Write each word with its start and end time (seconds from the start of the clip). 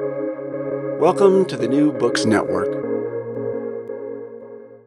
Welcome 0.00 1.44
to 1.44 1.56
the 1.56 1.68
New 1.68 1.92
Books 1.92 2.24
Network. 2.24 2.66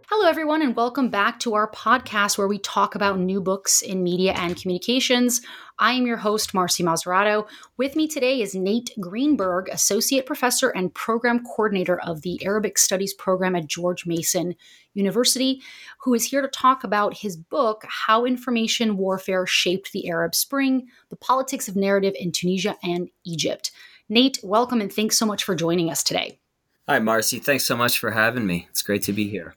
Hello, 0.10 0.28
everyone, 0.28 0.62
and 0.62 0.76
welcome 0.76 1.10
back 1.10 1.40
to 1.40 1.54
our 1.54 1.72
podcast 1.72 2.38
where 2.38 2.50
we 2.50 2.60
talk 2.60 2.94
about 2.94 3.18
new 3.18 3.40
books 3.40 3.82
in 3.82 4.04
media 4.04 4.34
and 4.34 4.62
communications. 4.62 5.42
I 5.80 5.94
am 5.94 6.06
your 6.06 6.18
host, 6.18 6.54
Marcy 6.54 6.84
Maserato. 6.84 7.48
With 7.78 7.96
me 7.96 8.10
today 8.10 8.42
is 8.42 8.54
Nate 8.54 8.90
Greenberg, 9.00 9.70
Associate 9.70 10.26
Professor 10.26 10.72
and 10.72 10.94
Program 10.94 11.42
Coordinator 11.46 12.02
of 12.02 12.22
the 12.24 12.46
Arabic 12.46 12.78
Studies 12.78 13.14
Program 13.14 13.56
at 13.56 13.68
George 13.68 14.06
Mason 14.06 14.56
University, 14.94 15.62
who 16.00 16.14
is 16.14 16.26
here 16.26 16.42
to 16.42 16.50
talk 16.50 16.84
about 16.84 17.16
his 17.16 17.38
book, 17.38 17.86
How 17.88 18.26
Information 18.26 18.98
Warfare 18.98 19.48
Shaped 19.48 19.94
the 19.94 20.10
Arab 20.10 20.36
Spring 20.36 20.90
The 21.08 21.16
Politics 21.16 21.70
of 21.70 21.78
Narrative 21.78 22.14
in 22.20 22.34
Tunisia 22.34 22.76
and 22.84 23.10
Egypt. 23.24 23.72
Nate, 24.10 24.40
welcome 24.44 24.82
and 24.82 24.92
thanks 24.92 25.18
so 25.18 25.26
much 25.26 25.44
for 25.44 25.56
joining 25.56 25.90
us 25.90 26.04
today. 26.04 26.40
Hi, 26.88 27.00
Marcy. 27.00 27.40
Thanks 27.40 27.66
so 27.66 27.76
much 27.76 28.00
for 28.00 28.12
having 28.12 28.46
me. 28.46 28.68
It's 28.70 28.82
great 28.82 29.04
to 29.04 29.14
be 29.14 29.28
here. 29.28 29.56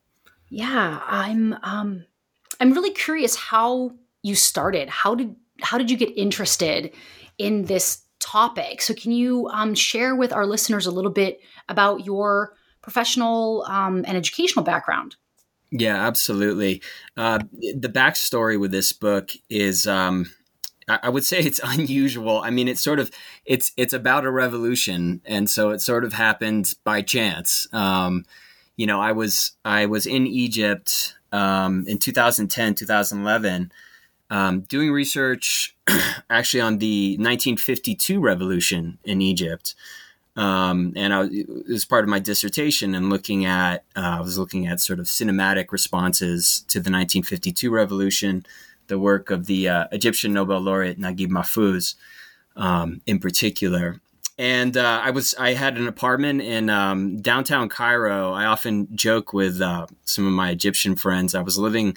Yeah, 0.48 1.00
I'm 1.06 1.56
um 1.62 2.04
I'm 2.60 2.72
really 2.72 2.92
curious 2.92 3.36
how 3.36 3.92
you 4.22 4.34
started. 4.34 4.88
How 4.88 5.14
did 5.14 5.36
how 5.62 5.78
did 5.78 5.90
you 5.90 5.96
get 5.96 6.16
interested 6.16 6.92
in 7.38 7.64
this 7.64 8.02
topic? 8.18 8.82
So 8.82 8.94
can 8.94 9.12
you 9.12 9.48
um, 9.48 9.74
share 9.74 10.14
with 10.14 10.32
our 10.32 10.46
listeners 10.46 10.86
a 10.86 10.90
little 10.90 11.10
bit 11.10 11.40
about 11.68 12.04
your 12.04 12.54
professional 12.82 13.64
um, 13.68 14.04
and 14.06 14.16
educational 14.16 14.64
background? 14.64 15.16
Yeah, 15.70 16.06
absolutely. 16.06 16.82
Uh, 17.16 17.40
the 17.52 17.88
backstory 17.88 18.58
with 18.58 18.72
this 18.72 18.92
book 18.92 19.30
is 19.48 19.86
um, 19.86 20.30
I 21.02 21.08
would 21.08 21.24
say 21.24 21.38
it's 21.38 21.60
unusual. 21.64 22.40
I 22.40 22.50
mean, 22.50 22.68
it's 22.68 22.82
sort 22.82 22.98
of 22.98 23.10
it's 23.44 23.72
it's 23.76 23.92
about 23.92 24.24
a 24.24 24.30
revolution, 24.30 25.20
and 25.24 25.48
so 25.48 25.70
it 25.70 25.80
sort 25.80 26.04
of 26.04 26.12
happened 26.12 26.74
by 26.84 27.02
chance. 27.02 27.66
Um, 27.72 28.24
you 28.76 28.86
know, 28.86 29.00
I 29.00 29.12
was 29.12 29.52
I 29.64 29.86
was 29.86 30.06
in 30.06 30.26
Egypt 30.26 31.14
um, 31.32 31.84
in 31.86 31.98
2010, 31.98 32.74
2011, 32.74 33.72
um, 34.30 34.60
doing 34.60 34.90
research 34.90 35.76
actually 36.30 36.60
on 36.60 36.78
the 36.78 37.16
1952 37.18 38.20
revolution 38.20 38.98
in 39.04 39.20
Egypt. 39.20 39.74
Um, 40.36 40.92
and 40.96 41.12
I, 41.12 41.20
was, 41.20 41.30
it 41.32 41.68
was 41.68 41.84
part 41.84 42.04
of 42.04 42.08
my 42.08 42.20
dissertation 42.20 42.94
and 42.94 43.10
looking 43.10 43.44
at 43.44 43.84
uh, 43.96 44.16
I 44.18 44.20
was 44.20 44.38
looking 44.38 44.66
at 44.66 44.80
sort 44.80 45.00
of 45.00 45.06
cinematic 45.06 45.72
responses 45.72 46.64
to 46.68 46.78
the 46.78 46.90
1952 46.90 47.70
revolution 47.70 48.46
the 48.90 48.98
work 48.98 49.30
of 49.30 49.46
the 49.46 49.68
uh, 49.70 49.86
Egyptian 49.92 50.34
Nobel 50.34 50.60
laureate 50.60 51.00
Naguib 51.00 51.30
Mahfouz, 51.30 51.94
um, 52.56 53.00
in 53.06 53.18
particular. 53.18 54.02
And 54.38 54.76
uh, 54.76 55.00
I 55.02 55.10
was 55.10 55.34
I 55.38 55.54
had 55.54 55.78
an 55.78 55.86
apartment 55.86 56.42
in 56.42 56.68
um, 56.68 57.20
downtown 57.20 57.68
Cairo. 57.68 58.32
I 58.32 58.44
often 58.44 58.88
joke 58.94 59.32
with 59.32 59.60
uh, 59.60 59.86
some 60.04 60.26
of 60.26 60.32
my 60.32 60.50
Egyptian 60.50 60.96
friends. 60.96 61.34
I 61.34 61.42
was 61.42 61.58
living 61.58 61.96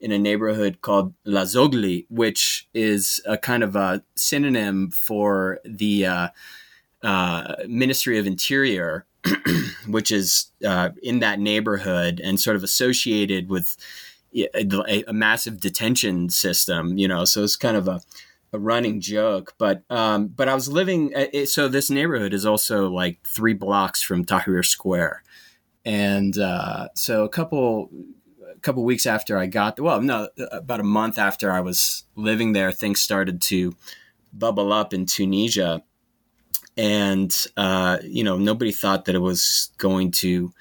in 0.00 0.10
a 0.10 0.18
neighborhood 0.18 0.80
called 0.80 1.14
La 1.24 1.42
Zogli, 1.42 2.06
which 2.10 2.68
is 2.74 3.20
a 3.24 3.38
kind 3.38 3.62
of 3.62 3.76
a 3.76 4.02
synonym 4.16 4.90
for 4.90 5.60
the 5.64 6.06
uh, 6.06 6.28
uh, 7.02 7.54
Ministry 7.68 8.18
of 8.18 8.26
Interior, 8.26 9.06
which 9.86 10.10
is 10.10 10.46
uh, 10.66 10.90
in 11.02 11.20
that 11.20 11.38
neighborhood 11.38 12.20
and 12.24 12.40
sort 12.40 12.56
of 12.56 12.64
associated 12.64 13.48
with 13.48 13.76
a, 14.34 15.04
a, 15.06 15.12
massive 15.12 15.60
detention 15.60 16.30
system, 16.30 16.98
you 16.98 17.08
know, 17.08 17.24
so 17.24 17.42
it's 17.42 17.56
kind 17.56 17.76
of 17.76 17.88
a, 17.88 18.00
a 18.52 18.58
running 18.58 19.00
joke. 19.00 19.54
But 19.58 19.82
um, 19.90 20.28
but 20.28 20.48
I 20.48 20.54
was 20.54 20.68
living, 20.68 21.14
uh, 21.14 21.46
so 21.46 21.68
this 21.68 21.90
neighborhood 21.90 22.34
is 22.34 22.46
also 22.46 22.88
like 22.88 23.18
three 23.26 23.54
blocks 23.54 24.02
from 24.02 24.24
Tahrir 24.24 24.64
Square, 24.64 25.22
and 25.84 26.36
uh, 26.38 26.88
so 26.94 27.24
a 27.24 27.28
couple 27.28 27.90
a 28.50 28.58
couple 28.60 28.84
weeks 28.84 29.06
after 29.06 29.38
I 29.38 29.46
got 29.46 29.80
well, 29.80 30.00
no, 30.00 30.28
about 30.50 30.80
a 30.80 30.84
month 30.84 31.18
after 31.18 31.52
I 31.52 31.60
was 31.60 32.04
living 32.16 32.52
there, 32.52 32.72
things 32.72 33.00
started 33.00 33.40
to 33.42 33.74
bubble 34.32 34.72
up 34.72 34.94
in 34.94 35.06
Tunisia, 35.06 35.82
and 36.76 37.34
uh, 37.56 37.98
you 38.02 38.24
know 38.24 38.36
nobody 38.36 38.72
thought 38.72 39.04
that 39.06 39.14
it 39.14 39.20
was 39.20 39.70
going 39.78 40.10
to 40.12 40.52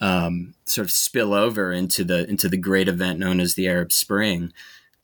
um, 0.00 0.54
sort 0.64 0.86
of 0.86 0.90
spill 0.90 1.32
over 1.32 1.72
into 1.72 2.04
the 2.04 2.28
into 2.28 2.48
the 2.48 2.56
great 2.56 2.88
event 2.88 3.18
known 3.18 3.40
as 3.40 3.54
the 3.54 3.68
Arab 3.68 3.92
Spring. 3.92 4.52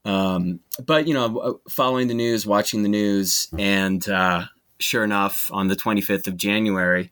Um, 0.04 0.60
but 0.84 1.06
you 1.06 1.14
know, 1.14 1.38
uh, 1.38 1.52
following 1.68 2.08
the 2.08 2.14
news, 2.14 2.46
watching 2.46 2.82
the 2.82 2.88
news, 2.88 3.48
and 3.58 4.06
uh, 4.08 4.44
sure 4.78 5.04
enough, 5.04 5.50
on 5.52 5.68
the 5.68 5.76
25th 5.76 6.26
of 6.26 6.36
January, 6.36 7.10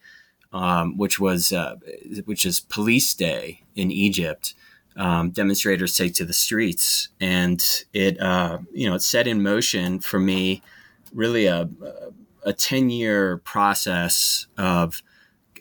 um, 0.52 0.96
which 0.96 1.20
was 1.20 1.52
uh, 1.52 1.76
which 2.24 2.44
is 2.44 2.60
Police 2.60 3.14
Day 3.14 3.62
in 3.76 3.90
Egypt, 3.90 4.54
um, 4.96 5.30
demonstrators 5.30 5.96
take 5.96 6.14
to 6.14 6.24
the 6.24 6.32
streets, 6.32 7.08
and 7.20 7.62
it 7.92 8.20
uh, 8.20 8.58
you 8.72 8.88
know 8.88 8.96
it 8.96 9.02
set 9.02 9.26
in 9.26 9.42
motion 9.42 10.00
for 10.00 10.18
me 10.18 10.62
really 11.14 11.46
a 11.46 11.68
a 12.44 12.52
10 12.52 12.90
year 12.90 13.38
process 13.38 14.46
of 14.56 15.02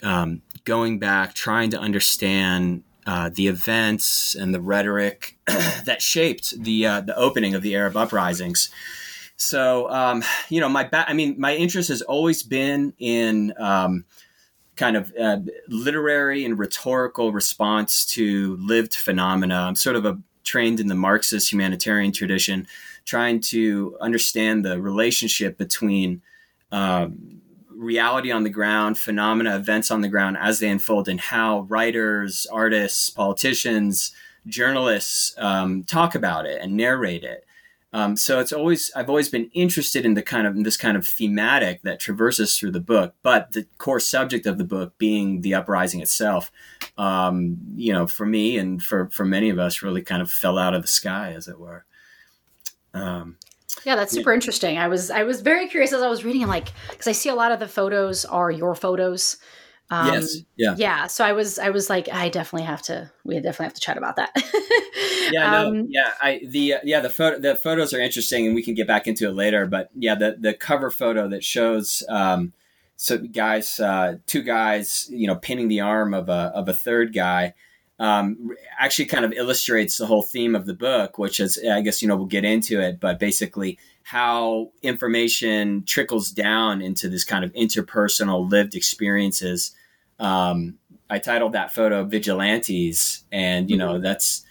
um, 0.03 0.41
going 0.69 0.99
back, 0.99 1.33
trying 1.33 1.71
to 1.71 1.79
understand 1.79 2.83
uh, 3.07 3.27
the 3.33 3.47
events 3.47 4.35
and 4.35 4.53
the 4.53 4.61
rhetoric 4.61 5.35
that 5.47 5.99
shaped 5.99 6.61
the 6.61 6.85
uh, 6.85 7.01
the 7.01 7.17
opening 7.17 7.55
of 7.55 7.63
the 7.63 7.75
Arab 7.75 7.97
uprisings. 7.97 8.69
So, 9.35 9.89
um, 9.89 10.23
you 10.47 10.59
know, 10.59 10.69
my 10.69 10.83
ba- 10.83 11.09
I 11.09 11.13
mean, 11.13 11.33
my 11.39 11.55
interest 11.55 11.89
has 11.89 12.03
always 12.03 12.43
been 12.43 12.93
in 12.99 13.51
um, 13.57 14.05
kind 14.75 14.95
of 14.95 15.11
uh, 15.19 15.37
literary 15.69 16.45
and 16.45 16.59
rhetorical 16.59 17.31
response 17.31 18.05
to 18.13 18.55
lived 18.57 18.93
phenomena. 18.93 19.55
I'm 19.55 19.75
sort 19.75 19.95
of 19.95 20.05
a 20.05 20.19
trained 20.43 20.79
in 20.79 20.85
the 20.85 20.93
Marxist 20.95 21.51
humanitarian 21.51 22.11
tradition, 22.11 22.67
trying 23.05 23.41
to 23.41 23.97
understand 23.99 24.63
the 24.63 24.79
relationship 24.79 25.57
between 25.57 26.21
um, 26.71 27.38
reality 27.79 28.31
on 28.31 28.43
the 28.43 28.49
ground, 28.49 28.99
phenomena, 28.99 29.55
events 29.55 29.89
on 29.89 30.01
the 30.01 30.09
ground 30.09 30.37
as 30.37 30.59
they 30.59 30.69
unfold, 30.69 31.07
and 31.07 31.19
how 31.19 31.61
writers, 31.61 32.45
artists, 32.51 33.09
politicians, 33.09 34.11
journalists 34.45 35.33
um, 35.37 35.83
talk 35.83 36.13
about 36.13 36.45
it 36.45 36.61
and 36.61 36.75
narrate 36.75 37.23
it. 37.23 37.45
Um, 37.91 38.15
so 38.15 38.39
it's 38.39 38.53
always 38.53 38.91
I've 38.95 39.09
always 39.09 39.29
been 39.29 39.49
interested 39.53 40.05
in 40.05 40.13
the 40.13 40.21
kind 40.21 40.45
of 40.45 40.63
this 40.63 40.77
kind 40.77 40.95
of 40.95 41.07
thematic 41.07 41.81
that 41.81 41.99
traverses 41.99 42.57
through 42.57 42.71
the 42.71 42.79
book, 42.79 43.15
but 43.23 43.53
the 43.53 43.65
core 43.79 43.99
subject 43.99 44.45
of 44.45 44.59
the 44.59 44.63
book 44.63 44.95
being 44.99 45.41
the 45.41 45.55
uprising 45.55 45.99
itself. 45.99 46.51
Um, 46.99 47.57
you 47.75 47.91
know, 47.91 48.05
for 48.05 48.27
me 48.27 48.59
and 48.59 48.81
for 48.83 49.09
for 49.09 49.25
many 49.25 49.49
of 49.49 49.57
us, 49.57 49.81
really 49.81 50.03
kind 50.03 50.21
of 50.21 50.29
fell 50.29 50.59
out 50.59 50.75
of 50.75 50.83
the 50.83 50.87
sky, 50.87 51.33
as 51.35 51.47
it 51.47 51.59
were. 51.59 51.85
Um, 52.93 53.37
yeah, 53.83 53.95
that's 53.95 54.13
super 54.13 54.33
interesting. 54.33 54.77
I 54.77 54.87
was 54.87 55.09
I 55.11 55.23
was 55.23 55.41
very 55.41 55.67
curious 55.67 55.93
as 55.93 56.01
I 56.01 56.07
was 56.07 56.23
reading. 56.23 56.43
I'm 56.43 56.49
like, 56.49 56.69
because 56.89 57.07
I 57.07 57.11
see 57.11 57.29
a 57.29 57.35
lot 57.35 57.51
of 57.51 57.59
the 57.59 57.67
photos 57.67 58.25
are 58.25 58.51
your 58.51 58.75
photos. 58.75 59.37
Um, 59.91 60.13
yes. 60.13 60.37
Yeah. 60.55 60.75
Yeah. 60.77 61.07
So 61.07 61.25
I 61.25 61.33
was 61.33 61.57
I 61.57 61.69
was 61.69 61.89
like, 61.89 62.09
I 62.09 62.29
definitely 62.29 62.67
have 62.67 62.81
to. 62.83 63.11
We 63.23 63.35
definitely 63.35 63.65
have 63.65 63.73
to 63.73 63.81
chat 63.81 63.97
about 63.97 64.17
that. 64.17 64.31
yeah. 65.31 65.57
Um. 65.57 65.87
Yeah. 65.89 66.11
I 66.21 66.41
the 66.47 66.75
uh, 66.75 66.79
yeah 66.83 66.99
the 66.99 67.09
photo 67.09 67.39
the 67.39 67.55
photos 67.55 67.93
are 67.93 67.99
interesting, 67.99 68.45
and 68.45 68.55
we 68.55 68.63
can 68.63 68.75
get 68.75 68.87
back 68.87 69.07
into 69.07 69.27
it 69.27 69.33
later. 69.33 69.65
But 69.65 69.89
yeah, 69.95 70.15
the 70.15 70.37
the 70.39 70.53
cover 70.53 70.91
photo 70.91 71.27
that 71.29 71.43
shows. 71.43 72.03
Um, 72.09 72.53
so 72.97 73.17
guys, 73.17 73.79
uh, 73.79 74.17
two 74.27 74.43
guys, 74.43 75.07
you 75.09 75.25
know, 75.25 75.37
pinning 75.37 75.69
the 75.69 75.79
arm 75.79 76.13
of 76.13 76.29
a 76.29 76.51
of 76.53 76.67
a 76.67 76.73
third 76.73 77.13
guy, 77.13 77.53
um, 77.99 78.55
actually 78.77 79.05
kind 79.05 79.25
of 79.25 79.33
illustrates 79.33 79.97
the 79.97 80.05
whole 80.05 80.21
theme 80.21 80.55
of 80.55 80.65
the 80.65 80.73
book, 80.73 81.17
which 81.17 81.39
is, 81.39 81.59
I 81.69 81.81
guess, 81.81 82.01
you 82.01 82.07
know, 82.07 82.15
we'll 82.15 82.27
get 82.27 82.45
into 82.45 82.79
it, 82.79 82.99
but 82.99 83.19
basically 83.19 83.77
how 84.03 84.71
information 84.81 85.83
trickles 85.83 86.31
down 86.31 86.81
into 86.81 87.09
this 87.09 87.25
kind 87.25 87.43
of 87.43 87.51
interpersonal 87.53 88.49
lived 88.49 88.73
experiences. 88.73 89.71
Um, 90.17 90.79
I 91.09 91.19
titled 91.19 91.53
that 91.53 91.73
photo 91.73 92.03
"Vigilantes," 92.05 93.23
and 93.31 93.69
you 93.69 93.77
know, 93.77 93.93
mm-hmm. 93.93 94.03
that's. 94.03 94.45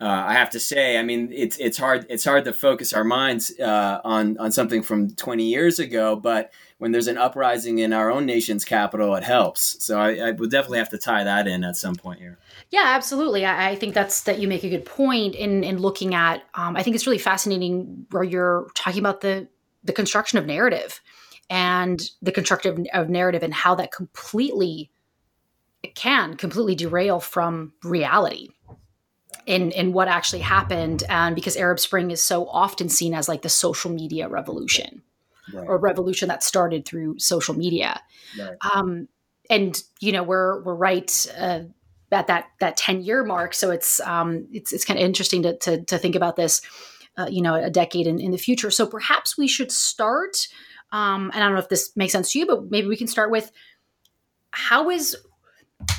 Uh, 0.00 0.24
I 0.26 0.32
have 0.34 0.50
to 0.50 0.60
say, 0.60 0.98
I 0.98 1.02
mean, 1.02 1.30
it's 1.32 1.56
it's 1.58 1.78
hard 1.78 2.06
it's 2.10 2.24
hard 2.24 2.44
to 2.44 2.52
focus 2.52 2.92
our 2.92 3.04
minds 3.04 3.52
uh, 3.60 4.00
on 4.04 4.36
on 4.38 4.52
something 4.52 4.82
from 4.82 5.14
20 5.14 5.44
years 5.44 5.78
ago, 5.78 6.16
but 6.16 6.52
when 6.78 6.92
there's 6.92 7.06
an 7.06 7.18
uprising 7.18 7.78
in 7.78 7.92
our 7.92 8.10
own 8.10 8.26
nation's 8.26 8.64
capital, 8.64 9.14
it 9.14 9.22
helps. 9.22 9.82
So 9.84 9.98
I, 9.98 10.16
I 10.16 10.30
would 10.32 10.50
definitely 10.50 10.78
have 10.78 10.90
to 10.90 10.98
tie 10.98 11.24
that 11.24 11.46
in 11.46 11.64
at 11.64 11.76
some 11.76 11.94
point 11.94 12.18
here. 12.18 12.38
Yeah, 12.70 12.84
absolutely. 12.86 13.44
I, 13.44 13.70
I, 13.70 13.74
think 13.76 13.94
that's 13.94 14.22
that 14.22 14.38
you 14.38 14.48
make 14.48 14.64
a 14.64 14.68
good 14.68 14.84
point 14.84 15.34
in 15.34 15.62
in 15.64 15.78
looking 15.78 16.14
at. 16.14 16.42
Um, 16.54 16.76
I 16.76 16.82
think 16.82 16.96
it's 16.96 17.06
really 17.06 17.18
fascinating 17.18 18.06
where 18.10 18.24
you're 18.24 18.68
talking 18.74 19.00
about 19.00 19.20
the 19.20 19.48
the 19.84 19.92
construction 19.92 20.38
of 20.38 20.46
narrative 20.46 21.00
and 21.50 22.10
the 22.22 22.32
construction 22.32 22.86
of 22.92 23.08
narrative 23.08 23.42
and 23.42 23.54
how 23.54 23.74
that 23.76 23.92
completely 23.92 24.90
can 25.94 26.36
completely 26.36 26.74
derail 26.74 27.20
from 27.20 27.72
reality 27.82 28.48
in 29.46 29.70
in 29.72 29.92
what 29.92 30.08
actually 30.08 30.40
happened 30.40 31.04
and 31.10 31.34
because 31.34 31.56
arab 31.56 31.78
spring 31.78 32.10
is 32.10 32.22
so 32.22 32.48
often 32.48 32.88
seen 32.88 33.12
as 33.12 33.28
like 33.28 33.42
the 33.42 33.48
social 33.50 33.90
media 33.90 34.26
revolution 34.26 35.02
right. 35.52 35.66
or 35.66 35.78
revolution 35.78 36.28
that 36.28 36.42
started 36.42 36.84
through 36.84 37.18
social 37.18 37.54
media. 37.54 38.00
Right. 38.38 38.56
Um, 38.74 39.08
and 39.50 39.80
you 40.00 40.12
know 40.12 40.22
we're 40.22 40.62
we're 40.62 40.74
right 40.74 41.26
uh, 41.38 41.60
at 42.10 42.26
that 42.28 42.46
that 42.60 42.76
ten 42.76 43.02
year 43.02 43.24
mark, 43.24 43.54
so 43.54 43.70
it's 43.70 44.00
um, 44.00 44.46
it's 44.52 44.72
it's 44.72 44.84
kind 44.84 44.98
of 44.98 45.04
interesting 45.04 45.42
to, 45.42 45.56
to, 45.58 45.84
to 45.84 45.98
think 45.98 46.14
about 46.14 46.36
this, 46.36 46.62
uh, 47.18 47.26
you 47.30 47.42
know, 47.42 47.54
a 47.54 47.70
decade 47.70 48.06
in, 48.06 48.20
in 48.20 48.30
the 48.30 48.38
future. 48.38 48.70
So 48.70 48.86
perhaps 48.86 49.36
we 49.36 49.48
should 49.48 49.70
start. 49.70 50.48
Um, 50.92 51.30
and 51.34 51.42
I 51.42 51.46
don't 51.46 51.54
know 51.54 51.60
if 51.60 51.68
this 51.68 51.94
makes 51.96 52.12
sense 52.12 52.32
to 52.32 52.38
you, 52.38 52.46
but 52.46 52.70
maybe 52.70 52.86
we 52.86 52.96
can 52.96 53.08
start 53.08 53.30
with 53.30 53.50
how 54.52 54.90
is 54.90 55.16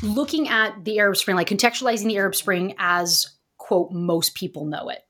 looking 0.02 0.48
at 0.48 0.86
the 0.86 1.00
Arab 1.00 1.18
Spring, 1.18 1.36
like 1.36 1.50
contextualizing 1.50 2.06
the 2.06 2.18
Arab 2.18 2.36
Spring 2.36 2.76
as 2.78 3.32
quote 3.58 3.92
most 3.92 4.36
people 4.36 4.66
know 4.66 4.90
it 4.90 5.05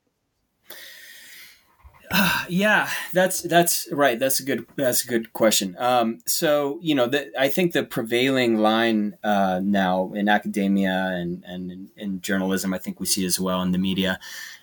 uh, 2.16 2.46
yeah, 2.50 2.90
that's 3.14 3.42
that's 3.42 3.88
right. 3.92 4.18
That's 4.18 4.40
a 4.40 4.44
good 4.44 4.66
that's 4.76 5.04
a 5.04 5.08
good 5.08 5.34
question. 5.34 5.76
Um, 5.78 6.20
so 6.26 6.80
you 6.82 6.96
know, 6.96 7.08
the, 7.08 7.32
I 7.40 7.50
think 7.50 7.74
the 7.74 7.84
prevailing 7.84 8.58
line 8.58 9.18
uh, 9.24 9.60
now 9.64 10.12
in 10.14 10.30
academia 10.30 11.10
and 11.14 11.44
and 11.46 11.72
in, 11.72 11.90
in, 11.98 12.22
journalism, 12.22 12.74
I 12.74 12.78
think 12.78 13.00
we 13.00 13.06
see 13.06 13.26
as 13.26 13.40
well 13.40 13.62
in 13.62 13.72
the 13.72 13.78
media, 13.78 14.20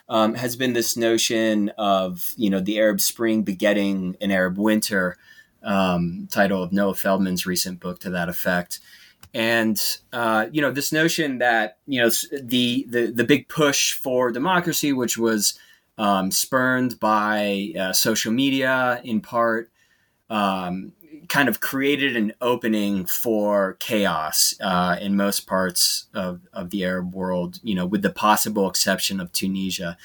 um, 0.09 0.35
has 0.35 0.57
been 0.57 0.73
this 0.73 0.97
notion 0.97 1.71
of 1.79 2.33
you 2.37 2.51
know 2.51 2.61
the 2.61 2.79
Arab 2.79 3.01
Spring 3.01 3.43
begetting 3.43 4.17
an 4.21 4.31
Arab 4.31 4.59
Winter, 4.59 5.17
um, 5.63 6.29
title 6.31 6.63
of 6.63 6.73
Noah 6.73 6.95
Feldman's 6.95 7.47
recent 7.47 7.81
book 7.81 8.01
to 8.01 8.11
that 8.11 8.29
effect. 8.29 8.81
And 9.35 9.81
uh, 10.13 10.47
you 10.53 10.61
know 10.61 10.73
this 10.73 10.93
notion 10.93 11.39
that 11.39 11.79
you 11.87 12.01
know 12.03 12.11
the 12.33 12.87
the 12.89 13.11
the 13.11 13.25
big 13.25 13.49
push 13.49 13.93
for 13.93 14.31
democracy, 14.31 14.93
which 14.93 15.17
was 15.17 15.59
um, 15.99 16.31
spurned 16.31 16.99
by 16.99 17.73
uh, 17.79 17.93
social 17.93 18.33
media 18.33 19.01
in 19.05 19.21
part, 19.21 19.71
um, 20.31 20.93
kind 21.29 21.49
of 21.49 21.61
created 21.61 22.17
an 22.17 22.33
opening 22.41 23.07
for 23.07 23.75
chaos 23.79 24.55
uh, 24.61 24.97
in 25.01 25.17
most 25.17 25.47
parts 25.47 26.07
of, 26.15 26.41
of 26.53 26.71
the 26.71 26.85
Arab 26.85 27.15
world, 27.15 27.61
you 27.63 27.75
know, 27.75 27.87
with 27.87 28.03
the 28.03 28.11
possible 28.11 28.69
exception 28.69 29.21
of 29.21 29.33
Tunisia. 29.33 29.97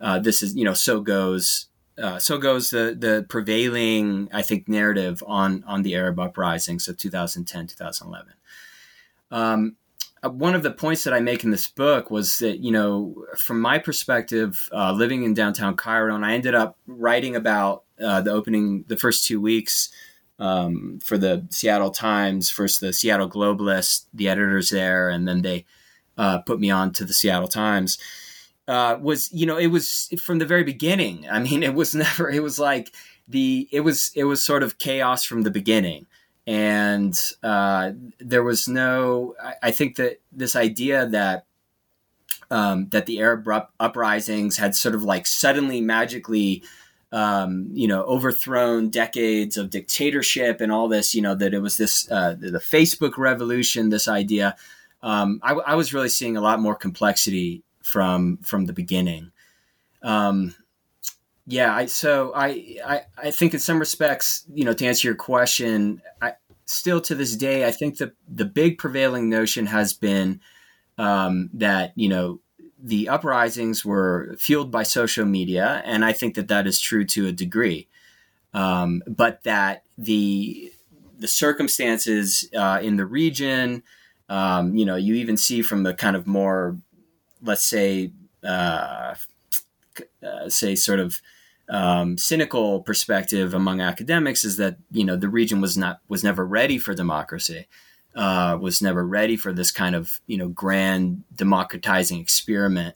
Uh, 0.00 0.18
this 0.18 0.42
is, 0.42 0.54
you 0.54 0.64
know, 0.64 0.74
so 0.74 1.00
goes. 1.00 1.66
Uh, 1.98 2.18
so 2.18 2.36
goes 2.36 2.68
the 2.68 2.94
the 2.98 3.24
prevailing, 3.26 4.28
I 4.30 4.42
think, 4.42 4.68
narrative 4.68 5.24
on 5.26 5.64
on 5.66 5.80
the 5.80 5.94
Arab 5.94 6.20
uprisings 6.20 6.88
of 6.88 6.98
2010, 6.98 7.68
2011. 7.68 8.34
Um, 9.30 9.76
one 10.22 10.54
of 10.54 10.62
the 10.62 10.70
points 10.70 11.04
that 11.04 11.14
I 11.14 11.20
make 11.20 11.44
in 11.44 11.50
this 11.50 11.68
book 11.68 12.10
was 12.10 12.38
that, 12.38 12.58
you 12.58 12.72
know, 12.72 13.26
from 13.36 13.60
my 13.60 13.78
perspective, 13.78 14.68
uh, 14.72 14.92
living 14.92 15.22
in 15.22 15.34
downtown 15.34 15.76
Cairo, 15.76 16.14
and 16.14 16.24
I 16.24 16.34
ended 16.34 16.54
up 16.54 16.78
writing 16.86 17.36
about 17.36 17.84
uh, 18.02 18.20
the 18.22 18.32
opening, 18.32 18.84
the 18.88 18.96
first 18.96 19.26
two 19.26 19.40
weeks 19.40 19.90
um, 20.38 21.00
for 21.02 21.16
the 21.18 21.46
Seattle 21.50 21.90
Times, 21.90 22.50
first 22.50 22.80
the 22.80 22.92
Seattle 22.92 23.28
Globalist, 23.28 24.06
the 24.12 24.28
editors 24.28 24.70
there, 24.70 25.08
and 25.08 25.26
then 25.26 25.42
they 25.42 25.64
uh, 26.18 26.38
put 26.38 26.60
me 26.60 26.70
on 26.70 26.92
to 26.92 27.04
the 27.04 27.14
Seattle 27.14 27.48
Times. 27.48 27.98
Uh, 28.68 28.98
was 29.00 29.32
you 29.32 29.46
know 29.46 29.56
it 29.56 29.68
was 29.68 30.08
from 30.20 30.38
the 30.38 30.46
very 30.46 30.64
beginning. 30.64 31.26
I 31.30 31.38
mean, 31.38 31.62
it 31.62 31.74
was 31.74 31.94
never. 31.94 32.30
It 32.30 32.42
was 32.42 32.58
like 32.58 32.92
the 33.28 33.68
it 33.72 33.80
was 33.80 34.12
it 34.14 34.24
was 34.24 34.44
sort 34.44 34.62
of 34.62 34.78
chaos 34.78 35.24
from 35.24 35.42
the 35.42 35.50
beginning 35.50 36.06
and 36.46 37.18
uh, 37.42 37.92
there 38.18 38.42
was 38.42 38.68
no. 38.68 39.34
I, 39.42 39.54
I, 39.64 39.70
think 39.72 39.96
that 39.96 40.20
this 40.30 40.54
idea 40.54 41.06
that 41.08 41.46
um, 42.50 42.88
that 42.90 43.06
the 43.06 43.20
Arab 43.20 43.48
up- 43.48 43.74
uprisings 43.80 44.56
had 44.56 44.74
sort 44.74 44.94
of 44.94 45.02
like 45.02 45.26
suddenly 45.26 45.80
magically. 45.80 46.62
Um, 47.12 47.68
you 47.72 47.86
know, 47.86 48.02
overthrown 48.02 48.90
decades 48.90 49.56
of 49.56 49.70
dictatorship 49.70 50.60
and 50.60 50.72
all 50.72 50.88
this. 50.88 51.14
You 51.14 51.22
know 51.22 51.36
that 51.36 51.54
it 51.54 51.60
was 51.60 51.76
this 51.76 52.10
uh, 52.10 52.34
the 52.38 52.58
Facebook 52.58 53.16
revolution. 53.16 53.90
This 53.90 54.08
idea, 54.08 54.56
um, 55.04 55.38
I, 55.42 55.52
I, 55.52 55.74
was 55.76 55.94
really 55.94 56.08
seeing 56.08 56.36
a 56.36 56.40
lot 56.40 56.60
more 56.60 56.74
complexity 56.74 57.62
from 57.80 58.38
from 58.38 58.66
the 58.66 58.72
beginning. 58.72 59.30
Um, 60.02 60.56
yeah, 61.46 61.74
I, 61.74 61.86
so 61.86 62.32
I, 62.34 62.78
I 62.84 63.00
I 63.16 63.30
think 63.30 63.54
in 63.54 63.60
some 63.60 63.78
respects, 63.78 64.44
you 64.52 64.64
know, 64.64 64.72
to 64.72 64.86
answer 64.86 65.06
your 65.06 65.14
question, 65.14 66.02
I 66.20 66.34
still 66.64 67.00
to 67.02 67.14
this 67.14 67.36
day, 67.36 67.66
I 67.66 67.70
think 67.70 67.98
the 67.98 68.12
the 68.28 68.44
big 68.44 68.78
prevailing 68.78 69.28
notion 69.28 69.66
has 69.66 69.92
been 69.92 70.40
um, 70.98 71.50
that 71.54 71.92
you 71.94 72.08
know 72.08 72.40
the 72.82 73.08
uprisings 73.08 73.84
were 73.84 74.36
fueled 74.38 74.72
by 74.72 74.82
social 74.82 75.24
media, 75.24 75.82
and 75.84 76.04
I 76.04 76.12
think 76.12 76.34
that 76.34 76.48
that 76.48 76.66
is 76.66 76.80
true 76.80 77.04
to 77.06 77.28
a 77.28 77.32
degree, 77.32 77.86
um, 78.52 79.02
but 79.06 79.44
that 79.44 79.84
the 79.96 80.72
the 81.18 81.28
circumstances 81.28 82.48
uh, 82.56 82.80
in 82.82 82.96
the 82.96 83.06
region, 83.06 83.84
um, 84.28 84.76
you 84.76 84.84
know, 84.84 84.96
you 84.96 85.14
even 85.14 85.36
see 85.36 85.62
from 85.62 85.84
the 85.84 85.94
kind 85.94 86.16
of 86.16 86.26
more, 86.26 86.76
let's 87.40 87.64
say, 87.64 88.10
uh, 88.44 89.14
uh, 90.22 90.48
say 90.48 90.74
sort 90.74 91.00
of 91.00 91.20
um, 91.68 92.16
cynical 92.16 92.80
perspective 92.80 93.54
among 93.54 93.80
academics 93.80 94.44
is 94.44 94.56
that 94.56 94.76
you 94.90 95.04
know 95.04 95.16
the 95.16 95.28
region 95.28 95.60
was 95.60 95.76
not 95.76 96.00
was 96.08 96.22
never 96.22 96.46
ready 96.46 96.78
for 96.78 96.94
democracy, 96.94 97.66
uh, 98.14 98.56
was 98.60 98.80
never 98.80 99.04
ready 99.06 99.36
for 99.36 99.52
this 99.52 99.70
kind 99.70 99.94
of 99.94 100.20
you 100.26 100.38
know 100.38 100.48
grand 100.48 101.24
democratizing 101.34 102.20
experiment, 102.20 102.94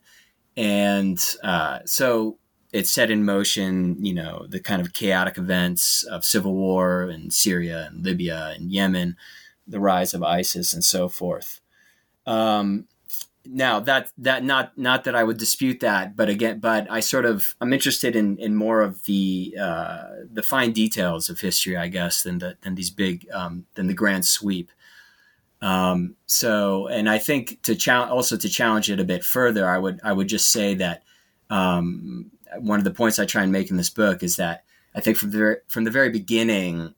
and 0.56 1.36
uh, 1.42 1.80
so 1.84 2.38
it 2.72 2.86
set 2.86 3.10
in 3.10 3.24
motion 3.24 4.04
you 4.04 4.14
know 4.14 4.46
the 4.48 4.60
kind 4.60 4.80
of 4.80 4.92
chaotic 4.92 5.36
events 5.36 6.04
of 6.04 6.24
civil 6.24 6.54
war 6.54 7.08
in 7.10 7.30
Syria 7.30 7.88
and 7.90 8.04
Libya 8.04 8.52
and 8.54 8.70
Yemen, 8.70 9.16
the 9.66 9.80
rise 9.80 10.14
of 10.14 10.22
ISIS 10.22 10.72
and 10.72 10.84
so 10.84 11.08
forth. 11.08 11.60
Um, 12.26 12.86
now 13.52 13.80
that 13.80 14.12
that 14.18 14.44
not 14.44 14.76
not 14.78 15.04
that 15.04 15.14
I 15.16 15.24
would 15.24 15.38
dispute 15.38 15.80
that, 15.80 16.14
but 16.14 16.28
again, 16.28 16.60
but 16.60 16.90
I 16.90 17.00
sort 17.00 17.24
of 17.24 17.56
I'm 17.60 17.72
interested 17.72 18.14
in 18.14 18.38
in 18.38 18.54
more 18.54 18.80
of 18.80 19.04
the 19.04 19.56
uh, 19.60 20.04
the 20.32 20.42
fine 20.42 20.72
details 20.72 21.28
of 21.28 21.40
history, 21.40 21.76
I 21.76 21.88
guess, 21.88 22.22
than 22.22 22.38
the 22.38 22.56
than 22.62 22.76
these 22.76 22.90
big 22.90 23.26
um, 23.32 23.66
than 23.74 23.88
the 23.88 23.94
grand 23.94 24.24
sweep. 24.24 24.70
Um, 25.62 26.16
so, 26.26 26.86
and 26.86 27.10
I 27.10 27.18
think 27.18 27.62
to 27.64 27.74
challenge 27.74 28.12
also 28.12 28.36
to 28.36 28.48
challenge 28.48 28.90
it 28.90 29.00
a 29.00 29.04
bit 29.04 29.24
further, 29.24 29.68
I 29.68 29.78
would 29.78 30.00
I 30.04 30.12
would 30.12 30.28
just 30.28 30.50
say 30.50 30.74
that 30.74 31.02
um, 31.50 32.30
one 32.58 32.78
of 32.78 32.84
the 32.84 32.92
points 32.92 33.18
I 33.18 33.26
try 33.26 33.42
and 33.42 33.52
make 33.52 33.70
in 33.70 33.76
this 33.76 33.90
book 33.90 34.22
is 34.22 34.36
that 34.36 34.64
I 34.94 35.00
think 35.00 35.16
from 35.16 35.30
the 35.30 35.38
very, 35.38 35.56
from 35.66 35.84
the 35.84 35.90
very 35.90 36.10
beginning, 36.10 36.94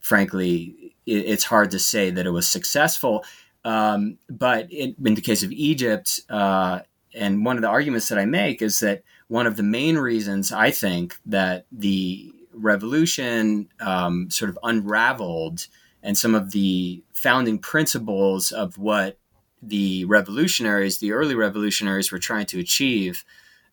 frankly, 0.00 0.94
it, 1.06 1.24
it's 1.26 1.44
hard 1.44 1.70
to 1.70 1.78
say 1.78 2.10
that 2.10 2.26
it 2.26 2.30
was 2.30 2.46
successful 2.46 3.24
um, 3.64 4.18
but 4.28 4.70
in, 4.72 4.94
in, 5.04 5.14
the 5.14 5.20
case 5.20 5.42
of 5.42 5.52
Egypt, 5.52 6.20
uh, 6.28 6.80
and 7.14 7.44
one 7.44 7.56
of 7.56 7.62
the 7.62 7.68
arguments 7.68 8.08
that 8.08 8.18
I 8.18 8.26
make 8.26 8.60
is 8.60 8.80
that 8.80 9.02
one 9.28 9.46
of 9.46 9.56
the 9.56 9.62
main 9.62 9.96
reasons 9.96 10.52
I 10.52 10.70
think 10.70 11.16
that 11.26 11.66
the 11.72 12.30
revolution 12.52 13.68
um, 13.80 14.30
sort 14.30 14.50
of 14.50 14.58
unraveled 14.62 15.66
and 16.02 16.16
some 16.18 16.34
of 16.34 16.52
the 16.52 17.02
founding 17.12 17.58
principles 17.58 18.52
of 18.52 18.76
what 18.76 19.18
the 19.62 20.04
revolutionaries, 20.04 20.98
the 20.98 21.12
early 21.12 21.34
revolutionaries, 21.34 22.12
were 22.12 22.18
trying 22.18 22.46
to 22.46 22.60
achieve 22.60 23.24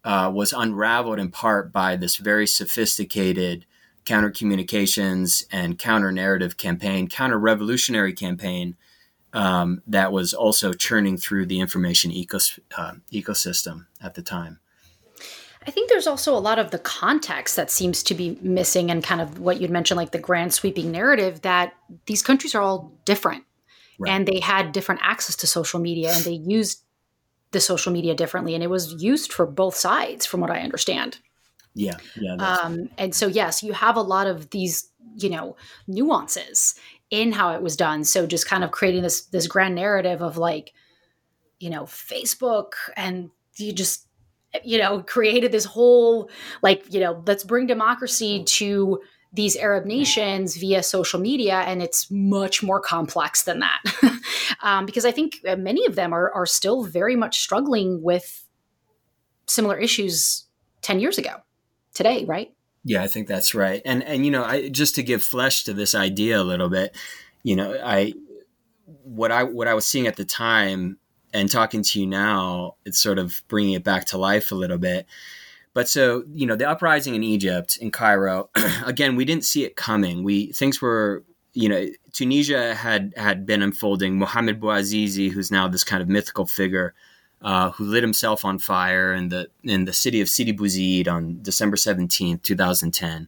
uh, 0.04 0.32
was 0.34 0.54
unraveled 0.54 1.20
in 1.20 1.30
part 1.30 1.72
by 1.72 1.96
this 1.96 2.16
very 2.16 2.48
sophisticated 2.48 3.66
counter 4.06 4.32
communications 4.32 5.46
and 5.52 5.78
counter 5.78 6.12
narrative 6.12 6.58
campaign, 6.58 7.08
counter 7.08 7.38
revolutionary 7.38 8.14
campaign 8.14 8.76
um, 9.34 9.82
that 9.88 10.12
was 10.12 10.34
also 10.34 10.74
churning 10.74 11.18
through 11.18 11.46
the 11.46 11.60
information 11.60 12.12
ecos- 12.12 12.60
uh, 12.78 12.94
ecosystem 13.12 13.86
at 14.02 14.16
the 14.16 14.22
time. 14.22 14.60
I 15.66 15.70
think 15.70 15.90
there's 15.90 16.08
also 16.08 16.36
a 16.36 16.40
lot 16.40 16.58
of 16.58 16.72
the 16.72 16.80
context 16.80 17.56
that 17.56 17.70
seems 17.70 18.02
to 18.04 18.16
be 18.16 18.38
missing, 18.42 18.90
and 18.90 19.04
kind 19.04 19.22
of 19.22 19.40
what 19.40 19.62
you'd 19.62 19.70
mentioned, 19.70 19.98
like 19.98 20.12
the 20.12 20.20
grand 20.20 20.54
sweeping 20.54 20.92
narrative 20.92 21.42
that 21.42 21.74
these 22.08 22.24
countries 22.24 22.56
are 22.56 22.62
all 22.62 22.92
different 23.06 23.44
right. 24.00 24.12
and 24.12 24.28
they 24.28 24.40
had 24.40 24.72
different 24.72 25.02
access 25.04 25.36
to 25.38 25.48
social 25.48 25.80
media 25.80 26.12
and 26.14 26.24
they 26.24 26.32
used 26.32 26.84
the 27.52 27.60
social 27.60 27.92
media 27.92 28.16
differently, 28.16 28.56
and 28.56 28.64
it 28.64 28.70
was 28.70 29.02
used 29.04 29.34
for 29.34 29.46
both 29.46 29.76
sides, 29.76 30.26
from 30.26 30.40
what 30.40 30.50
I 30.50 30.62
understand. 30.62 31.20
Yeah, 31.74 31.98
yeah. 32.20 32.36
Um, 32.36 32.90
and 32.98 33.14
so, 33.14 33.28
yes, 33.28 33.62
you 33.62 33.74
have 33.74 33.96
a 33.96 34.02
lot 34.02 34.28
of 34.28 34.50
these, 34.50 34.90
you 35.18 35.30
know, 35.30 35.56
nuances 35.88 36.76
in 37.12 37.32
how 37.34 37.54
it 37.54 37.62
was 37.62 37.76
done. 37.76 38.04
So 38.04 38.26
just 38.26 38.48
kind 38.48 38.64
of 38.64 38.72
creating 38.72 39.04
this 39.04 39.26
this 39.26 39.48
grand 39.48 39.76
narrative 39.76 40.22
of 40.22 40.38
like, 40.38 40.74
you 41.60 41.70
know, 41.70 41.84
Facebook 41.84 42.74
and 42.98 43.30
you 43.58 43.74
just 43.74 44.08
you 44.64 44.78
know 44.78 45.02
created 45.04 45.52
this 45.52 45.64
whole 45.64 46.30
like 46.62 46.84
you 46.94 47.00
know 47.00 47.24
let's 47.26 47.44
bring 47.44 47.68
democracy 47.68 48.44
to 48.44 49.00
these 49.34 49.56
Arab 49.56 49.86
nations 49.86 50.58
via 50.58 50.84
social 50.84 51.20
media, 51.20 51.60
and 51.60 51.82
it's 51.82 52.12
much 52.12 52.62
more 52.62 52.82
complex 52.82 53.44
than 53.44 53.60
that. 53.60 53.80
um, 54.62 54.86
because 54.86 55.06
I 55.06 55.12
think 55.12 55.40
many 55.58 55.86
of 55.86 55.96
them 55.96 56.14
are, 56.14 56.32
are 56.34 56.46
still 56.46 56.84
very 56.84 57.16
much 57.16 57.40
struggling 57.40 58.02
with 58.02 58.44
similar 59.48 59.78
issues 59.78 60.46
10 60.82 61.00
years 61.00 61.18
ago 61.18 61.38
today, 61.94 62.26
right? 62.26 62.54
Yeah, 62.84 63.04
I 63.04 63.08
think 63.08 63.28
that's 63.28 63.54
right. 63.54 63.82
And 63.86 64.04
and 64.04 64.26
you 64.26 64.32
know, 64.32 64.44
I 64.44 64.70
just 64.70 64.96
to 64.96 65.04
give 65.04 65.24
flesh 65.24 65.64
to 65.66 65.74
this 65.74 65.94
idea 65.94 66.40
a 66.40 66.44
little 66.44 66.70
bit, 66.70 66.96
you 67.44 67.56
know, 67.56 67.78
I 67.84 68.14
what 69.04 69.32
I 69.32 69.44
what 69.44 69.68
I 69.68 69.74
was 69.74 69.86
seeing 69.86 70.08
at 70.08 70.16
the 70.16 70.26
time 70.26 70.98
and 71.34 71.50
talking 71.50 71.84
to 71.84 72.00
you 72.00 72.08
now, 72.08 72.76
it's 72.86 73.00
sort 73.00 73.20
of 73.20 73.42
bringing 73.48 73.74
it 73.74 73.84
back 73.84 74.06
to 74.06 74.18
life 74.18 74.52
a 74.52 74.56
little 74.56 74.78
bit. 74.78 75.06
But 75.74 75.88
so 75.88 76.24
you 76.34 76.46
know, 76.46 76.56
the 76.56 76.68
uprising 76.68 77.16
in 77.16 77.24
Egypt 77.24 77.78
in 77.78 77.92
Cairo, 77.92 78.50
again, 78.86 79.16
we 79.16 79.26
didn't 79.26 79.46
see 79.46 79.64
it 79.64 79.76
coming. 79.76 80.24
We 80.24 80.52
things 80.52 80.82
were 80.82 81.24
you 81.54 81.70
know 81.70 81.88
Tunisia 82.14 82.74
had 82.74 83.14
had 83.16 83.46
been 83.46 83.62
unfolding. 83.62 84.18
Mohamed 84.18 84.60
Bouazizi, 84.60 85.32
who's 85.32 85.52
now 85.52 85.68
this 85.68 85.84
kind 85.84 86.02
of 86.02 86.10
mythical 86.10 86.46
figure, 86.46 86.96
uh, 87.42 87.72
who 87.72 87.86
lit 87.86 88.04
himself 88.04 88.46
on 88.46 88.60
fire 88.60 89.14
in 89.14 89.30
the 89.30 89.50
in 89.64 89.86
the 89.86 89.94
city 89.94 90.22
of 90.22 90.30
Sidi 90.30 90.54
Bouzid 90.54 91.08
on 91.08 91.40
December 91.42 91.78
seventeenth, 91.78 92.44
two 92.44 92.56
thousand 92.56 92.92
ten 92.92 93.28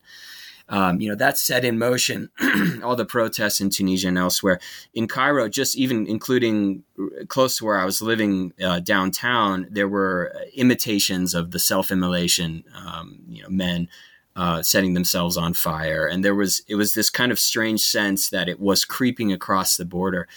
um, 0.69 1.01
you 1.01 1.09
know, 1.09 1.15
that 1.15 1.37
set 1.37 1.65
in 1.65 1.77
motion 1.77 2.29
all 2.83 2.95
the 2.95 3.05
protests 3.05 3.59
in 3.59 3.69
Tunisia 3.69 4.07
and 4.07 4.17
elsewhere. 4.17 4.59
In 4.93 5.07
Cairo, 5.07 5.49
just 5.49 5.77
even 5.77 6.07
including 6.07 6.83
close 7.27 7.57
to 7.57 7.65
where 7.65 7.79
I 7.79 7.85
was 7.85 8.01
living 8.01 8.53
uh, 8.63 8.79
downtown, 8.79 9.67
there 9.69 9.87
were 9.87 10.33
imitations 10.55 11.33
of 11.33 11.51
the 11.51 11.59
self-immolation, 11.59 12.63
um, 12.75 13.19
you 13.27 13.43
know, 13.43 13.49
men 13.49 13.89
uh, 14.35 14.63
setting 14.63 14.93
themselves 14.93 15.37
on 15.37 15.53
fire, 15.53 16.07
and 16.07 16.25
there 16.25 16.33
was 16.33 16.63
it 16.67 16.73
was 16.73 16.93
this 16.93 17.11
kind 17.11 17.31
of 17.31 17.37
strange 17.37 17.81
sense 17.81 18.29
that 18.29 18.49
it 18.49 18.59
was 18.59 18.83
creeping 18.83 19.31
across 19.31 19.77
the 19.77 19.85
border. 19.85 20.27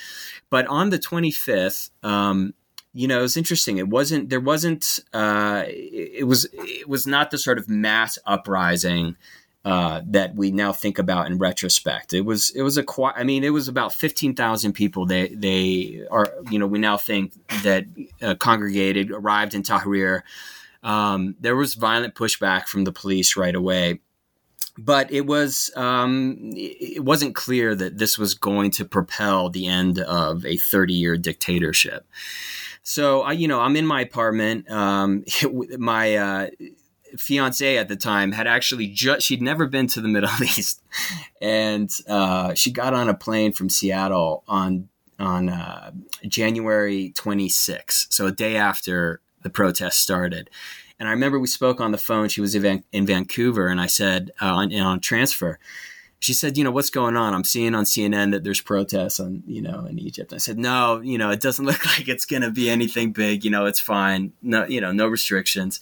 But 0.51 0.67
on 0.67 0.91
the 0.91 0.99
25th, 0.99 1.91
um, 2.03 2.53
you 2.97 3.07
know, 3.07 3.19
it 3.19 3.23
was 3.23 3.37
interesting. 3.37 3.77
It 3.77 3.89
wasn't 3.89 4.31
there 4.31 4.41
wasn't 4.41 5.01
uh, 5.13 5.65
it 5.67 6.27
was 6.27 6.49
it 6.55 6.89
was 6.89 7.07
not 7.07 7.31
the 7.31 7.37
sort 7.37 7.59
of 7.59 7.69
mass 7.69 8.19
uprising 8.25 9.17
uh, 9.67 10.01
that 10.07 10.35
we 10.35 10.51
now 10.51 10.73
think 10.73 10.99
about 10.99 11.27
in 11.27 11.37
retrospect. 11.37 12.15
It 12.15 12.23
was 12.23 12.51
it 12.51 12.63
was 12.63 12.79
a 12.79 12.85
I 13.15 13.23
mean 13.23 13.45
it 13.45 13.51
was 13.51 13.69
about 13.69 13.93
fifteen 13.93 14.35
thousand 14.35 14.73
people. 14.73 15.05
They 15.05 15.29
they 15.29 16.07
are 16.11 16.33
you 16.51 16.59
know 16.59 16.67
we 16.67 16.79
now 16.79 16.97
think 16.97 17.35
that 17.65 17.85
uh, 18.23 18.35
congregated 18.37 19.11
arrived 19.11 19.55
in 19.55 19.63
Tahrir. 19.63 20.23
Um, 20.83 21.37
there 21.39 21.57
was 21.57 21.75
violent 21.75 22.15
pushback 22.15 22.67
from 22.67 22.85
the 22.85 22.93
police 22.93 23.37
right 23.37 23.55
away, 23.55 24.01
but 24.79 25.11
it 25.11 25.27
was 25.27 25.71
um, 25.77 26.37
it 26.55 27.05
wasn't 27.05 27.35
clear 27.35 27.75
that 27.75 27.99
this 27.99 28.19
was 28.19 28.35
going 28.35 28.71
to 28.73 28.85
propel 28.85 29.49
the 29.49 29.67
end 29.67 29.99
of 29.99 30.45
a 30.45 30.57
thirty 30.57 30.95
year 30.95 31.17
dictatorship. 31.17 32.07
So 32.83 33.23
I 33.23 33.33
you 33.33 33.49
know 33.49 33.61
I'm 33.61 33.77
in 33.77 33.87
my 33.87 34.01
apartment. 34.01 34.71
Um, 34.71 35.25
my 35.79 36.17
uh, 36.17 36.49
fiance 37.17 37.79
at 37.79 37.89
the 37.89 37.97
time 37.97 38.33
had 38.33 38.47
actually 38.47 38.89
just 38.89 39.27
she'd 39.27 39.43
never 39.43 39.67
been 39.67 39.87
to 39.89 40.01
the 40.01 40.09
Middle 40.09 40.31
East, 40.43 40.83
and 41.41 41.91
uh, 42.09 42.55
she 42.55 42.71
got 42.71 42.95
on 42.95 43.09
a 43.09 43.15
plane 43.15 43.53
from 43.53 43.71
Seattle 43.71 44.45
on 44.47 44.89
on 45.19 45.49
uh, 45.49 45.93
January 46.29 47.11
26, 47.15 48.09
so 48.11 48.27
a 48.27 48.33
day 48.33 48.57
after 48.57 49.21
the 49.43 49.51
protest 49.51 50.01
started. 50.01 50.51
And 50.99 51.09
I 51.09 51.13
remember 51.13 51.39
we 51.39 51.47
spoke 51.47 51.81
on 51.81 51.93
the 51.93 51.99
phone. 51.99 52.29
She 52.29 52.41
was 52.41 52.55
in, 52.55 52.63
Van- 52.63 52.85
in 52.93 53.07
Vancouver, 53.07 53.69
and 53.69 53.81
I 53.81 53.87
said 53.87 54.31
uh, 54.41 54.47
on, 54.47 54.75
on 54.75 55.01
transfer. 55.01 55.59
She 56.19 56.33
said, 56.33 56.57
"You 56.57 56.65
know 56.65 56.71
what's 56.71 56.91
going 56.91 57.17
on? 57.17 57.35
I'm 57.35 57.45
seeing 57.45 57.75
on 57.75 57.85
CNN 57.85 58.33
that 58.33 58.43
there's 58.43 58.63
protests 58.63 59.21
on, 59.21 59.43
you 59.47 59.61
know, 59.61 59.85
in 59.85 59.99
Egypt." 59.99 60.33
I 60.33 60.39
said, 60.39 60.59
"No, 60.59 61.01
you 61.01 61.19
know, 61.19 61.31
it 61.31 61.41
doesn't 61.41 61.65
look 61.67 61.85
like 61.85 62.09
it's 62.09 62.25
going 62.25 62.43
to 62.43 62.51
be 62.51 62.71
anything 62.71 63.13
big. 63.13 63.45
You 63.45 63.51
know, 63.51 63.67
it's 63.67 63.81
fine. 63.81 64.33
No, 64.43 64.65
you 64.67 64.81
know, 64.81 64.93
no 64.93 65.07
restrictions." 65.07 65.81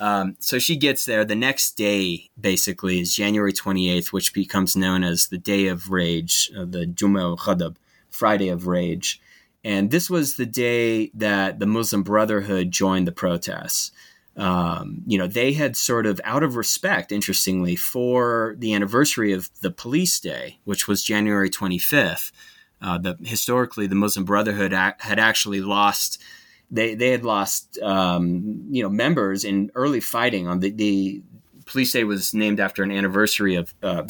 Um, 0.00 0.36
so 0.40 0.58
she 0.58 0.76
gets 0.76 1.04
there. 1.04 1.24
The 1.26 1.34
next 1.34 1.76
day, 1.76 2.30
basically, 2.40 3.00
is 3.00 3.14
January 3.14 3.52
28th, 3.52 4.08
which 4.08 4.32
becomes 4.32 4.74
known 4.74 5.04
as 5.04 5.28
the 5.28 5.38
Day 5.38 5.66
of 5.66 5.90
Rage, 5.90 6.50
uh, 6.56 6.64
the 6.64 6.86
Juma 6.86 7.36
Ghadab, 7.36 7.76
Friday 8.08 8.48
of 8.48 8.66
Rage. 8.66 9.20
And 9.62 9.90
this 9.90 10.08
was 10.08 10.36
the 10.36 10.46
day 10.46 11.10
that 11.12 11.58
the 11.58 11.66
Muslim 11.66 12.02
Brotherhood 12.02 12.70
joined 12.70 13.06
the 13.06 13.12
protests. 13.12 13.92
Um, 14.36 15.02
you 15.06 15.18
know, 15.18 15.26
they 15.26 15.52
had 15.52 15.76
sort 15.76 16.06
of, 16.06 16.20
out 16.24 16.42
of 16.42 16.56
respect, 16.56 17.12
interestingly, 17.12 17.76
for 17.76 18.54
the 18.58 18.72
anniversary 18.74 19.32
of 19.32 19.50
the 19.60 19.70
police 19.70 20.18
day, 20.20 20.60
which 20.64 20.88
was 20.88 21.02
January 21.02 21.50
25th. 21.50 22.32
Uh, 22.80 22.96
the, 22.96 23.18
historically, 23.22 23.86
the 23.86 23.94
Muslim 23.94 24.24
Brotherhood 24.24 24.72
had 24.72 25.18
actually 25.18 25.60
lost 25.60 26.22
they 26.70 26.94
they 26.94 27.10
had 27.10 27.24
lost 27.24 27.78
um, 27.80 28.64
you 28.70 28.82
know 28.82 28.88
members 28.88 29.44
in 29.44 29.70
early 29.74 30.00
fighting. 30.00 30.46
On 30.46 30.60
the, 30.60 30.70
the 30.70 31.22
police 31.66 31.92
day 31.92 32.04
was 32.04 32.32
named 32.32 32.60
after 32.60 32.82
an 32.82 32.92
anniversary 32.92 33.56
of 33.56 33.74
uh, 33.82 34.04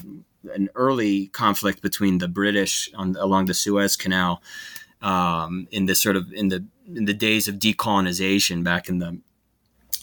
an 0.55 0.69
early 0.75 1.29
conflict 1.29 1.83
between 1.83 2.19
the 2.19 2.29
British 2.29 2.91
on, 2.95 3.17
along 3.19 3.47
the 3.47 3.55
Suez 3.55 3.97
Canal 3.97 4.43
um, 5.03 5.69
in 5.71 5.87
the 5.87 5.95
sort 5.95 6.17
of 6.17 6.33
in 6.33 6.49
the 6.49 6.65
in 6.87 7.07
the 7.07 7.15
days 7.15 7.49
of 7.49 7.57
decolonization 7.57 8.63
back 8.63 8.89
in 8.89 8.99
the 8.99 9.19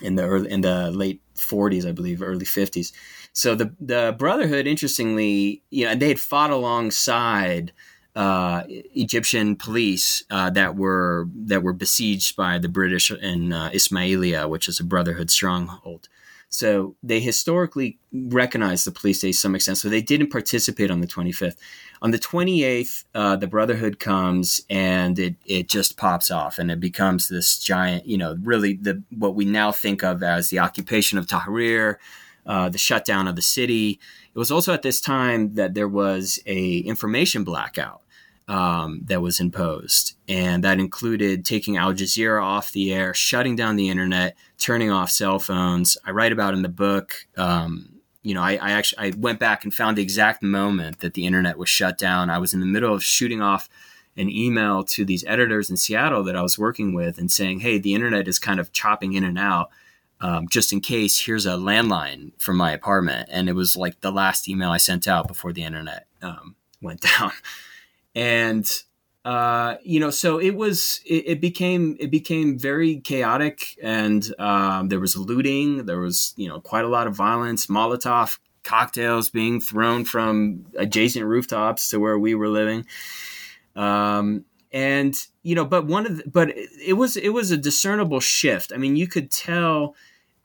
in 0.02 0.16
the 0.16 0.24
early, 0.24 0.52
in 0.52 0.62
the 0.62 0.92
late 0.92 1.22
40s, 1.36 1.88
I 1.88 1.92
believe, 1.92 2.22
early 2.22 2.46
50s. 2.46 2.92
So 3.34 3.56
the 3.56 3.74
the 3.80 4.16
Brotherhood, 4.18 4.68
interestingly, 4.68 5.64
you 5.70 5.86
know, 5.86 5.96
they 5.96 6.10
had 6.10 6.20
fought 6.20 6.52
alongside 6.52 7.72
uh, 8.16 8.64
Egyptian 8.68 9.56
police 9.56 10.24
uh, 10.32 10.50
that 10.50 10.76
were 10.76 11.28
that 11.36 11.62
were 11.62 11.74
besieged 11.74 12.36
by 12.36 12.58
the 12.58 12.70
British 12.70 13.12
in 13.12 13.54
uh, 13.54 13.70
Ismailia, 13.72 14.50
which 14.50 14.68
is 14.68 14.80
a 14.80 14.84
Brotherhood 14.84 15.30
stronghold. 15.30 16.10
So 16.50 16.96
they 17.04 17.20
historically 17.20 18.00
recognized 18.14 18.86
the 18.88 18.92
police 18.92 19.20
to 19.20 19.34
some 19.34 19.54
extent. 19.54 19.78
So 19.78 19.90
they 19.90 20.02
didn't 20.02 20.32
participate 20.32 20.90
on 20.90 21.02
the 21.02 21.08
25th. 21.08 21.58
On 22.02 22.12
the 22.12 22.20
28th, 22.20 23.04
uh, 23.14 23.36
the 23.36 23.48
Brotherhood 23.48 24.00
comes 24.00 24.62
and 24.70 25.20
it 25.20 25.36
it 25.46 25.68
just 25.68 25.98
pops 25.98 26.32
off 26.32 26.58
and 26.58 26.72
it 26.72 26.80
becomes 26.80 27.28
this 27.28 27.60
giant, 27.60 28.06
you 28.06 28.18
know, 28.18 28.38
really 28.42 28.76
the 28.76 29.04
what 29.18 29.36
we 29.36 29.46
now 29.46 29.72
think 29.72 30.04
of 30.04 30.24
as 30.24 30.50
the 30.50 30.60
occupation 30.60 31.18
of 31.18 31.28
Tahrir. 31.28 31.98
Uh, 32.46 32.70
the 32.70 32.78
shutdown 32.78 33.28
of 33.28 33.36
the 33.36 33.42
city. 33.42 34.00
It 34.34 34.40
was 34.40 34.52
also 34.52 34.74
at 34.74 34.82
this 34.82 35.02
time 35.02 35.56
that 35.56 35.74
there 35.74 35.90
was 35.90 36.40
a 36.46 36.78
information 36.78 37.44
blackout 37.44 38.04
um, 38.48 39.02
that 39.06 39.22
was 39.22 39.40
imposed. 39.40 40.16
And 40.28 40.64
that 40.64 40.80
included 40.80 41.46
taking 41.46 41.78
Al 41.78 41.94
Jazeera 41.94 42.42
off 42.42 42.72
the 42.72 42.94
air, 42.94 43.14
shutting 43.14 43.56
down 43.56 43.76
the 43.76 43.90
internet, 43.90 44.36
turning 44.58 44.90
off 44.90 45.12
cell 45.12 45.40
phones. 45.40 45.98
I 46.06 46.12
write 46.12 46.32
about 46.32 46.54
in 46.54 46.62
the 46.62 46.70
book. 46.70 47.28
Um, 47.36 48.00
you 48.24 48.34
know, 48.34 48.42
I, 48.42 48.54
I, 48.54 48.72
actually 48.72 49.08
I 49.08 49.14
went 49.18 49.40
back 49.40 49.64
and 49.64 49.74
found 49.74 49.98
the 49.98 50.02
exact 50.02 50.44
moment 50.44 51.00
that 51.00 51.14
the 51.14 51.26
internet 51.26 51.58
was 51.58 51.70
shut 51.70 51.98
down. 51.98 52.30
I 52.30 52.40
was 52.40 52.54
in 52.54 52.60
the 52.60 52.66
middle 52.66 52.94
of 52.94 53.04
shooting 53.04 53.42
off 53.42 53.70
an 54.16 54.30
email 54.30 54.84
to 54.84 55.06
these 55.06 55.24
editors 55.28 55.70
in 55.70 55.78
Seattle 55.78 56.24
that 56.24 56.36
I 56.36 56.42
was 56.42 56.58
working 56.58 56.94
with 56.94 57.20
and 57.20 57.32
saying, 57.32 57.60
"Hey, 57.60 57.78
the 57.78 57.94
internet 57.94 58.28
is 58.28 58.40
kind 58.40 58.60
of 58.60 58.72
chopping 58.72 59.14
in 59.14 59.24
and 59.24 59.38
out." 59.38 59.70
Um, 60.20 60.48
just 60.50 60.74
in 60.74 60.82
case, 60.82 61.20
here's 61.20 61.46
a 61.46 61.52
landline 61.52 62.32
from 62.40 62.58
my 62.58 62.72
apartment, 62.72 63.30
and 63.32 63.48
it 63.48 63.54
was 63.54 63.78
like 63.78 64.02
the 64.02 64.12
last 64.12 64.50
email 64.50 64.72
I 64.72 64.78
sent 64.78 65.08
out 65.08 65.28
before 65.28 65.54
the 65.54 65.64
internet 65.64 66.08
um, 66.24 66.56
went 66.82 67.02
down 67.20 67.32
and 68.18 68.68
uh, 69.24 69.76
you 69.84 70.00
know, 70.00 70.10
so 70.10 70.40
it 70.40 70.56
was. 70.56 71.02
It, 71.06 71.28
it, 71.28 71.42
became 71.42 71.98
it 72.00 72.10
became 72.10 72.58
very 72.58 73.00
chaotic, 73.02 73.78
and 73.84 74.34
um, 74.40 74.88
there 74.88 75.00
was 75.00 75.16
looting. 75.16 75.86
There 75.86 76.00
was 76.00 76.34
you 76.36 76.48
know 76.48 76.60
quite 76.60 76.84
a 76.84 76.88
lot 76.88 77.08
of 77.08 77.16
violence. 77.16 77.68
Molotov 77.68 78.40
cocktails 78.64 79.30
being 79.30 79.62
thrown 79.62 80.04
from 80.04 80.66
adjacent 80.78 81.26
rooftops 81.26 81.90
to 81.90 82.00
where 82.00 82.18
we 82.18 82.36
were 82.36 82.48
living. 82.48 82.86
Um, 83.76 84.46
and 84.72 85.14
you 85.44 85.54
know, 85.54 85.66
but 85.66 85.86
one 85.86 86.06
of 86.06 86.18
the, 86.18 86.24
but 86.26 86.54
it 86.56 86.94
was 86.94 87.18
it 87.18 87.30
was 87.30 87.52
a 87.52 87.58
discernible 87.58 88.20
shift. 88.20 88.72
I 88.74 88.78
mean, 88.78 88.96
you 88.96 89.08
could 89.08 89.30
tell 89.30 89.96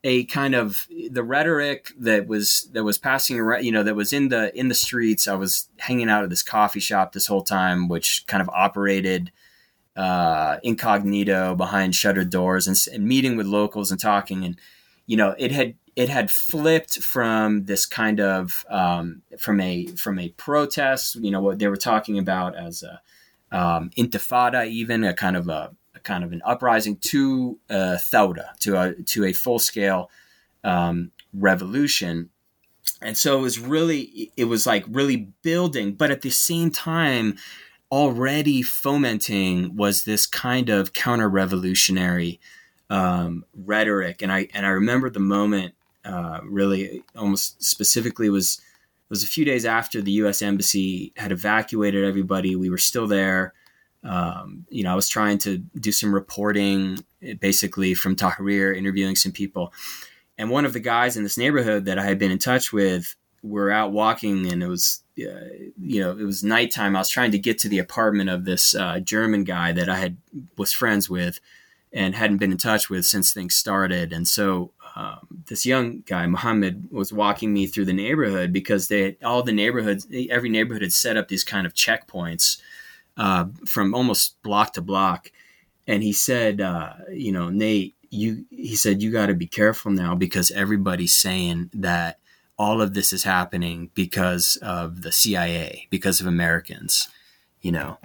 a 0.05 0.25
kind 0.25 0.55
of 0.55 0.89
the 1.11 1.23
rhetoric 1.23 1.93
that 1.99 2.27
was 2.27 2.69
that 2.73 2.83
was 2.83 2.99
passing 2.99 3.39
around, 3.39 3.65
you 3.65 3.71
know, 3.71 3.83
that 3.83 3.95
was 3.95 4.13
in 4.13 4.29
the 4.29 4.57
in 4.59 4.69
the 4.69 4.75
streets. 4.75 5.29
I 5.29 5.35
was 5.35 5.69
hanging 5.79 6.11
out 6.11 6.25
at 6.25 6.31
this 6.31 6.43
coffee 6.43 6.81
shop 6.81 7.13
this 7.13 7.27
whole 7.27 7.43
time, 7.43 7.89
which 7.89 8.27
kind 8.27 8.41
of 8.41 8.49
operated 8.51 9.31
uh, 9.95 10.57
incognito 10.63 11.55
behind 11.55 11.95
shuttered 11.95 12.31
doors 12.31 12.67
and, 12.67 12.77
and 12.93 13.07
meeting 13.07 13.37
with 13.37 13.47
locals 13.47 13.91
and 13.91 14.01
talking. 14.01 14.45
And 14.45 14.59
you 15.07 15.17
know, 15.17 15.35
it 15.39 15.53
had 15.53 15.75
it 15.95 16.09
had 16.09 16.31
flipped 16.31 17.01
from 17.01 17.67
this 17.67 17.87
kind 17.87 18.19
of 18.19 18.67
um, 18.71 19.23
from 19.39 19.61
a 19.61 19.87
from 19.87 20.19
a 20.19 20.31
protest. 20.31 21.15
You 21.17 21.31
know, 21.31 21.41
what 21.41 21.61
they 21.61 21.69
were 21.69 21.77
talking 21.77 22.19
about 22.19 22.57
as 22.57 22.83
a 22.83 23.01
um, 23.57 23.91
intifada, 23.97 24.67
even 24.67 25.05
a 25.05 25.15
kind 25.15 25.37
of 25.37 25.49
a 25.49 25.71
kind 26.03 26.25
of 26.25 26.33
an 26.33 26.43
uprising 26.45 26.97
to 26.97 27.59
uh, 27.71 27.97
Thawra, 27.99 28.57
to 28.61 28.77
a 28.81 28.95
to 29.03 29.25
a 29.25 29.33
full 29.33 29.59
scale 29.59 30.11
um, 30.65 31.13
revolution. 31.33 32.31
And 33.01 33.17
so 33.17 33.39
it 33.39 33.43
was 33.43 33.59
really, 33.59 34.33
it 34.37 34.45
was 34.45 34.67
like 34.67 34.85
really 34.89 35.29
building, 35.43 35.95
but 35.95 36.11
at 36.11 36.21
the 36.23 36.31
same 36.31 36.71
time, 36.71 37.37
already 37.91 38.63
fomenting 38.63 39.77
was 39.77 40.05
this 40.05 40.27
kind 40.27 40.69
of 40.69 40.93
counter 40.93 41.29
revolutionary 41.29 42.39
um, 42.91 43.45
rhetoric. 43.55 44.23
And 44.23 44.33
I 44.33 44.49
and 44.55 44.67
I 44.67 44.71
remember 44.71 45.11
the 45.11 45.21
moment 45.21 45.75
Uh, 46.05 46.41
really, 46.43 47.05
almost 47.15 47.63
specifically 47.63 48.29
was 48.29 48.61
was 49.09 49.23
a 49.23 49.27
few 49.35 49.45
days 49.45 49.65
after 49.65 50.03
the 50.03 50.19
U.S. 50.23 50.43
embassy 50.43 51.13
had 51.17 51.31
evacuated 51.31 52.05
everybody. 52.05 52.57
We 52.57 52.71
were 52.71 52.83
still 52.91 53.07
there. 53.07 53.53
Um, 54.05 54.67
you 54.69 54.83
know, 54.83 54.93
I 54.93 54.95
was 54.95 55.09
trying 55.09 55.39
to 55.39 55.59
do 55.59 55.93
some 55.93 56.15
reporting, 56.15 56.99
basically 57.41 57.95
from 57.95 58.17
Tahrir, 58.17 58.77
interviewing 58.77 59.17
some 59.17 59.33
people. 59.33 59.73
And 60.39 60.51
one 60.51 60.65
of 60.65 60.73
the 60.73 60.81
guys 60.81 61.17
in 61.17 61.23
this 61.23 61.39
neighborhood 61.39 61.85
that 61.85 61.99
I 61.99 62.05
had 62.05 62.19
been 62.19 62.31
in 62.31 62.39
touch 62.39 62.73
with, 62.73 63.15
were 63.43 63.71
out 63.71 63.93
walking, 63.93 64.51
and 64.53 64.63
it 64.63 64.69
was, 64.69 65.03
uh, 65.19 65.49
you 65.81 66.01
know, 66.01 66.13
it 66.13 66.25
was 66.25 66.45
nighttime. 66.45 66.95
I 66.95 67.01
was 67.01 67.09
trying 67.09 67.33
to 67.33 67.39
get 67.39 67.59
to 67.61 67.69
the 67.69 67.81
apartment 67.81 68.31
of 68.31 68.45
this 68.45 68.75
uh, 68.75 69.01
German 69.01 69.45
guy 69.45 69.73
that 69.73 69.89
I 69.89 69.97
had 69.97 70.17
was 70.57 70.73
friends 70.73 71.11
with, 71.11 71.41
and 71.93 72.15
hadn't 72.15 72.39
been 72.39 72.53
in 72.53 72.59
touch 72.59 72.89
with 72.89 73.05
since 73.05 73.33
things 73.33 73.55
started. 73.55 74.13
And 74.13 74.27
so 74.27 74.73
um, 74.95 75.27
this 75.47 75.67
young 75.67 76.03
guy, 76.07 76.27
Muhammad, 76.27 76.89
was 76.91 77.13
walking 77.13 77.53
me 77.53 77.67
through 77.67 77.87
the 77.87 77.93
neighborhood 77.93 78.53
because 78.53 78.89
they 78.89 79.17
all 79.25 79.43
the 79.43 79.53
neighborhoods, 79.53 80.07
every 80.31 80.49
neighborhood 80.49 80.83
had 80.83 80.93
set 80.93 81.17
up 81.17 81.29
these 81.29 81.45
kind 81.45 81.67
of 81.67 81.75
checkpoints 81.75 82.61
uh, 83.17 83.47
from 83.67 83.95
almost 83.95 84.41
block 84.43 84.73
to 84.75 84.83
block. 84.83 85.31
And 85.87 86.03
he 86.03 86.13
said, 86.13 86.61
uh, 86.61 86.95
you 87.13 87.33
know, 87.33 87.51
Nate, 87.51 87.97
you, 88.11 88.45
he 88.51 88.77
said, 88.77 89.03
you 89.03 89.11
got 89.11 89.27
to 89.27 89.35
be 89.35 89.47
careful 89.47 89.91
now 89.91 90.15
because 90.15 90.51
everybody's 90.51 91.15
saying 91.15 91.71
that 91.75 92.19
all 92.59 92.81
of 92.81 92.95
this 92.95 93.13
is 93.13 93.25
happening 93.25 93.91
because 93.95 94.57
of 94.63 95.03
the 95.03 95.13
CIA, 95.13 95.89
because 95.91 96.21
of 96.21 96.27
Americans, 96.27 97.09
you 97.61 97.73
know. 97.73 97.99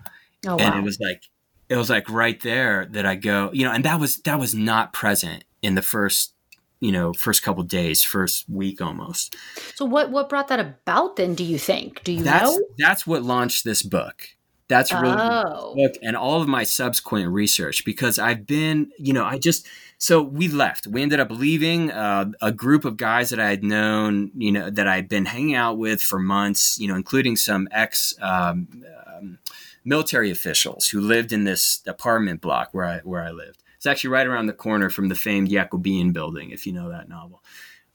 Oh, 0.46 0.56
wow. 0.56 0.58
And 0.58 0.76
it 0.76 0.84
was 0.84 1.00
like, 1.00 1.24
it 1.70 1.76
was 1.76 1.90
like 1.90 2.10
right 2.10 2.40
there 2.42 2.86
that 2.92 3.06
I 3.06 3.16
go, 3.16 3.52
you 3.54 3.66
know, 3.66 3.72
and 3.74 3.84
that 3.84 4.00
was 4.00 4.18
that 4.22 4.40
was 4.40 4.56
not 4.56 4.94
present 4.94 5.44
in 5.62 5.76
the 5.76 5.82
first 5.82 6.34
you 6.80 6.92
know 6.92 7.14
first 7.14 7.44
couple 7.44 7.64
days 7.64 8.04
first 8.04 8.48
week 8.50 8.82
almost 8.82 9.36
so 9.76 9.86
what 9.86 10.12
what 10.12 10.30
brought 10.30 10.48
that 10.48 10.60
about 10.60 11.16
then 11.16 11.34
do 11.34 11.44
you 11.44 11.58
think 11.58 12.04
do 12.04 12.12
you 12.12 12.24
that's, 12.24 12.44
know 12.44 12.64
that's 12.78 13.08
what 13.08 13.24
launched 13.24 13.64
this 13.64 13.82
book 13.82 14.30
that's 14.68 14.92
really 14.92 15.16
oh. 15.18 15.74
book 15.76 15.94
and 16.02 16.16
all 16.16 16.42
of 16.42 16.48
my 16.48 16.64
subsequent 16.64 17.32
research 17.32 17.86
because 17.86 18.20
i've 18.20 18.46
been 18.46 18.92
you 18.98 19.14
know 19.14 19.26
i 19.26 19.38
just 19.38 19.68
so 19.98 20.22
we 20.22 20.48
left 20.48 20.88
we 20.88 21.02
ended 21.02 21.20
up 21.20 21.32
leaving 21.32 21.92
uh, 21.92 22.32
a 22.42 22.52
group 22.52 22.86
of 22.86 22.98
guys 22.98 23.30
that 23.30 23.40
i 23.40 23.50
had 23.50 23.64
known 23.64 24.32
you 24.36 24.52
know 24.52 24.70
that 24.70 24.88
i'd 24.88 25.10
been 25.10 25.26
hanging 25.26 25.56
out 25.56 25.78
with 25.78 26.02
for 26.02 26.20
months 26.20 26.78
you 26.80 26.88
know 26.88 26.96
including 26.96 27.36
some 27.36 27.68
ex 27.72 28.14
um, 28.22 28.84
um, 29.08 29.40
military 29.86 30.30
officials 30.30 30.90
who 30.90 31.00
lived 31.00 31.32
in 31.32 31.44
this 31.44 31.82
apartment 31.88 32.42
block 32.42 32.70
where 32.74 32.86
i 32.86 33.00
where 33.00 33.24
i 33.24 33.32
lived 33.32 33.64
it's 33.78 33.86
actually 33.86 34.10
right 34.10 34.28
around 34.28 34.48
the 34.48 34.54
corner 34.54 34.90
from 34.90 35.08
the 35.08 35.16
famed 35.16 35.50
Yacoubian 35.50 36.12
building, 36.12 36.50
if 36.50 36.66
you 36.66 36.74
know 36.74 36.90
that 36.90 37.08
novel. 37.08 37.44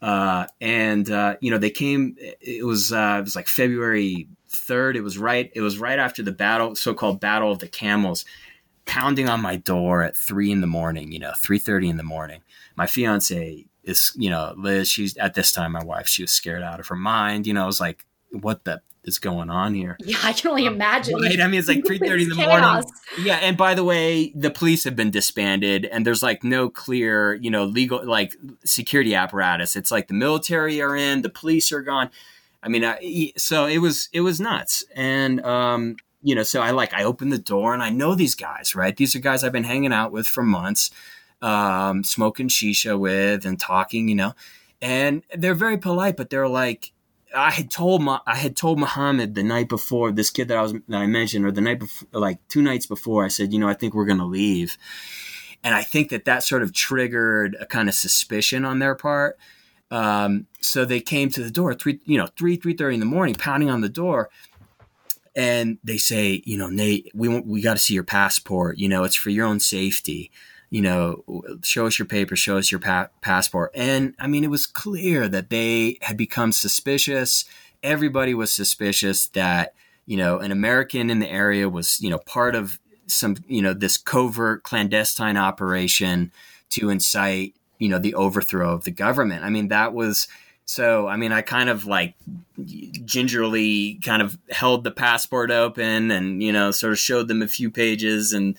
Uh, 0.00 0.46
and 0.60 1.10
uh, 1.10 1.36
you 1.40 1.50
know 1.50 1.58
they 1.58 1.70
came. 1.70 2.16
It 2.18 2.64
was 2.64 2.92
uh, 2.92 3.16
it 3.18 3.22
was 3.22 3.36
like 3.36 3.48
February 3.48 4.28
third. 4.52 4.96
It 4.96 5.02
was 5.02 5.18
right. 5.18 5.50
It 5.54 5.60
was 5.60 5.78
right 5.78 5.98
after 5.98 6.22
the 6.22 6.32
battle, 6.32 6.74
so-called 6.74 7.20
Battle 7.20 7.50
of 7.50 7.58
the 7.58 7.68
Camels, 7.68 8.24
pounding 8.84 9.28
on 9.28 9.40
my 9.40 9.56
door 9.56 10.02
at 10.02 10.16
three 10.16 10.50
in 10.50 10.60
the 10.60 10.66
morning. 10.66 11.12
You 11.12 11.18
know, 11.18 11.32
three 11.36 11.58
thirty 11.58 11.88
in 11.88 11.96
the 11.96 12.02
morning. 12.02 12.42
My 12.76 12.86
fiance 12.86 13.66
is, 13.84 14.12
you 14.16 14.30
know, 14.30 14.54
Liz. 14.56 14.88
She's 14.88 15.16
at 15.16 15.34
this 15.34 15.52
time 15.52 15.72
my 15.72 15.84
wife. 15.84 16.08
She 16.08 16.22
was 16.22 16.32
scared 16.32 16.62
out 16.62 16.80
of 16.80 16.88
her 16.88 16.96
mind. 16.96 17.46
You 17.46 17.54
know, 17.54 17.62
I 17.62 17.66
was 17.66 17.80
like, 17.80 18.06
what 18.30 18.64
the 18.64 18.82
is 19.04 19.18
going 19.18 19.50
on 19.50 19.74
here. 19.74 19.96
Yeah, 20.00 20.16
I 20.22 20.32
can 20.32 20.50
only 20.50 20.66
um, 20.66 20.74
imagine. 20.74 21.14
Right? 21.20 21.40
I 21.40 21.46
mean, 21.48 21.58
it's 21.58 21.68
like 21.68 21.84
three 21.86 21.98
thirty 21.98 22.24
in 22.24 22.28
the 22.28 22.36
chaos. 22.36 22.84
morning. 22.84 23.26
Yeah, 23.26 23.36
and 23.36 23.56
by 23.56 23.74
the 23.74 23.84
way, 23.84 24.32
the 24.34 24.50
police 24.50 24.84
have 24.84 24.96
been 24.96 25.10
disbanded, 25.10 25.86
and 25.86 26.06
there's 26.06 26.22
like 26.22 26.44
no 26.44 26.68
clear, 26.68 27.34
you 27.34 27.50
know, 27.50 27.64
legal 27.64 28.04
like 28.04 28.36
security 28.64 29.14
apparatus. 29.14 29.76
It's 29.76 29.90
like 29.90 30.08
the 30.08 30.14
military 30.14 30.80
are 30.80 30.96
in, 30.96 31.22
the 31.22 31.30
police 31.30 31.72
are 31.72 31.82
gone. 31.82 32.10
I 32.62 32.68
mean, 32.68 32.84
I, 32.84 33.32
so 33.36 33.66
it 33.66 33.78
was 33.78 34.08
it 34.12 34.20
was 34.20 34.40
nuts, 34.40 34.84
and 34.94 35.44
um, 35.44 35.96
you 36.22 36.34
know, 36.34 36.44
so 36.44 36.60
I 36.60 36.70
like 36.70 36.94
I 36.94 37.04
opened 37.04 37.32
the 37.32 37.38
door 37.38 37.74
and 37.74 37.82
I 37.82 37.90
know 37.90 38.14
these 38.14 38.34
guys, 38.34 38.74
right? 38.74 38.96
These 38.96 39.16
are 39.16 39.18
guys 39.18 39.42
I've 39.42 39.52
been 39.52 39.64
hanging 39.64 39.92
out 39.92 40.12
with 40.12 40.26
for 40.26 40.42
months, 40.42 40.90
um, 41.40 42.04
smoking 42.04 42.48
shisha 42.48 42.98
with 42.98 43.44
and 43.44 43.58
talking, 43.58 44.08
you 44.08 44.14
know, 44.14 44.34
and 44.80 45.22
they're 45.34 45.54
very 45.54 45.78
polite, 45.78 46.16
but 46.16 46.30
they're 46.30 46.48
like 46.48 46.92
I 47.34 47.50
had 47.50 47.70
told 47.70 48.02
my 48.02 48.20
I 48.26 48.36
had 48.36 48.56
told 48.56 48.78
Muhammad 48.78 49.34
the 49.34 49.42
night 49.42 49.68
before 49.68 50.12
this 50.12 50.30
kid 50.30 50.48
that 50.48 50.58
I 50.58 50.62
was 50.62 50.72
that 50.72 51.00
I 51.00 51.06
mentioned 51.06 51.44
or 51.44 51.50
the 51.50 51.60
night 51.60 51.80
before 51.80 52.08
like 52.12 52.46
two 52.48 52.62
nights 52.62 52.86
before 52.86 53.24
I 53.24 53.28
said 53.28 53.52
you 53.52 53.58
know 53.58 53.68
I 53.68 53.74
think 53.74 53.94
we're 53.94 54.06
gonna 54.06 54.26
leave, 54.26 54.78
and 55.64 55.74
I 55.74 55.82
think 55.82 56.10
that 56.10 56.24
that 56.26 56.44
sort 56.44 56.62
of 56.62 56.72
triggered 56.72 57.56
a 57.58 57.66
kind 57.66 57.88
of 57.88 57.94
suspicion 57.94 58.64
on 58.64 58.78
their 58.78 58.94
part. 58.94 59.38
Um, 59.92 60.46
so 60.60 60.84
they 60.84 61.00
came 61.00 61.30
to 61.30 61.44
the 61.44 61.50
door 61.50 61.74
three 61.74 62.00
you 62.04 62.18
know 62.18 62.26
three 62.38 62.56
three 62.56 62.74
thirty 62.74 62.94
in 62.94 63.00
the 63.00 63.06
morning 63.06 63.36
pounding 63.36 63.70
on 63.70 63.82
the 63.82 63.88
door, 63.88 64.30
and 65.36 65.78
they 65.84 65.98
say 65.98 66.42
you 66.44 66.56
know 66.58 66.68
Nate 66.68 67.10
we 67.14 67.28
we 67.28 67.62
got 67.62 67.74
to 67.74 67.78
see 67.78 67.94
your 67.94 68.02
passport 68.02 68.78
you 68.78 68.88
know 68.88 69.04
it's 69.04 69.14
for 69.14 69.30
your 69.30 69.46
own 69.46 69.60
safety 69.60 70.30
you 70.72 70.80
know, 70.80 71.22
show 71.62 71.86
us 71.86 71.98
your 71.98 72.06
paper, 72.06 72.34
show 72.34 72.56
us 72.56 72.72
your 72.72 72.80
pa- 72.80 73.10
passport. 73.20 73.72
And 73.74 74.14
I 74.18 74.26
mean, 74.26 74.42
it 74.42 74.48
was 74.48 74.64
clear 74.64 75.28
that 75.28 75.50
they 75.50 75.98
had 76.00 76.16
become 76.16 76.50
suspicious. 76.50 77.44
Everybody 77.82 78.32
was 78.32 78.54
suspicious 78.54 79.26
that, 79.28 79.74
you 80.06 80.16
know, 80.16 80.38
an 80.38 80.50
American 80.50 81.10
in 81.10 81.18
the 81.18 81.28
area 81.28 81.68
was, 81.68 82.00
you 82.00 82.08
know, 82.08 82.16
part 82.16 82.54
of 82.54 82.78
some, 83.06 83.36
you 83.46 83.60
know, 83.60 83.74
this 83.74 83.98
covert 83.98 84.62
clandestine 84.62 85.36
operation 85.36 86.32
to 86.70 86.88
incite, 86.88 87.54
you 87.82 87.88
know, 87.88 87.98
the 87.98 88.14
overthrow 88.14 88.72
of 88.72 88.84
the 88.84 88.90
government. 88.92 89.44
I 89.44 89.50
mean, 89.50 89.68
that 89.68 89.92
was. 89.92 90.28
So, 90.64 91.08
I 91.08 91.16
mean, 91.16 91.32
I 91.32 91.42
kind 91.42 91.68
of 91.68 91.86
like 91.86 92.14
gingerly 93.04 93.98
kind 94.04 94.22
of 94.22 94.38
held 94.50 94.84
the 94.84 94.92
passport 94.92 95.50
open 95.50 96.12
and, 96.12 96.40
you 96.40 96.52
know, 96.52 96.70
sort 96.70 96.92
of 96.92 97.00
showed 97.00 97.26
them 97.26 97.42
a 97.42 97.48
few 97.48 97.68
pages 97.68 98.32
and, 98.32 98.56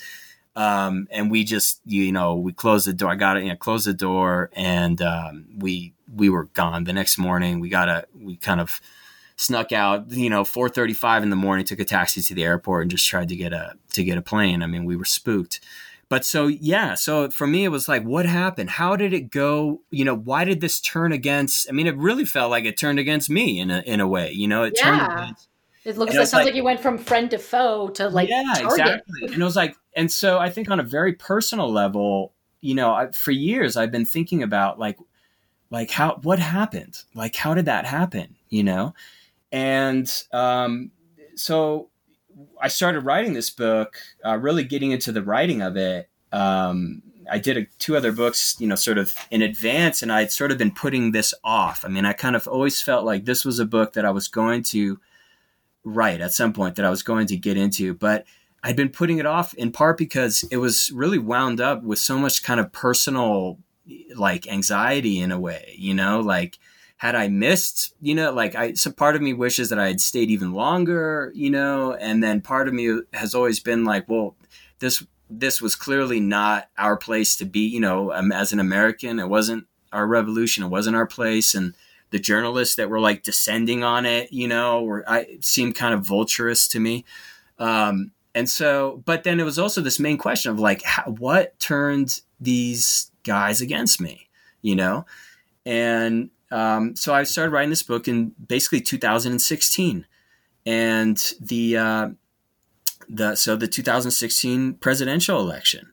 um, 0.55 1.07
and 1.09 1.31
we 1.31 1.45
just, 1.45 1.79
you 1.85 2.11
know, 2.11 2.35
we 2.35 2.51
closed 2.51 2.85
the 2.85 2.93
door. 2.93 3.11
I 3.11 3.15
got 3.15 3.37
it, 3.37 3.43
you 3.43 3.49
know, 3.49 3.55
closed 3.55 3.87
the 3.87 3.93
door, 3.93 4.51
and 4.53 5.01
um, 5.01 5.45
we 5.57 5.93
we 6.13 6.29
were 6.29 6.45
gone. 6.53 6.83
The 6.83 6.93
next 6.93 7.17
morning, 7.17 7.59
we 7.59 7.69
got 7.69 7.89
a 7.89 8.05
we 8.13 8.35
kind 8.35 8.61
of 8.61 8.79
snuck 9.35 9.71
out. 9.71 10.11
You 10.11 10.29
know, 10.29 10.43
four 10.43 10.69
thirty 10.69 10.93
five 10.93 11.23
in 11.23 11.31
the 11.31 11.35
morning, 11.35 11.65
took 11.65 11.79
a 11.79 11.85
taxi 11.85 12.21
to 12.21 12.35
the 12.35 12.43
airport, 12.43 12.83
and 12.83 12.91
just 12.91 13.07
tried 13.07 13.29
to 13.29 13.35
get 13.35 13.51
a 13.51 13.73
to 13.93 14.03
get 14.03 14.17
a 14.17 14.21
plane. 14.21 14.61
I 14.61 14.67
mean, 14.67 14.85
we 14.85 14.95
were 14.95 15.05
spooked. 15.05 15.59
But 16.09 16.25
so 16.25 16.47
yeah, 16.47 16.93
so 16.95 17.29
for 17.29 17.47
me, 17.47 17.63
it 17.63 17.69
was 17.69 17.87
like, 17.87 18.03
what 18.03 18.25
happened? 18.25 18.69
How 18.69 18.95
did 18.95 19.13
it 19.13 19.31
go? 19.31 19.81
You 19.89 20.05
know, 20.05 20.15
why 20.15 20.43
did 20.43 20.61
this 20.61 20.79
turn 20.79 21.11
against? 21.11 21.67
I 21.69 21.71
mean, 21.71 21.87
it 21.87 21.97
really 21.97 22.25
felt 22.25 22.51
like 22.51 22.65
it 22.65 22.77
turned 22.77 22.99
against 22.99 23.29
me 23.29 23.59
in 23.59 23.71
a 23.71 23.81
in 23.81 23.99
a 23.99 24.07
way. 24.07 24.31
You 24.31 24.47
know, 24.47 24.63
it 24.63 24.73
yeah. 24.77 24.83
turned 24.83 25.13
against 25.13 25.47
it 25.85 25.97
looks 25.97 26.15
like, 26.15 26.27
sounds 26.27 26.33
like, 26.33 26.45
like, 26.45 26.55
you 26.55 26.63
went 26.63 26.79
from 26.79 26.97
friend 26.97 27.29
to 27.31 27.37
foe 27.37 27.89
to 27.89 28.07
like 28.07 28.29
yeah, 28.29 28.43
target. 28.55 28.71
exactly. 28.71 29.33
And 29.33 29.41
it 29.41 29.43
was 29.43 29.55
like, 29.55 29.75
and 29.95 30.11
so 30.11 30.39
I 30.39 30.49
think 30.49 30.69
on 30.69 30.79
a 30.79 30.83
very 30.83 31.13
personal 31.13 31.71
level, 31.71 32.33
you 32.61 32.73
know, 32.73 32.93
I, 32.93 33.11
for 33.11 33.31
years 33.31 33.75
I've 33.75 33.91
been 33.91 34.05
thinking 34.05 34.43
about 34.43 34.79
like, 34.79 34.97
like 35.69 35.91
how 35.91 36.19
what 36.23 36.39
happened, 36.39 37.03
like 37.13 37.35
how 37.35 37.53
did 37.53 37.65
that 37.65 37.85
happen, 37.85 38.35
you 38.49 38.63
know, 38.63 38.93
and 39.51 40.09
um, 40.31 40.91
so 41.35 41.89
I 42.61 42.67
started 42.67 43.01
writing 43.01 43.33
this 43.33 43.49
book, 43.49 43.97
uh, 44.25 44.37
really 44.37 44.63
getting 44.63 44.91
into 44.91 45.11
the 45.11 45.23
writing 45.23 45.61
of 45.61 45.77
it. 45.77 46.09
Um, 46.31 47.01
I 47.31 47.39
did 47.39 47.57
a, 47.57 47.65
two 47.79 47.95
other 47.95 48.11
books, 48.11 48.55
you 48.59 48.67
know, 48.67 48.75
sort 48.75 48.97
of 48.97 49.13
in 49.31 49.41
advance, 49.41 50.01
and 50.01 50.11
I'd 50.11 50.31
sort 50.31 50.51
of 50.51 50.57
been 50.57 50.73
putting 50.73 51.11
this 51.11 51.33
off. 51.43 51.85
I 51.85 51.87
mean, 51.87 52.05
I 52.05 52.13
kind 52.13 52.35
of 52.35 52.47
always 52.47 52.81
felt 52.81 53.05
like 53.05 53.25
this 53.25 53.45
was 53.45 53.59
a 53.59 53.65
book 53.65 53.93
that 53.93 54.05
I 54.05 54.11
was 54.11 54.27
going 54.27 54.63
to 54.63 54.99
write 55.83 56.21
at 56.21 56.33
some 56.33 56.53
point 56.53 56.75
that 56.75 56.85
I 56.85 56.89
was 56.89 57.03
going 57.03 57.27
to 57.27 57.37
get 57.37 57.57
into, 57.57 57.93
but 57.93 58.25
I'd 58.63 58.75
been 58.77 58.89
putting 58.89 59.17
it 59.17 59.25
off 59.25 59.53
in 59.55 59.71
part 59.71 59.97
because 59.97 60.43
it 60.49 60.57
was 60.57 60.91
really 60.91 61.17
wound 61.17 61.59
up 61.59 61.83
with 61.83 61.99
so 61.99 62.17
much 62.17 62.43
kind 62.43 62.59
of 62.59 62.71
personal 62.71 63.59
like 64.15 64.47
anxiety 64.47 65.19
in 65.19 65.31
a 65.31 65.39
way, 65.39 65.75
you 65.77 65.93
know, 65.93 66.21
like 66.21 66.57
had 67.03 67.15
I 67.15 67.27
missed, 67.27 67.93
you 68.01 68.15
know, 68.15 68.31
like 68.31 68.55
I, 68.55 68.73
so 68.73 68.89
part 68.89 69.17
of 69.17 69.21
me 69.21 69.33
wishes 69.33 69.67
that 69.69 69.77
I 69.77 69.87
had 69.87 69.99
stayed 69.99 70.31
even 70.31 70.53
longer, 70.53 71.33
you 71.35 71.49
know, 71.49 71.93
and 71.93 72.23
then 72.23 72.39
part 72.39 72.69
of 72.69 72.73
me 72.73 73.01
has 73.11 73.35
always 73.35 73.59
been 73.59 73.83
like, 73.83 74.07
well, 74.07 74.37
this, 74.79 75.03
this 75.29 75.61
was 75.61 75.75
clearly 75.75 76.21
not 76.21 76.69
our 76.77 76.95
place 76.95 77.35
to 77.35 77.45
be, 77.45 77.67
you 77.67 77.81
know, 77.81 78.13
um, 78.13 78.31
as 78.31 78.53
an 78.53 78.59
American, 78.59 79.19
it 79.19 79.27
wasn't 79.27 79.67
our 79.91 80.07
revolution. 80.07 80.63
It 80.63 80.69
wasn't 80.69 80.95
our 80.95 81.05
place. 81.05 81.53
And, 81.53 81.75
the 82.13 82.19
journalists 82.19 82.75
that 82.75 82.91
were 82.91 82.99
like 82.99 83.23
descending 83.23 83.83
on 83.83 84.05
it, 84.05 84.31
you 84.31 84.47
know, 84.47 84.83
were 84.83 85.03
I 85.09 85.39
seemed 85.41 85.73
kind 85.73 85.95
of 85.95 86.05
vulturous 86.05 86.67
to 86.67 86.79
me. 86.79 87.05
Um, 87.57 88.11
and 88.35 88.47
so, 88.47 89.01
but 89.03 89.23
then 89.23 89.39
it 89.39 89.43
was 89.43 89.57
also 89.57 89.81
this 89.81 89.99
main 89.99 90.19
question 90.19 90.51
of 90.51 90.59
like, 90.59 90.83
how, 90.83 91.05
what 91.05 91.57
turned 91.57 92.21
these 92.39 93.11
guys 93.23 93.61
against 93.61 93.99
me, 93.99 94.29
you 94.61 94.75
know? 94.75 95.07
And 95.65 96.29
um, 96.53 96.95
so 96.95 97.15
I 97.15 97.23
started 97.23 97.49
writing 97.49 97.71
this 97.71 97.81
book 97.81 98.07
in 98.07 98.33
basically 98.47 98.79
2016, 98.79 100.05
and 100.67 101.33
the 101.41 101.77
uh, 101.77 102.09
the 103.09 103.35
so 103.35 103.55
the 103.55 103.67
2016 103.67 104.75
presidential 104.75 105.39
election, 105.39 105.91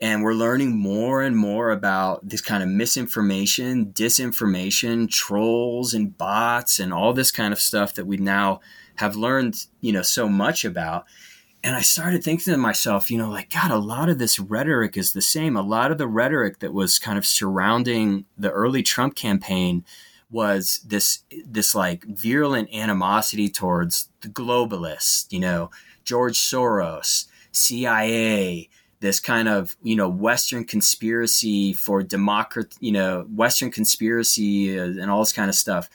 and 0.00 0.22
we're 0.22 0.32
learning 0.32 0.78
more 0.78 1.22
and 1.22 1.36
more 1.36 1.72
about 1.72 2.28
this 2.28 2.40
kind 2.40 2.62
of 2.62 2.68
misinformation, 2.68 3.86
disinformation, 3.86 5.10
trolls 5.10 5.92
and 5.92 6.16
bots 6.16 6.78
and 6.78 6.92
all 6.92 7.12
this 7.12 7.32
kind 7.32 7.52
of 7.52 7.58
stuff 7.58 7.92
that 7.94 8.06
we 8.06 8.16
now 8.16 8.60
have 8.94 9.16
learned, 9.16 9.66
you 9.80 9.92
know, 9.92 10.02
so 10.02 10.28
much 10.28 10.64
about. 10.64 11.04
And 11.62 11.76
I 11.76 11.82
started 11.82 12.24
thinking 12.24 12.52
to 12.52 12.58
myself, 12.58 13.10
you 13.10 13.18
know, 13.18 13.28
like, 13.28 13.50
God, 13.50 13.70
a 13.70 13.78
lot 13.78 14.08
of 14.08 14.18
this 14.18 14.38
rhetoric 14.38 14.96
is 14.96 15.12
the 15.12 15.20
same. 15.20 15.56
A 15.56 15.62
lot 15.62 15.90
of 15.90 15.98
the 15.98 16.08
rhetoric 16.08 16.60
that 16.60 16.72
was 16.72 16.98
kind 16.98 17.18
of 17.18 17.26
surrounding 17.26 18.24
the 18.38 18.50
early 18.50 18.82
Trump 18.82 19.14
campaign 19.14 19.84
was 20.30 20.80
this, 20.86 21.20
this 21.44 21.74
like 21.74 22.04
virulent 22.04 22.72
animosity 22.72 23.48
towards 23.48 24.08
the 24.22 24.28
globalists, 24.28 25.30
you 25.30 25.40
know, 25.40 25.70
George 26.04 26.38
Soros, 26.38 27.26
CIA, 27.52 28.68
this 29.00 29.18
kind 29.18 29.48
of 29.48 29.76
you 29.82 29.96
know 29.96 30.08
Western 30.08 30.64
conspiracy 30.64 31.72
for 31.72 32.02
democrat, 32.02 32.74
you 32.80 32.92
know 32.92 33.22
Western 33.34 33.70
conspiracy 33.70 34.78
uh, 34.78 34.84
and 34.84 35.10
all 35.10 35.20
this 35.20 35.32
kind 35.32 35.48
of 35.48 35.54
stuff, 35.54 35.90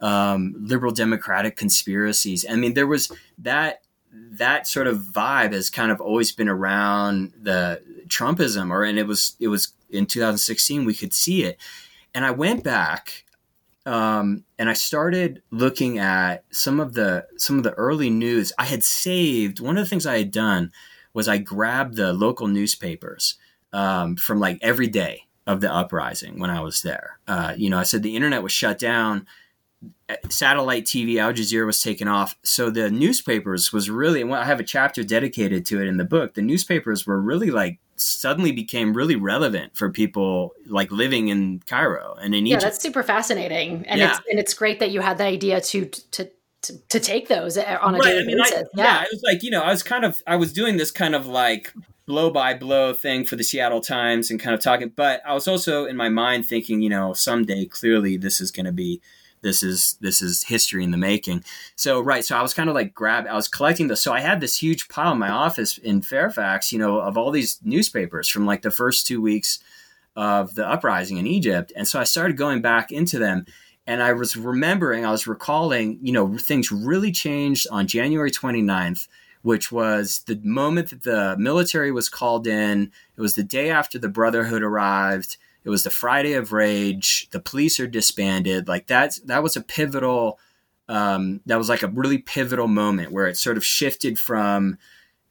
um, 0.00 0.54
liberal 0.58 0.92
democratic 0.92 1.56
conspiracies. 1.56 2.46
I 2.48 2.56
mean, 2.56 2.74
there 2.74 2.86
was 2.86 3.10
that 3.38 3.82
that 4.14 4.66
sort 4.66 4.86
of 4.86 4.98
vibe 4.98 5.52
has 5.52 5.70
kind 5.70 5.92
of 5.92 6.00
always 6.00 6.32
been 6.32 6.48
around 6.48 7.32
the 7.40 7.80
Trumpism, 8.08 8.70
or 8.70 8.84
and 8.84 8.98
it 8.98 9.06
was 9.06 9.36
it 9.40 9.48
was 9.48 9.72
in 9.90 10.06
2016 10.06 10.84
we 10.84 10.94
could 10.94 11.12
see 11.12 11.44
it, 11.44 11.58
and 12.14 12.24
I 12.24 12.30
went 12.30 12.64
back 12.64 13.24
um, 13.86 14.44
and 14.58 14.70
I 14.70 14.72
started 14.72 15.42
looking 15.50 15.98
at 15.98 16.44
some 16.50 16.80
of 16.80 16.94
the 16.94 17.26
some 17.36 17.58
of 17.58 17.64
the 17.64 17.74
early 17.74 18.10
news 18.10 18.52
I 18.58 18.64
had 18.64 18.82
saved. 18.82 19.60
One 19.60 19.76
of 19.76 19.84
the 19.84 19.88
things 19.88 20.06
I 20.06 20.18
had 20.18 20.30
done 20.30 20.72
was 21.12 21.28
I 21.28 21.38
grabbed 21.38 21.96
the 21.96 22.12
local 22.12 22.48
newspapers 22.48 23.36
um, 23.72 24.16
from 24.16 24.40
like 24.40 24.58
every 24.62 24.86
day 24.86 25.26
of 25.46 25.60
the 25.60 25.72
uprising 25.72 26.38
when 26.38 26.50
I 26.50 26.60
was 26.60 26.82
there. 26.82 27.18
Uh, 27.28 27.52
you 27.56 27.68
know, 27.68 27.78
I 27.78 27.82
said 27.82 28.02
the 28.02 28.16
internet 28.16 28.42
was 28.42 28.52
shut 28.52 28.78
down, 28.78 29.26
satellite 30.28 30.84
TV, 30.84 31.18
Al 31.18 31.32
Jazeera 31.32 31.66
was 31.66 31.80
taken 31.82 32.08
off. 32.08 32.36
So 32.42 32.70
the 32.70 32.90
newspapers 32.90 33.72
was 33.72 33.90
really, 33.90 34.20
and 34.20 34.34
I 34.34 34.44
have 34.44 34.60
a 34.60 34.64
chapter 34.64 35.02
dedicated 35.02 35.64
to 35.66 35.80
it 35.80 35.86
in 35.86 35.96
the 35.96 36.04
book. 36.04 36.34
The 36.34 36.42
newspapers 36.42 37.06
were 37.06 37.20
really 37.20 37.50
like 37.50 37.78
suddenly 37.96 38.52
became 38.52 38.92
really 38.92 39.16
relevant 39.16 39.76
for 39.76 39.88
people 39.90 40.52
like 40.66 40.90
living 40.90 41.28
in 41.28 41.60
Cairo 41.66 42.16
and 42.20 42.34
in 42.34 42.46
yeah, 42.46 42.54
Egypt. 42.54 42.62
Yeah, 42.62 42.68
that's 42.68 42.82
super 42.82 43.02
fascinating, 43.02 43.84
and 43.86 44.00
yeah. 44.00 44.10
it's 44.10 44.20
and 44.30 44.38
it's 44.38 44.54
great 44.54 44.80
that 44.80 44.90
you 44.90 45.00
had 45.00 45.18
the 45.18 45.24
idea 45.24 45.60
to 45.60 45.86
to 45.86 46.30
to, 46.62 46.78
to 46.88 47.00
take 47.00 47.28
those 47.28 47.58
uh, 47.58 47.78
on 47.82 47.94
a 47.94 47.98
right. 47.98 48.04
daily 48.04 48.22
I 48.22 48.26
mean, 48.26 48.38
basis. 48.38 48.54
I, 48.54 48.62
yeah. 48.74 48.84
yeah, 48.84 49.02
it 49.02 49.08
was 49.12 49.22
like 49.24 49.42
you 49.42 49.50
know, 49.50 49.62
I 49.62 49.70
was 49.70 49.82
kind 49.82 50.04
of 50.04 50.22
I 50.26 50.36
was 50.36 50.52
doing 50.52 50.76
this 50.76 50.90
kind 50.90 51.14
of 51.14 51.26
like 51.26 51.72
blow 52.06 52.30
by 52.30 52.54
blow 52.54 52.92
thing 52.92 53.24
for 53.24 53.36
the 53.36 53.44
Seattle 53.44 53.80
Times 53.80 54.30
and 54.30 54.40
kind 54.40 54.54
of 54.54 54.60
talking, 54.60 54.92
but 54.94 55.22
I 55.26 55.34
was 55.34 55.48
also 55.48 55.86
in 55.86 55.96
my 55.96 56.08
mind 56.08 56.46
thinking, 56.46 56.82
you 56.82 56.90
know, 56.90 57.14
someday 57.14 57.64
clearly 57.66 58.16
this 58.16 58.40
is 58.40 58.50
going 58.50 58.66
to 58.66 58.72
be 58.72 59.00
this 59.44 59.62
is 59.62 59.96
this 60.00 60.20
is 60.20 60.42
history 60.42 60.82
in 60.82 60.90
the 60.90 60.96
making. 60.96 61.44
So 61.76 62.00
right, 62.00 62.24
so 62.24 62.36
I 62.36 62.42
was 62.42 62.54
kind 62.54 62.68
of 62.68 62.74
like 62.74 62.94
grab 62.94 63.26
I 63.28 63.36
was 63.36 63.46
collecting 63.46 63.86
this. 63.86 64.02
So 64.02 64.12
I 64.12 64.18
had 64.18 64.40
this 64.40 64.60
huge 64.60 64.88
pile 64.88 65.12
in 65.12 65.18
my 65.20 65.30
office 65.30 65.78
in 65.78 66.02
Fairfax, 66.02 66.72
you 66.72 66.78
know, 66.80 66.98
of 66.98 67.16
all 67.16 67.30
these 67.30 67.60
newspapers 67.62 68.28
from 68.28 68.46
like 68.46 68.62
the 68.62 68.72
first 68.72 69.06
2 69.06 69.20
weeks 69.20 69.60
of 70.16 70.54
the 70.54 70.66
uprising 70.66 71.18
in 71.18 71.26
Egypt. 71.26 71.72
And 71.76 71.86
so 71.86 72.00
I 72.00 72.04
started 72.04 72.36
going 72.36 72.62
back 72.62 72.90
into 72.90 73.18
them 73.18 73.46
and 73.86 74.02
I 74.02 74.14
was 74.14 74.34
remembering, 74.36 75.04
I 75.04 75.10
was 75.10 75.26
recalling, 75.26 75.98
you 76.02 76.12
know, 76.12 76.38
things 76.38 76.72
really 76.72 77.12
changed 77.12 77.66
on 77.70 77.86
January 77.86 78.30
29th, 78.30 79.08
which 79.42 79.70
was 79.70 80.22
the 80.26 80.40
moment 80.42 80.88
that 80.88 81.02
the 81.02 81.36
military 81.38 81.92
was 81.92 82.08
called 82.08 82.46
in. 82.46 82.90
It 83.16 83.20
was 83.20 83.34
the 83.34 83.42
day 83.42 83.68
after 83.70 83.98
the 83.98 84.08
Brotherhood 84.08 84.62
arrived. 84.62 85.36
It 85.64 85.70
was 85.70 85.82
the 85.82 85.90
Friday 85.90 86.34
of 86.34 86.52
Rage. 86.52 87.28
The 87.30 87.40
police 87.40 87.80
are 87.80 87.86
disbanded. 87.86 88.68
Like 88.68 88.86
that, 88.88 89.18
that 89.24 89.42
was 89.42 89.56
a 89.56 89.62
pivotal, 89.62 90.38
um, 90.88 91.40
that 91.46 91.56
was 91.58 91.68
like 91.68 91.82
a 91.82 91.88
really 91.88 92.18
pivotal 92.18 92.68
moment 92.68 93.12
where 93.12 93.26
it 93.26 93.36
sort 93.36 93.56
of 93.56 93.64
shifted 93.64 94.18
from 94.18 94.78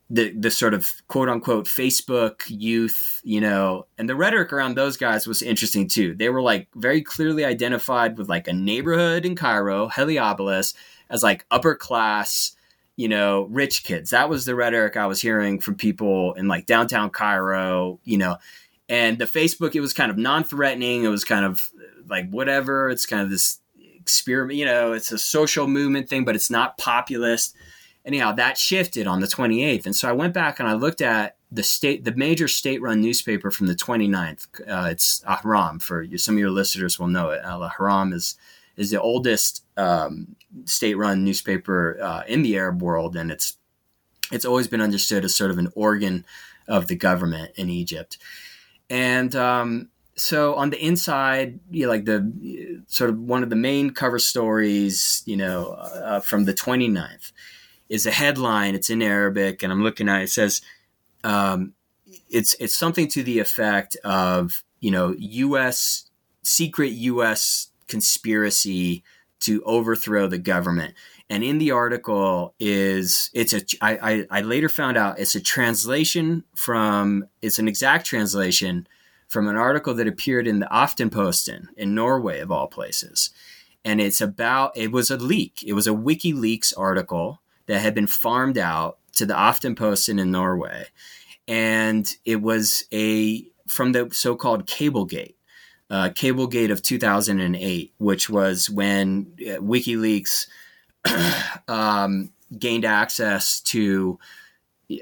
the 0.10 0.32
the 0.38 0.52
sort 0.52 0.74
of 0.76 0.88
quote 1.08 1.28
unquote 1.28 1.65
Facebook 1.65 2.43
youth, 2.48 3.19
you 3.24 3.41
know, 3.41 3.88
and 3.98 4.08
the 4.08 4.15
rhetoric 4.15 4.54
around 4.54 4.76
those 4.76 4.96
guys 4.96 5.26
was 5.26 5.41
interesting 5.41 5.88
too. 5.88 6.13
They 6.13 6.30
were 6.30 6.41
like 6.41 6.67
very 6.76 7.02
clearly 7.02 7.43
identified 7.46 8.17
with 8.17 8.30
like 8.30 8.48
a 8.48 8.54
neighborhood 8.54 9.26
in 9.26 9.36
Cairo, 9.36 9.88
Heliopolis, 9.88 10.76
as 11.10 11.24
like 11.24 11.46
upper 11.50 11.74
class, 11.74 12.56
you 12.96 13.08
know, 13.08 13.48
rich 13.50 13.84
kids. 13.84 14.12
That 14.12 14.30
was 14.30 14.46
the 14.46 14.56
rhetoric 14.56 14.98
I 14.98 15.08
was 15.08 15.22
hearing 15.22 15.60
from 15.60 15.76
people 15.76 16.34
in 16.34 16.48
like 16.48 16.67
downtown 16.67 17.10
Cairo, 17.10 18.00
you 18.04 18.17
know. 18.17 18.38
And 18.93 19.17
the 19.17 19.25
Facebook, 19.25 19.73
it 19.73 19.82
was 19.82 19.91
kind 19.91 20.12
of 20.12 20.17
non-threatening. 20.17 21.03
It 21.03 21.08
was 21.08 21.23
kind 21.23 21.45
of 21.45 21.71
like 22.08 22.29
whatever. 22.29 22.89
It's 22.91 23.08
kind 23.08 23.23
of 23.23 23.32
this 23.32 23.60
experiment, 23.79 24.60
you 24.60 24.65
know, 24.65 24.93
it's 24.93 25.12
a 25.12 25.17
social 25.17 25.65
movement 25.67 26.10
thing, 26.10 26.25
but 26.25 26.36
it's 26.36 26.51
not 26.51 26.77
populist 26.77 27.56
anyhow, 28.06 28.32
that 28.34 28.58
shifted 28.58 29.08
on 29.08 29.21
the 29.21 29.27
28th. 29.27 29.86
And 29.86 29.95
so 29.95 30.10
I 30.10 30.12
went 30.12 30.34
back 30.34 30.60
and 30.60 30.67
I 30.67 30.73
looked 30.73 31.01
at 31.01 31.38
the 31.51 31.63
state, 31.63 32.03
the 32.03 32.13
major 32.15 32.47
state 32.47 32.82
run 32.82 33.01
newspaper 33.01 33.49
from 33.49 33.67
the 33.67 33.75
29th. 33.75 34.47
Uh, 34.67 34.89
it's 34.89 35.21
Ahram 35.21 35.82
for 35.82 36.06
some 36.17 36.36
of 36.36 36.39
your 36.39 36.51
listeners 36.51 36.99
will 36.99 37.08
know 37.08 37.29
it. 37.29 37.41
Al 37.43 37.62
Ahram 37.62 38.13
is, 38.13 38.36
is 38.75 38.91
the 38.91 39.01
oldest 39.01 39.63
um, 39.77 40.36
state 40.65 40.95
run 40.95 41.23
newspaper 41.23 41.97
uh, 42.01 42.23
in 42.27 42.43
the 42.43 42.58
Arab 42.58 42.82
world. 42.82 43.15
And 43.15 43.32
it's, 43.32 43.58
it's 44.32 44.45
always 44.45 44.67
been 44.67 44.82
understood 44.82 45.25
as 45.25 45.36
sort 45.36 45.51
of 45.51 45.58
an 45.58 45.71
organ 45.75 46.25
of 46.67 46.88
the 46.88 46.95
government 46.95 47.53
in 47.56 47.69
Egypt. 47.69 48.17
And, 48.89 49.36
um, 49.36 49.89
so 50.15 50.56
on 50.56 50.69
the 50.69 50.84
inside, 50.84 51.60
you 51.72 51.84
know, 51.84 51.89
like 51.89 52.06
the 52.06 52.84
sort 52.88 53.10
of 53.10 53.19
one 53.19 53.41
of 53.43 53.50
the 53.50 53.56
main 53.56 53.91
cover 53.91 54.19
stories, 54.19 55.24
you 55.26 55.36
know, 55.36 55.72
uh, 55.72 56.19
from 56.19 56.46
the 56.46 56.54
29th 56.54 57.32
is 57.89 58.06
a 58.06 58.12
headline. 58.12 58.76
It's 58.76 58.89
in 58.89 59.02
Arabic, 59.02 59.63
and 59.63 59.72
I'm 59.72 59.84
looking 59.84 60.10
at 60.10 60.22
it. 60.22 60.26
it 60.26 60.30
says 60.32 60.62
um, 61.24 61.74
it's 62.30 62.56
it's 62.60 62.76
something 62.76 63.08
to 63.10 63.24
the 63.24 63.39
effect 63.39 63.96
of 64.04 64.63
you 64.80 64.91
know 64.91 65.15
U.S. 65.17 66.10
secret 66.41 66.91
U.S. 66.91 67.69
conspiracy 67.88 69.04
to 69.41 69.62
overthrow 69.63 70.28
the 70.28 70.38
government. 70.38 70.93
And 71.29 71.43
in 71.43 71.57
the 71.57 71.71
article 71.71 72.53
is 72.59 73.29
it's 73.33 73.53
a 73.53 73.62
I, 73.81 73.97
I, 74.31 74.39
I 74.39 74.41
later 74.41 74.69
found 74.69 74.97
out 74.97 75.19
it's 75.19 75.36
a 75.36 75.41
translation 75.41 76.43
from 76.55 77.25
it's 77.41 77.59
an 77.59 77.67
exact 77.67 78.05
translation 78.05 78.88
from 79.27 79.47
an 79.47 79.55
article 79.55 79.95
that 79.95 80.07
appeared 80.07 80.47
in 80.47 80.59
the 80.59 80.67
Aftenposten 80.67 81.67
in 81.75 81.95
Norway 81.95 82.39
of 82.39 82.51
all 82.51 82.67
places. 82.67 83.31
And 83.83 83.99
it's 83.99 84.21
about 84.21 84.77
it 84.77 84.91
was 84.91 85.09
a 85.09 85.17
leak. 85.17 85.63
It 85.65 85.73
was 85.73 85.88
a 85.88 85.91
WikiLeaks 85.91 86.73
article 86.77 87.41
that 87.65 87.79
had 87.79 87.95
been 87.95 88.07
farmed 88.07 88.57
out 88.57 88.99
to 89.13 89.25
the 89.25 89.33
Aftenposten 89.33 90.19
in 90.19 90.31
Norway. 90.31 90.88
And 91.47 92.07
it 92.25 92.41
was 92.41 92.86
a 92.93 93.45
from 93.67 93.91
the 93.91 94.09
so-called 94.12 94.67
Cablegate, 94.67 95.36
uh, 95.89 96.09
Cablegate 96.15 96.69
of 96.71 96.83
2008, 96.83 97.93
which 97.97 98.29
was 98.29 98.69
when 98.69 99.33
uh, 99.39 99.59
WikiLeaks 99.59 100.47
um, 101.68 102.32
gained 102.58 102.86
access 102.86 103.60
to 103.62 104.20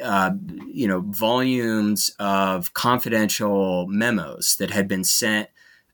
uh, 0.03 0.31
you 0.67 0.87
know 0.87 1.01
volumes 1.01 2.15
of 2.19 2.73
confidential 2.73 3.87
memos 3.87 4.55
that 4.57 4.71
had 4.71 4.87
been 4.87 5.03
sent 5.03 5.49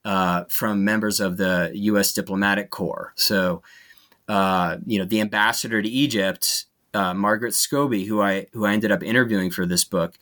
uh, 0.06 0.44
from 0.50 0.86
members 0.86 1.20
of 1.20 1.38
the 1.38 1.72
U.S. 1.74 2.14
diplomatic 2.14 2.70
corps. 2.70 3.14
So 3.16 3.62
uh, 4.28 4.78
you 4.86 5.00
know, 5.00 5.06
the 5.06 5.22
ambassador 5.22 5.82
to 5.82 5.90
Egypt, 5.90 6.66
uh, 6.94 7.14
Margaret 7.14 7.54
Scobey, 7.54 8.06
who 8.06 8.22
I 8.22 8.48
who 8.54 8.66
I 8.66 8.74
ended 8.74 8.92
up 8.92 9.04
interviewing 9.04 9.52
for 9.52 9.66
this 9.66 9.84
book. 9.84 10.18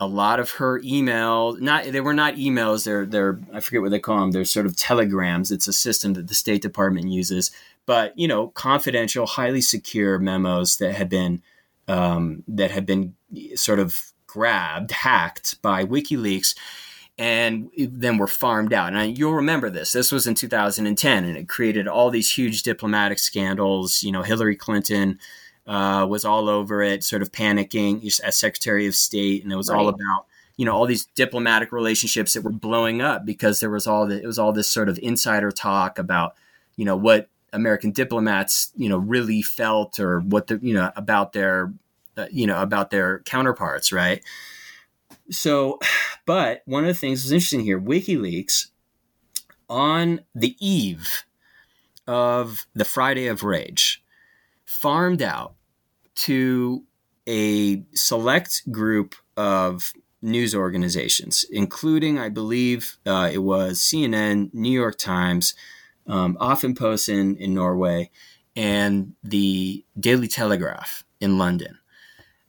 A 0.00 0.06
lot 0.06 0.38
of 0.38 0.50
her 0.52 0.80
emails, 0.82 1.60
not 1.60 1.84
they 1.84 2.00
were 2.00 2.14
not 2.14 2.34
emails. 2.34 2.84
They're 2.84 3.06
they're 3.06 3.40
I 3.52 3.60
forget 3.60 3.82
what 3.82 3.90
they 3.90 3.98
call 3.98 4.20
them. 4.20 4.30
They're 4.30 4.44
sort 4.44 4.66
of 4.66 4.76
telegrams. 4.76 5.50
It's 5.50 5.66
a 5.66 5.72
system 5.72 6.12
that 6.14 6.28
the 6.28 6.34
State 6.34 6.62
Department 6.62 7.08
uses, 7.08 7.50
but 7.88 8.12
you 8.18 8.28
know, 8.28 8.48
confidential, 8.48 9.24
highly 9.24 9.62
secure 9.62 10.18
memos 10.18 10.76
that 10.76 10.92
had 10.92 11.08
been 11.08 11.42
um, 11.88 12.44
that 12.46 12.70
had 12.70 12.84
been 12.84 13.14
sort 13.54 13.78
of 13.78 14.12
grabbed, 14.26 14.90
hacked 14.90 15.60
by 15.62 15.86
WikiLeaks 15.86 16.54
and 17.16 17.70
then 17.76 18.18
were 18.18 18.26
farmed 18.26 18.74
out. 18.74 18.92
And 18.92 19.16
you'll 19.16 19.32
remember 19.32 19.70
this. 19.70 19.92
This 19.92 20.12
was 20.12 20.26
in 20.26 20.34
2010, 20.34 21.24
and 21.24 21.34
it 21.34 21.48
created 21.48 21.88
all 21.88 22.10
these 22.10 22.30
huge 22.30 22.62
diplomatic 22.62 23.18
scandals. 23.18 24.02
You 24.02 24.12
know, 24.12 24.22
Hillary 24.22 24.54
Clinton 24.54 25.18
uh, 25.66 26.06
was 26.06 26.26
all 26.26 26.50
over 26.50 26.82
it, 26.82 27.02
sort 27.02 27.22
of 27.22 27.32
panicking 27.32 28.04
as 28.22 28.36
Secretary 28.36 28.86
of 28.86 28.96
State, 28.96 29.44
and 29.44 29.50
it 29.50 29.56
was 29.56 29.70
right. 29.70 29.78
all 29.78 29.88
about 29.88 30.26
you 30.58 30.66
know 30.66 30.74
all 30.74 30.84
these 30.84 31.06
diplomatic 31.14 31.72
relationships 31.72 32.34
that 32.34 32.44
were 32.44 32.52
blowing 32.52 33.00
up 33.00 33.24
because 33.24 33.60
there 33.60 33.70
was 33.70 33.86
all 33.86 34.06
the, 34.06 34.22
it 34.22 34.26
was 34.26 34.38
all 34.38 34.52
this 34.52 34.70
sort 34.70 34.90
of 34.90 34.98
insider 35.02 35.50
talk 35.50 35.98
about 35.98 36.34
you 36.76 36.84
know 36.84 36.96
what 36.96 37.30
American 37.52 37.90
diplomats 37.92 38.72
you 38.76 38.88
know 38.88 38.98
really 38.98 39.42
felt 39.42 39.98
or 39.98 40.20
what 40.20 40.48
the 40.48 40.58
you 40.62 40.74
know 40.74 40.90
about 40.96 41.32
their 41.32 41.72
uh, 42.16 42.26
you 42.30 42.46
know 42.46 42.60
about 42.60 42.90
their 42.90 43.20
counterparts, 43.20 43.92
right? 43.92 44.22
so, 45.30 45.78
but 46.26 46.62
one 46.66 46.84
of 46.84 46.88
the 46.88 46.94
things 46.94 47.22
that's 47.22 47.32
interesting 47.32 47.60
here 47.60 47.80
WikiLeaks, 47.80 48.68
on 49.70 50.20
the 50.34 50.56
eve 50.66 51.24
of 52.06 52.66
the 52.74 52.86
Friday 52.86 53.26
of 53.26 53.42
Rage, 53.42 54.02
farmed 54.64 55.20
out 55.20 55.54
to 56.14 56.84
a 57.28 57.82
select 57.92 58.70
group 58.72 59.14
of 59.36 59.92
news 60.22 60.54
organizations, 60.54 61.44
including, 61.50 62.18
I 62.18 62.30
believe, 62.30 62.96
uh, 63.06 63.28
it 63.30 63.38
was 63.38 63.78
CNN, 63.78 64.52
New 64.54 64.72
York 64.72 64.96
Times, 64.96 65.54
um, 66.08 66.36
Aftenposten 66.40 67.36
in 67.36 67.54
Norway, 67.54 68.10
and 68.56 69.14
the 69.22 69.84
Daily 69.98 70.28
Telegraph 70.28 71.04
in 71.20 71.38
London. 71.38 71.78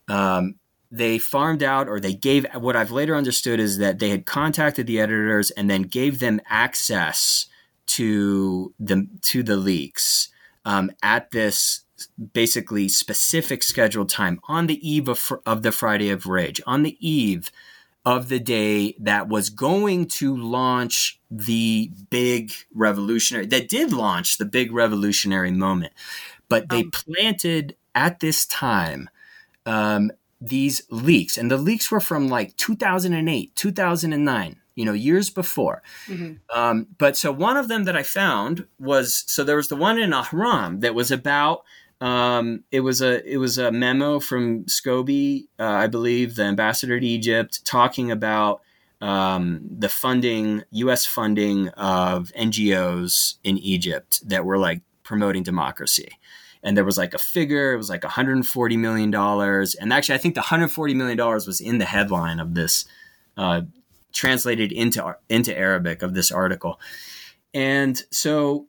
Um, 0.07 0.55
they 0.91 1.19
farmed 1.19 1.61
out 1.61 1.87
or 1.87 1.99
they 1.99 2.13
gave 2.13 2.47
what 2.55 2.75
I've 2.75 2.91
later 2.91 3.15
understood 3.15 3.59
is 3.59 3.77
that 3.77 3.99
they 3.99 4.09
had 4.09 4.25
contacted 4.25 4.87
the 4.87 4.99
editors 4.99 5.51
and 5.51 5.69
then 5.69 5.83
gave 5.83 6.19
them 6.19 6.41
access 6.49 7.45
to 7.87 8.73
the 8.79 9.07
to 9.21 9.43
the 9.43 9.55
leaks 9.55 10.29
um, 10.65 10.91
at 11.03 11.31
this 11.31 11.81
basically 12.33 12.87
specific 12.87 13.61
scheduled 13.61 14.09
time 14.09 14.39
on 14.47 14.67
the 14.67 14.87
eve 14.87 15.07
of, 15.07 15.31
of 15.45 15.63
the 15.63 15.71
Friday 15.71 16.09
of 16.09 16.25
Rage, 16.25 16.61
on 16.65 16.83
the 16.83 16.97
eve 17.05 17.51
of 18.05 18.29
the 18.29 18.39
day 18.39 18.95
that 18.99 19.27
was 19.27 19.49
going 19.49 20.05
to 20.05 20.35
launch 20.35 21.19
the 21.29 21.91
big 22.09 22.51
revolutionary, 22.73 23.45
that 23.47 23.69
did 23.69 23.91
launch 23.91 24.37
the 24.37 24.45
big 24.45 24.71
revolutionary 24.71 25.51
moment. 25.51 25.93
But 26.47 26.69
they 26.69 26.81
um, 26.81 26.91
planted 26.91 27.75
at 27.93 28.19
this 28.19 28.45
time 28.45 29.09
um, 29.65 30.11
these 30.41 30.81
leaks, 30.89 31.37
and 31.37 31.51
the 31.51 31.57
leaks 31.57 31.91
were 31.91 31.99
from 31.99 32.29
like 32.29 32.55
2008, 32.57 33.55
2009, 33.55 34.55
you 34.75 34.85
know, 34.85 34.93
years 34.93 35.29
before. 35.29 35.83
Mm-hmm. 36.07 36.33
Um, 36.57 36.87
but 36.97 37.17
so 37.17 37.31
one 37.31 37.57
of 37.57 37.67
them 37.67 37.83
that 37.83 37.95
I 37.97 38.03
found 38.03 38.65
was 38.79 39.23
so 39.27 39.43
there 39.43 39.57
was 39.57 39.67
the 39.67 39.75
one 39.75 39.99
in 39.99 40.11
Ahram 40.11 40.81
that 40.81 40.95
was 40.95 41.11
about. 41.11 41.63
Um, 42.01 42.63
it 42.71 42.79
was 42.79 43.01
a 43.01 43.25
it 43.29 43.37
was 43.37 43.57
a 43.57 43.71
memo 43.71 44.19
from 44.19 44.65
Scobey, 44.65 45.47
uh, 45.59 45.63
I 45.63 45.87
believe, 45.87 46.35
the 46.35 46.43
ambassador 46.43 46.99
to 46.99 47.05
Egypt, 47.05 47.65
talking 47.65 48.09
about 48.09 48.61
um, 49.01 49.61
the 49.69 49.89
funding, 49.89 50.63
U.S. 50.71 51.05
funding 51.05 51.69
of 51.69 52.31
NGOs 52.37 53.35
in 53.43 53.57
Egypt 53.57 54.27
that 54.27 54.45
were 54.45 54.57
like 54.57 54.81
promoting 55.03 55.43
democracy 55.43 56.09
and 56.63 56.75
there 56.75 56.85
was 56.85 56.97
like 56.97 57.13
a 57.13 57.19
figure 57.19 57.73
it 57.73 57.77
was 57.77 57.89
like 57.89 58.03
140 58.03 58.77
million 58.77 59.11
dollars 59.11 59.75
and 59.75 59.91
actually 59.91 60.15
i 60.15 60.17
think 60.17 60.35
the 60.35 60.41
140 60.41 60.93
million 60.93 61.17
dollars 61.17 61.47
was 61.47 61.61
in 61.61 61.77
the 61.77 61.85
headline 61.85 62.39
of 62.39 62.53
this 62.53 62.85
uh, 63.37 63.61
translated 64.13 64.71
into 64.71 65.15
into 65.29 65.57
arabic 65.57 66.01
of 66.01 66.13
this 66.13 66.31
article 66.31 66.79
and 67.53 68.03
so 68.11 68.67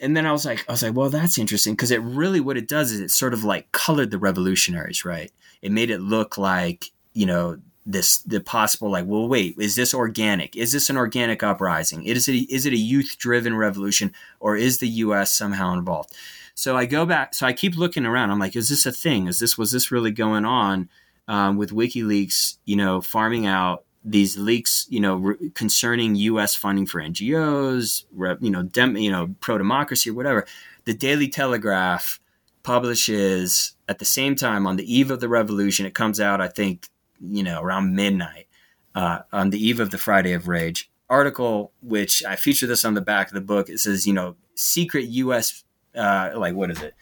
and 0.00 0.16
then 0.16 0.26
i 0.26 0.32
was 0.32 0.44
like 0.44 0.64
i 0.68 0.72
was 0.72 0.82
like 0.82 0.94
well 0.94 1.10
that's 1.10 1.38
interesting 1.38 1.74
because 1.74 1.90
it 1.90 2.02
really 2.02 2.40
what 2.40 2.56
it 2.56 2.68
does 2.68 2.92
is 2.92 3.00
it 3.00 3.10
sort 3.10 3.34
of 3.34 3.44
like 3.44 3.70
colored 3.72 4.10
the 4.10 4.18
revolutionaries 4.18 5.04
right 5.04 5.32
it 5.62 5.72
made 5.72 5.90
it 5.90 6.00
look 6.00 6.38
like 6.38 6.90
you 7.12 7.26
know 7.26 7.58
this 7.86 8.18
the 8.18 8.40
possible 8.40 8.90
like 8.90 9.06
well 9.06 9.28
wait 9.28 9.54
is 9.58 9.74
this 9.74 9.94
organic 9.94 10.54
is 10.56 10.72
this 10.72 10.90
an 10.90 10.96
organic 10.96 11.42
uprising 11.42 12.04
is 12.04 12.28
it 12.28 12.34
is 12.50 12.66
it 12.66 12.72
a 12.72 12.78
youth 12.78 13.16
driven 13.18 13.56
revolution 13.56 14.12
or 14.38 14.56
is 14.56 14.78
the 14.78 14.88
us 14.88 15.32
somehow 15.32 15.72
involved 15.72 16.14
so 16.60 16.76
I 16.76 16.84
go 16.84 17.06
back. 17.06 17.34
So 17.34 17.46
I 17.46 17.54
keep 17.54 17.74
looking 17.74 18.04
around. 18.04 18.30
I'm 18.30 18.38
like, 18.38 18.54
is 18.54 18.68
this 18.68 18.84
a 18.84 18.92
thing? 18.92 19.28
Is 19.28 19.38
this 19.38 19.56
was 19.56 19.72
this 19.72 19.90
really 19.90 20.10
going 20.10 20.44
on 20.44 20.90
um, 21.26 21.56
with 21.56 21.70
WikiLeaks? 21.70 22.58
You 22.66 22.76
know, 22.76 23.00
farming 23.00 23.46
out 23.46 23.84
these 24.04 24.38
leaks. 24.38 24.86
You 24.88 25.00
know, 25.00 25.16
re- 25.16 25.50
concerning 25.54 26.14
U.S. 26.14 26.54
funding 26.54 26.86
for 26.86 27.00
NGOs. 27.00 28.04
You 28.40 28.50
know, 28.50 28.62
dem- 28.62 28.96
you 28.96 29.10
know, 29.10 29.34
pro 29.40 29.58
democracy 29.58 30.10
or 30.10 30.14
whatever. 30.14 30.46
The 30.84 30.94
Daily 30.94 31.28
Telegraph 31.28 32.20
publishes 32.62 33.74
at 33.88 33.98
the 33.98 34.04
same 34.04 34.34
time 34.34 34.66
on 34.66 34.76
the 34.76 34.94
eve 34.94 35.10
of 35.10 35.20
the 35.20 35.28
revolution. 35.28 35.86
It 35.86 35.94
comes 35.94 36.20
out, 36.20 36.40
I 36.40 36.48
think, 36.48 36.88
you 37.20 37.42
know, 37.42 37.62
around 37.62 37.94
midnight 37.94 38.48
uh, 38.94 39.20
on 39.32 39.50
the 39.50 39.58
eve 39.58 39.80
of 39.80 39.90
the 39.90 39.98
Friday 39.98 40.32
of 40.32 40.48
Rage 40.48 40.90
article, 41.08 41.72
which 41.82 42.24
I 42.24 42.36
feature 42.36 42.66
this 42.66 42.84
on 42.84 42.94
the 42.94 43.00
back 43.00 43.28
of 43.28 43.34
the 43.34 43.40
book. 43.40 43.68
It 43.68 43.80
says, 43.80 44.06
you 44.06 44.12
know, 44.12 44.36
secret 44.54 45.06
U.S 45.06 45.64
uh, 45.94 46.30
like 46.36 46.54
what 46.54 46.70
is 46.70 46.80
it? 46.80 46.94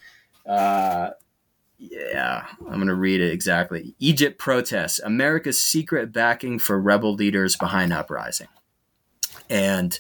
Uh, 0.47 1.11
yeah, 1.79 2.47
I'm 2.61 2.75
going 2.75 2.89
to 2.89 2.95
read 2.95 3.21
it 3.21 3.33
exactly. 3.33 3.95
Egypt 3.99 4.39
protests 4.39 4.99
America's 4.99 5.61
secret 5.61 6.13
backing 6.13 6.59
for 6.59 6.81
rebel 6.81 7.15
leaders 7.15 7.57
behind 7.57 7.93
uprising. 7.93 8.49
And 9.49 9.99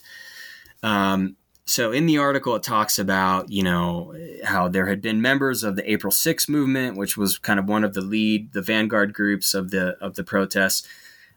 um, 0.83 1.37
so 1.65 1.93
in 1.93 2.07
the 2.07 2.19
article, 2.19 2.55
it 2.57 2.63
talks 2.63 2.99
about, 2.99 3.51
you 3.51 3.63
know, 3.63 4.15
how 4.45 4.69
there 4.69 4.87
had 4.87 5.01
been 5.01 5.23
members 5.23 5.63
of 5.63 5.77
the 5.77 5.91
April 5.91 6.11
6 6.11 6.49
movement, 6.49 6.97
which 6.97 7.17
was 7.17 7.39
kind 7.39 7.61
of 7.61 7.69
one 7.69 7.85
of 7.85 7.95
the 7.95 8.01
lead, 8.01 8.53
the 8.53 8.63
vanguard 8.63 9.15
groups 9.15 9.55
of 9.55 9.71
the, 9.71 9.97
of 10.01 10.17
the 10.17 10.25
protests, 10.25 10.87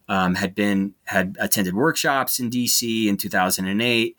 um, 0.10 0.36
had 0.36 0.56
been, 0.56 0.94
had 1.06 1.38
attended 1.40 1.74
workshops 1.74 2.40
in 2.40 2.50
DC 2.50 3.08
in 3.08 3.18
2008 3.18 4.18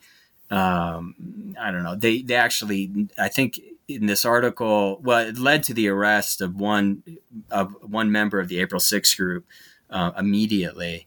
um, 0.52 1.54
I 1.58 1.70
don't 1.70 1.82
know. 1.82 1.94
They 1.96 2.20
they 2.20 2.34
actually, 2.34 3.08
I 3.18 3.28
think 3.28 3.58
in 3.96 4.06
this 4.06 4.24
article, 4.24 5.00
well, 5.02 5.26
it 5.26 5.38
led 5.38 5.62
to 5.64 5.74
the 5.74 5.88
arrest 5.88 6.40
of 6.40 6.54
one 6.54 7.02
of 7.50 7.74
one 7.82 8.10
member 8.12 8.40
of 8.40 8.48
the 8.48 8.60
April 8.60 8.80
6th 8.80 9.16
group 9.16 9.46
uh, 9.90 10.12
immediately. 10.18 11.06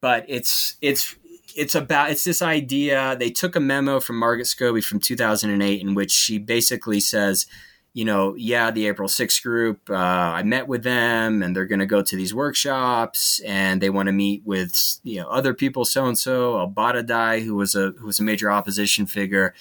But 0.00 0.24
it's 0.28 0.76
it's 0.80 1.16
it's 1.56 1.74
about 1.74 2.10
it's 2.10 2.24
this 2.24 2.42
idea. 2.42 3.16
They 3.18 3.30
took 3.30 3.56
a 3.56 3.60
memo 3.60 4.00
from 4.00 4.18
Margaret 4.18 4.46
Scobey 4.46 4.82
from 4.82 5.00
2008 5.00 5.80
in 5.80 5.94
which 5.94 6.10
she 6.10 6.38
basically 6.38 7.00
says 7.00 7.46
you 7.94 8.04
know, 8.04 8.34
yeah, 8.34 8.72
the 8.72 8.88
April 8.88 9.08
6th 9.08 9.40
group, 9.40 9.88
uh, 9.88 9.94
I 9.94 10.42
met 10.42 10.66
with 10.66 10.82
them 10.82 11.44
and 11.44 11.54
they're 11.54 11.64
going 11.64 11.78
to 11.78 11.86
go 11.86 12.02
to 12.02 12.16
these 12.16 12.34
workshops 12.34 13.40
and 13.46 13.80
they 13.80 13.88
want 13.88 14.08
to 14.08 14.12
meet 14.12 14.42
with, 14.44 14.98
you 15.04 15.20
know, 15.20 15.28
other 15.28 15.54
people, 15.54 15.84
so 15.84 16.04
and 16.06 16.18
so, 16.18 16.54
ElBaradei, 16.54 17.44
who 17.44 17.54
was 17.54 17.76
a, 17.76 17.92
who 17.92 18.06
was 18.06 18.18
a 18.18 18.24
major 18.24 18.50
opposition 18.50 19.06
figure. 19.06 19.54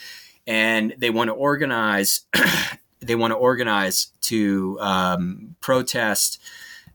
And 0.46 0.94
they 0.98 1.10
want 1.10 1.30
to 1.30 1.34
organize, 1.34 2.22
they 3.00 3.16
want 3.16 3.32
to 3.32 3.38
organize 3.38 4.08
to 4.22 4.78
um, 4.82 5.56
protest, 5.62 6.42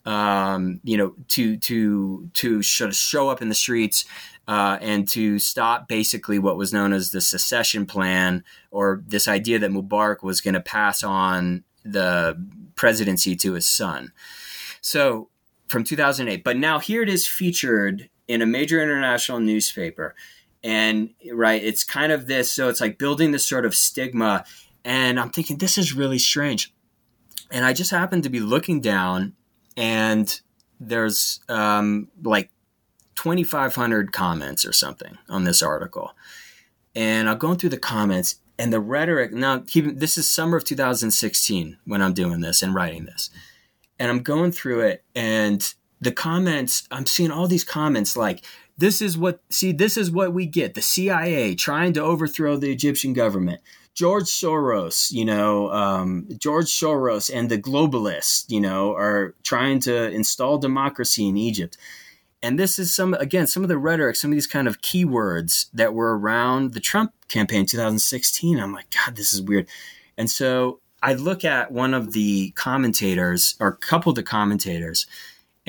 um, 0.04 0.80
you 0.84 0.96
know, 0.96 1.14
to, 1.28 1.56
to, 1.58 2.30
to 2.34 2.62
show 2.62 3.28
up 3.28 3.42
in 3.42 3.48
the 3.48 3.54
streets 3.54 4.04
uh, 4.48 4.78
and 4.80 5.06
to 5.08 5.38
stop 5.38 5.88
basically 5.88 6.38
what 6.38 6.56
was 6.56 6.72
known 6.72 6.92
as 6.92 7.10
the 7.10 7.20
succession 7.20 7.84
plan 7.84 8.42
or 8.70 9.02
this 9.06 9.28
idea 9.28 9.58
that 9.58 9.70
Mubarak 9.70 10.22
was 10.22 10.40
going 10.40 10.54
to 10.54 10.60
pass 10.60 11.02
on 11.02 11.64
the 11.84 12.42
presidency 12.74 13.36
to 13.36 13.52
his 13.52 13.66
son. 13.66 14.12
So 14.80 15.28
from 15.68 15.84
2008, 15.84 16.42
but 16.42 16.56
now 16.56 16.78
here 16.78 17.02
it 17.02 17.10
is 17.10 17.26
featured 17.26 18.08
in 18.26 18.40
a 18.40 18.46
major 18.46 18.80
international 18.82 19.40
newspaper. 19.40 20.14
And 20.64 21.10
right, 21.32 21.62
it's 21.62 21.84
kind 21.84 22.12
of 22.12 22.26
this, 22.26 22.52
so 22.52 22.68
it's 22.68 22.80
like 22.80 22.98
building 22.98 23.32
this 23.32 23.46
sort 23.46 23.64
of 23.64 23.74
stigma. 23.74 24.44
And 24.84 25.20
I'm 25.20 25.30
thinking, 25.30 25.58
this 25.58 25.78
is 25.78 25.94
really 25.94 26.18
strange. 26.18 26.72
And 27.50 27.64
I 27.64 27.72
just 27.72 27.90
happened 27.90 28.24
to 28.24 28.28
be 28.28 28.40
looking 28.40 28.80
down, 28.80 29.34
and 29.76 30.40
there's 30.80 31.40
um, 31.48 32.08
like 32.22 32.50
2,500 33.14 34.12
comments 34.12 34.66
or 34.66 34.72
something 34.72 35.16
on 35.28 35.44
this 35.44 35.62
article. 35.62 36.12
And 36.94 37.28
I'm 37.28 37.38
going 37.38 37.58
through 37.58 37.70
the 37.70 37.78
comments 37.78 38.40
and 38.58 38.72
the 38.72 38.80
rhetoric. 38.80 39.32
Now, 39.32 39.60
keep, 39.66 39.98
this 39.98 40.18
is 40.18 40.30
summer 40.30 40.56
of 40.56 40.64
2016 40.64 41.78
when 41.84 42.02
I'm 42.02 42.12
doing 42.12 42.40
this 42.40 42.62
and 42.62 42.74
writing 42.74 43.06
this. 43.06 43.30
And 43.98 44.10
I'm 44.10 44.22
going 44.22 44.52
through 44.52 44.80
it 44.80 45.04
and 45.14 45.74
the 46.00 46.12
comments, 46.12 46.86
I'm 46.90 47.06
seeing 47.06 47.30
all 47.30 47.48
these 47.48 47.64
comments 47.64 48.16
like, 48.16 48.44
this 48.78 49.02
is 49.02 49.18
what, 49.18 49.40
see, 49.50 49.72
this 49.72 49.96
is 49.96 50.10
what 50.10 50.32
we 50.32 50.46
get 50.46 50.74
the 50.74 50.82
CIA 50.82 51.54
trying 51.54 51.92
to 51.94 52.00
overthrow 52.00 52.56
the 52.56 52.70
Egyptian 52.70 53.12
government. 53.12 53.60
George 53.94 54.26
Soros, 54.26 55.10
you 55.10 55.24
know, 55.24 55.72
um, 55.72 56.28
George 56.38 56.66
Soros 56.66 57.34
and 57.34 57.50
the 57.50 57.58
globalists, 57.58 58.44
you 58.48 58.60
know, 58.60 58.94
are 58.94 59.34
trying 59.42 59.80
to 59.80 60.10
install 60.12 60.56
democracy 60.58 61.28
in 61.28 61.36
Egypt. 61.36 61.76
And 62.40 62.56
this 62.56 62.78
is 62.78 62.94
some, 62.94 63.14
again, 63.14 63.48
some 63.48 63.64
of 63.64 63.68
the 63.68 63.76
rhetoric, 63.76 64.14
some 64.14 64.30
of 64.30 64.36
these 64.36 64.46
kind 64.46 64.68
of 64.68 64.80
keywords 64.80 65.66
that 65.72 65.94
were 65.94 66.16
around 66.16 66.74
the 66.74 66.80
Trump 66.80 67.12
campaign 67.26 67.66
2016. 67.66 68.60
I'm 68.60 68.72
like, 68.72 68.94
God, 68.94 69.16
this 69.16 69.32
is 69.32 69.42
weird. 69.42 69.66
And 70.16 70.30
so 70.30 70.78
I 71.02 71.14
look 71.14 71.44
at 71.44 71.72
one 71.72 71.94
of 71.94 72.12
the 72.12 72.50
commentators 72.52 73.56
or 73.58 73.66
a 73.66 73.76
couple 73.76 74.10
of 74.10 74.16
the 74.16 74.22
commentators 74.22 75.06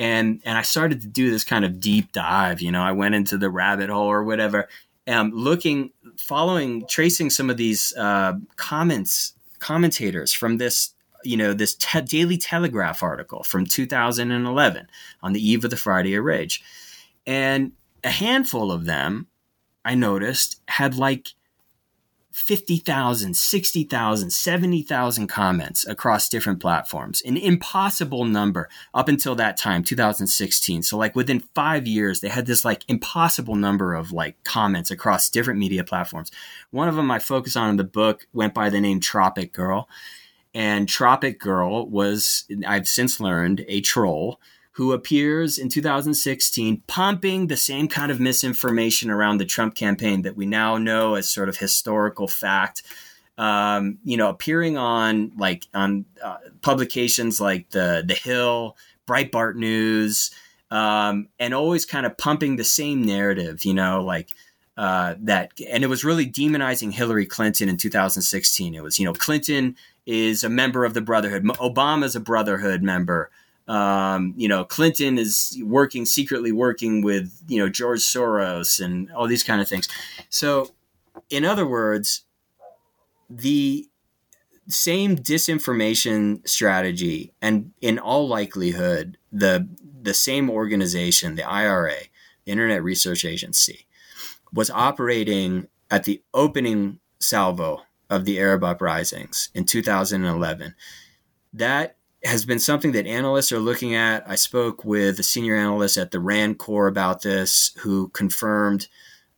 and 0.00 0.40
and 0.46 0.56
I 0.56 0.62
started 0.62 1.02
to 1.02 1.06
do 1.06 1.30
this 1.30 1.44
kind 1.44 1.62
of 1.62 1.78
deep 1.78 2.12
dive. 2.12 2.62
You 2.62 2.72
know, 2.72 2.82
I 2.82 2.92
went 2.92 3.14
into 3.14 3.36
the 3.36 3.50
rabbit 3.50 3.90
hole 3.90 4.10
or 4.10 4.24
whatever, 4.24 4.66
and 5.06 5.34
looking, 5.34 5.90
following, 6.16 6.86
tracing 6.86 7.28
some 7.28 7.50
of 7.50 7.58
these 7.58 7.94
uh, 7.98 8.32
comments, 8.56 9.34
commentators 9.58 10.32
from 10.32 10.56
this 10.56 10.94
you 11.22 11.36
know, 11.36 11.52
this 11.52 11.74
te- 11.74 12.00
Daily 12.00 12.38
Telegraph 12.38 13.02
article 13.02 13.42
from 13.42 13.66
2011 13.66 14.88
on 15.22 15.32
the 15.34 15.46
eve 15.46 15.62
of 15.64 15.70
the 15.70 15.76
Friday 15.76 16.14
of 16.14 16.24
Rage. 16.24 16.62
And 17.26 17.72
a 18.02 18.08
handful 18.08 18.72
of 18.72 18.86
them, 18.86 19.26
I 19.84 19.96
noticed, 19.96 20.62
had 20.66 20.94
like 20.94 21.34
50,000, 22.50 23.36
60,000, 23.36 24.30
70,000 24.32 25.28
comments 25.28 25.86
across 25.86 26.28
different 26.28 26.58
platforms. 26.58 27.22
An 27.22 27.36
impossible 27.36 28.24
number 28.24 28.68
up 28.92 29.06
until 29.06 29.36
that 29.36 29.56
time, 29.56 29.84
2016. 29.84 30.82
So 30.82 30.98
like 30.98 31.14
within 31.14 31.44
5 31.54 31.86
years 31.86 32.18
they 32.18 32.28
had 32.28 32.46
this 32.46 32.64
like 32.64 32.82
impossible 32.88 33.54
number 33.54 33.94
of 33.94 34.10
like 34.10 34.42
comments 34.42 34.90
across 34.90 35.30
different 35.30 35.60
media 35.60 35.84
platforms. 35.84 36.32
One 36.72 36.88
of 36.88 36.96
them 36.96 37.08
I 37.12 37.20
focus 37.20 37.54
on 37.54 37.70
in 37.70 37.76
the 37.76 37.84
book 37.84 38.26
went 38.32 38.52
by 38.52 38.68
the 38.68 38.80
name 38.80 38.98
Tropic 38.98 39.52
Girl. 39.52 39.88
And 40.52 40.88
Tropic 40.88 41.38
Girl 41.38 41.86
was 41.86 42.46
I've 42.66 42.88
since 42.88 43.20
learned 43.20 43.64
a 43.68 43.80
troll 43.80 44.40
who 44.72 44.92
appears 44.92 45.58
in 45.58 45.68
2016 45.68 46.82
pumping 46.86 47.46
the 47.48 47.56
same 47.56 47.88
kind 47.88 48.12
of 48.12 48.20
misinformation 48.20 49.10
around 49.10 49.38
the 49.38 49.44
Trump 49.44 49.74
campaign 49.74 50.22
that 50.22 50.36
we 50.36 50.46
now 50.46 50.78
know 50.78 51.14
as 51.14 51.30
sort 51.30 51.48
of 51.48 51.56
historical 51.56 52.28
fact. 52.28 52.82
Um, 53.36 53.98
you 54.04 54.16
know, 54.16 54.28
appearing 54.28 54.76
on 54.76 55.32
like 55.36 55.66
on 55.72 56.04
uh, 56.22 56.36
publications 56.60 57.40
like 57.40 57.70
the 57.70 58.04
The 58.06 58.14
Hill, 58.14 58.76
Breitbart 59.06 59.56
News, 59.56 60.30
um, 60.70 61.28
and 61.38 61.54
always 61.54 61.86
kind 61.86 62.06
of 62.06 62.18
pumping 62.18 62.56
the 62.56 62.64
same 62.64 63.02
narrative. 63.02 63.64
You 63.64 63.74
know, 63.74 64.02
like 64.04 64.28
uh, 64.80 65.14
that, 65.20 65.52
and 65.70 65.84
it 65.84 65.88
was 65.88 66.04
really 66.04 66.26
demonizing 66.26 66.90
Hillary 66.90 67.26
Clinton 67.26 67.68
in 67.68 67.76
2016. 67.76 68.74
It 68.74 68.82
was, 68.82 68.98
you 68.98 69.04
know, 69.04 69.12
Clinton 69.12 69.76
is 70.06 70.42
a 70.42 70.48
member 70.48 70.86
of 70.86 70.94
the 70.94 71.02
Brotherhood, 71.02 71.44
Obama's 71.44 72.16
a 72.16 72.20
Brotherhood 72.20 72.82
member. 72.82 73.30
Um, 73.70 74.34
you 74.36 74.48
know, 74.48 74.64
Clinton 74.64 75.16
is 75.16 75.56
working 75.62 76.04
secretly 76.04 76.50
working 76.50 77.02
with 77.02 77.40
you 77.46 77.60
know 77.60 77.68
George 77.68 78.00
Soros 78.00 78.84
and 78.84 79.08
all 79.12 79.28
these 79.28 79.44
kind 79.44 79.60
of 79.60 79.68
things. 79.68 79.88
So, 80.28 80.70
in 81.30 81.44
other 81.44 81.64
words, 81.64 82.24
the 83.30 83.86
same 84.66 85.16
disinformation 85.16 86.46
strategy, 86.48 87.32
and 87.40 87.70
in 87.80 88.00
all 88.00 88.26
likelihood, 88.26 89.18
the 89.30 89.68
the 90.02 90.14
same 90.14 90.50
organization, 90.50 91.36
the 91.36 91.48
IRA, 91.48 91.94
the 92.44 92.50
Internet 92.50 92.82
Research 92.82 93.24
Agency, 93.24 93.86
was 94.52 94.68
operating 94.68 95.68
at 95.92 96.02
the 96.02 96.24
opening 96.34 96.98
salvo 97.20 97.82
of 98.08 98.24
the 98.24 98.40
Arab 98.40 98.64
uprisings 98.64 99.48
in 99.54 99.64
2011. 99.64 100.74
That 101.52 101.96
has 102.24 102.44
been 102.44 102.58
something 102.58 102.92
that 102.92 103.06
analysts 103.06 103.52
are 103.52 103.58
looking 103.58 103.94
at. 103.94 104.28
I 104.28 104.34
spoke 104.34 104.84
with 104.84 105.18
a 105.18 105.22
senior 105.22 105.56
analyst 105.56 105.96
at 105.96 106.10
the 106.10 106.20
RAND 106.20 106.58
Corps 106.58 106.86
about 106.86 107.22
this 107.22 107.72
who 107.78 108.08
confirmed 108.08 108.88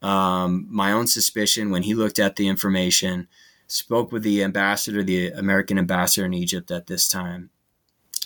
um, 0.02 0.66
my 0.68 0.92
own 0.92 1.06
suspicion 1.06 1.70
when 1.70 1.84
he 1.84 1.94
looked 1.94 2.18
at 2.18 2.36
the 2.36 2.48
information. 2.48 3.28
Spoke 3.68 4.10
with 4.10 4.24
the 4.24 4.42
ambassador, 4.42 5.02
the 5.02 5.28
American 5.28 5.78
ambassador 5.78 6.26
in 6.26 6.34
Egypt 6.34 6.70
at 6.70 6.88
this 6.88 7.06
time. 7.06 7.50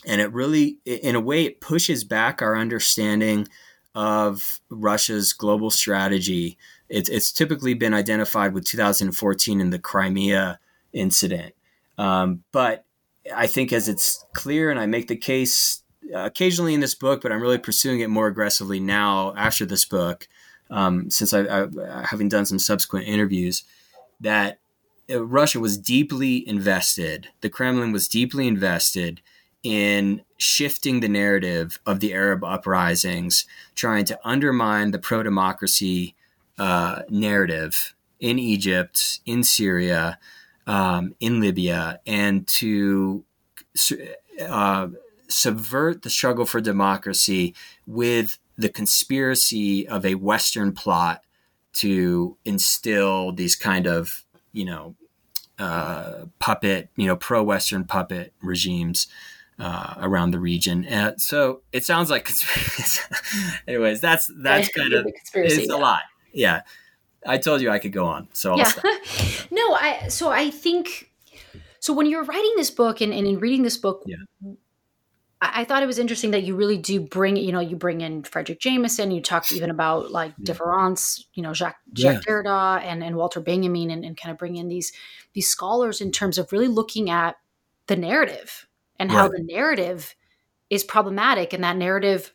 And 0.06 0.20
it 0.20 0.32
really, 0.32 0.78
in 0.84 1.14
a 1.14 1.20
way, 1.20 1.44
it 1.44 1.60
pushes 1.60 2.02
back 2.02 2.40
our 2.40 2.56
understanding 2.56 3.48
of 3.94 4.60
Russia's 4.70 5.32
global 5.32 5.70
strategy. 5.70 6.56
It's, 6.88 7.08
it's 7.08 7.32
typically 7.32 7.74
been 7.74 7.94
identified 7.94 8.54
with 8.54 8.64
2014 8.64 9.60
in 9.60 9.70
the 9.70 9.78
Crimea 9.78 10.58
incident. 10.92 11.54
Um, 11.98 12.44
but 12.52 12.85
I 13.34 13.46
think 13.46 13.72
as 13.72 13.88
it's 13.88 14.24
clear, 14.32 14.70
and 14.70 14.78
I 14.78 14.86
make 14.86 15.08
the 15.08 15.16
case 15.16 15.82
uh, 16.14 16.18
occasionally 16.18 16.74
in 16.74 16.80
this 16.80 16.94
book, 16.94 17.22
but 17.22 17.32
I'm 17.32 17.40
really 17.40 17.58
pursuing 17.58 18.00
it 18.00 18.10
more 18.10 18.26
aggressively 18.28 18.80
now 18.80 19.34
after 19.36 19.66
this 19.66 19.84
book, 19.84 20.28
um, 20.70 21.10
since 21.10 21.32
I, 21.32 21.40
I, 21.40 22.06
having 22.08 22.28
done 22.28 22.46
some 22.46 22.58
subsequent 22.58 23.06
interviews, 23.06 23.64
that 24.20 24.58
uh, 25.10 25.24
Russia 25.24 25.60
was 25.60 25.78
deeply 25.78 26.46
invested. 26.48 27.28
The 27.40 27.50
Kremlin 27.50 27.92
was 27.92 28.08
deeply 28.08 28.46
invested 28.46 29.20
in 29.62 30.22
shifting 30.36 31.00
the 31.00 31.08
narrative 31.08 31.80
of 31.86 32.00
the 32.00 32.14
Arab 32.14 32.44
uprisings, 32.44 33.46
trying 33.74 34.04
to 34.04 34.18
undermine 34.24 34.92
the 34.92 34.98
pro 34.98 35.22
democracy 35.22 36.14
uh, 36.58 37.02
narrative 37.08 37.94
in 38.20 38.38
Egypt, 38.38 39.20
in 39.26 39.42
Syria, 39.42 40.18
um, 40.66 41.14
in 41.20 41.40
Libya 41.40 42.00
and 42.06 42.46
to 42.46 43.24
uh, 44.46 44.88
subvert 45.28 46.02
the 46.02 46.10
struggle 46.10 46.46
for 46.46 46.60
democracy 46.60 47.54
with 47.86 48.38
the 48.56 48.68
conspiracy 48.68 49.86
of 49.86 50.04
a 50.04 50.14
Western 50.14 50.72
plot 50.72 51.22
to 51.74 52.36
instill 52.44 53.32
these 53.32 53.54
kind 53.54 53.86
of, 53.86 54.24
you 54.52 54.64
know, 54.64 54.94
uh, 55.58 56.24
puppet, 56.38 56.88
you 56.96 57.06
know, 57.06 57.16
pro 57.16 57.42
Western 57.42 57.84
puppet 57.84 58.32
regimes 58.42 59.06
uh, 59.58 59.94
around 59.98 60.30
the 60.30 60.40
region. 60.40 60.84
And 60.84 61.20
so 61.20 61.62
it 61.72 61.84
sounds 61.84 62.10
like, 62.10 62.30
anyways, 63.68 64.00
that's 64.00 64.30
that's 64.38 64.68
kind 64.68 64.92
of 64.92 65.06
it's 65.34 65.70
a 65.70 65.76
lot. 65.76 66.02
Yeah. 66.32 66.62
I 67.26 67.38
told 67.38 67.60
you 67.60 67.70
I 67.70 67.78
could 67.78 67.92
go 67.92 68.06
on. 68.06 68.28
So 68.32 68.52
I'll 68.52 68.58
yeah. 68.58 68.70
no, 69.50 69.74
I 69.74 70.08
so 70.08 70.30
I 70.30 70.50
think 70.50 71.10
so 71.80 71.92
when 71.92 72.06
you're 72.06 72.24
writing 72.24 72.52
this 72.56 72.70
book 72.70 73.00
and, 73.00 73.12
and 73.12 73.26
in 73.26 73.38
reading 73.38 73.62
this 73.62 73.76
book, 73.76 74.02
yeah. 74.06 74.16
I, 75.40 75.60
I, 75.60 75.64
thought 75.64 75.82
it 75.82 75.86
was 75.86 75.98
interesting 75.98 76.32
that 76.32 76.42
you 76.42 76.56
really 76.56 76.78
do 76.78 77.00
bring, 77.00 77.36
you 77.36 77.52
know, 77.52 77.60
you 77.60 77.76
bring 77.76 78.00
in 78.00 78.22
Fredric 78.22 78.58
Jameson, 78.58 79.10
you 79.10 79.20
talk 79.20 79.52
even 79.52 79.70
about 79.70 80.10
like 80.10 80.32
yeah. 80.38 80.44
Difference, 80.46 81.24
you 81.34 81.42
know, 81.42 81.52
Jacques, 81.52 81.78
Jacques 81.92 82.24
yeah. 82.26 82.32
Derrida 82.32 82.82
and, 82.82 83.04
and 83.04 83.16
Walter 83.16 83.40
Benjamin 83.40 83.90
and, 83.90 84.04
and 84.04 84.16
kind 84.16 84.32
of 84.32 84.38
bring 84.38 84.56
in 84.56 84.68
these 84.68 84.92
these 85.32 85.48
scholars 85.48 86.00
in 86.00 86.10
terms 86.10 86.38
of 86.38 86.50
really 86.50 86.68
looking 86.68 87.10
at 87.10 87.36
the 87.86 87.96
narrative 87.96 88.66
and 88.98 89.10
right. 89.10 89.16
how 89.16 89.28
the 89.28 89.42
narrative 89.42 90.16
is 90.70 90.82
problematic 90.82 91.52
and 91.52 91.62
that 91.62 91.76
narrative 91.76 92.32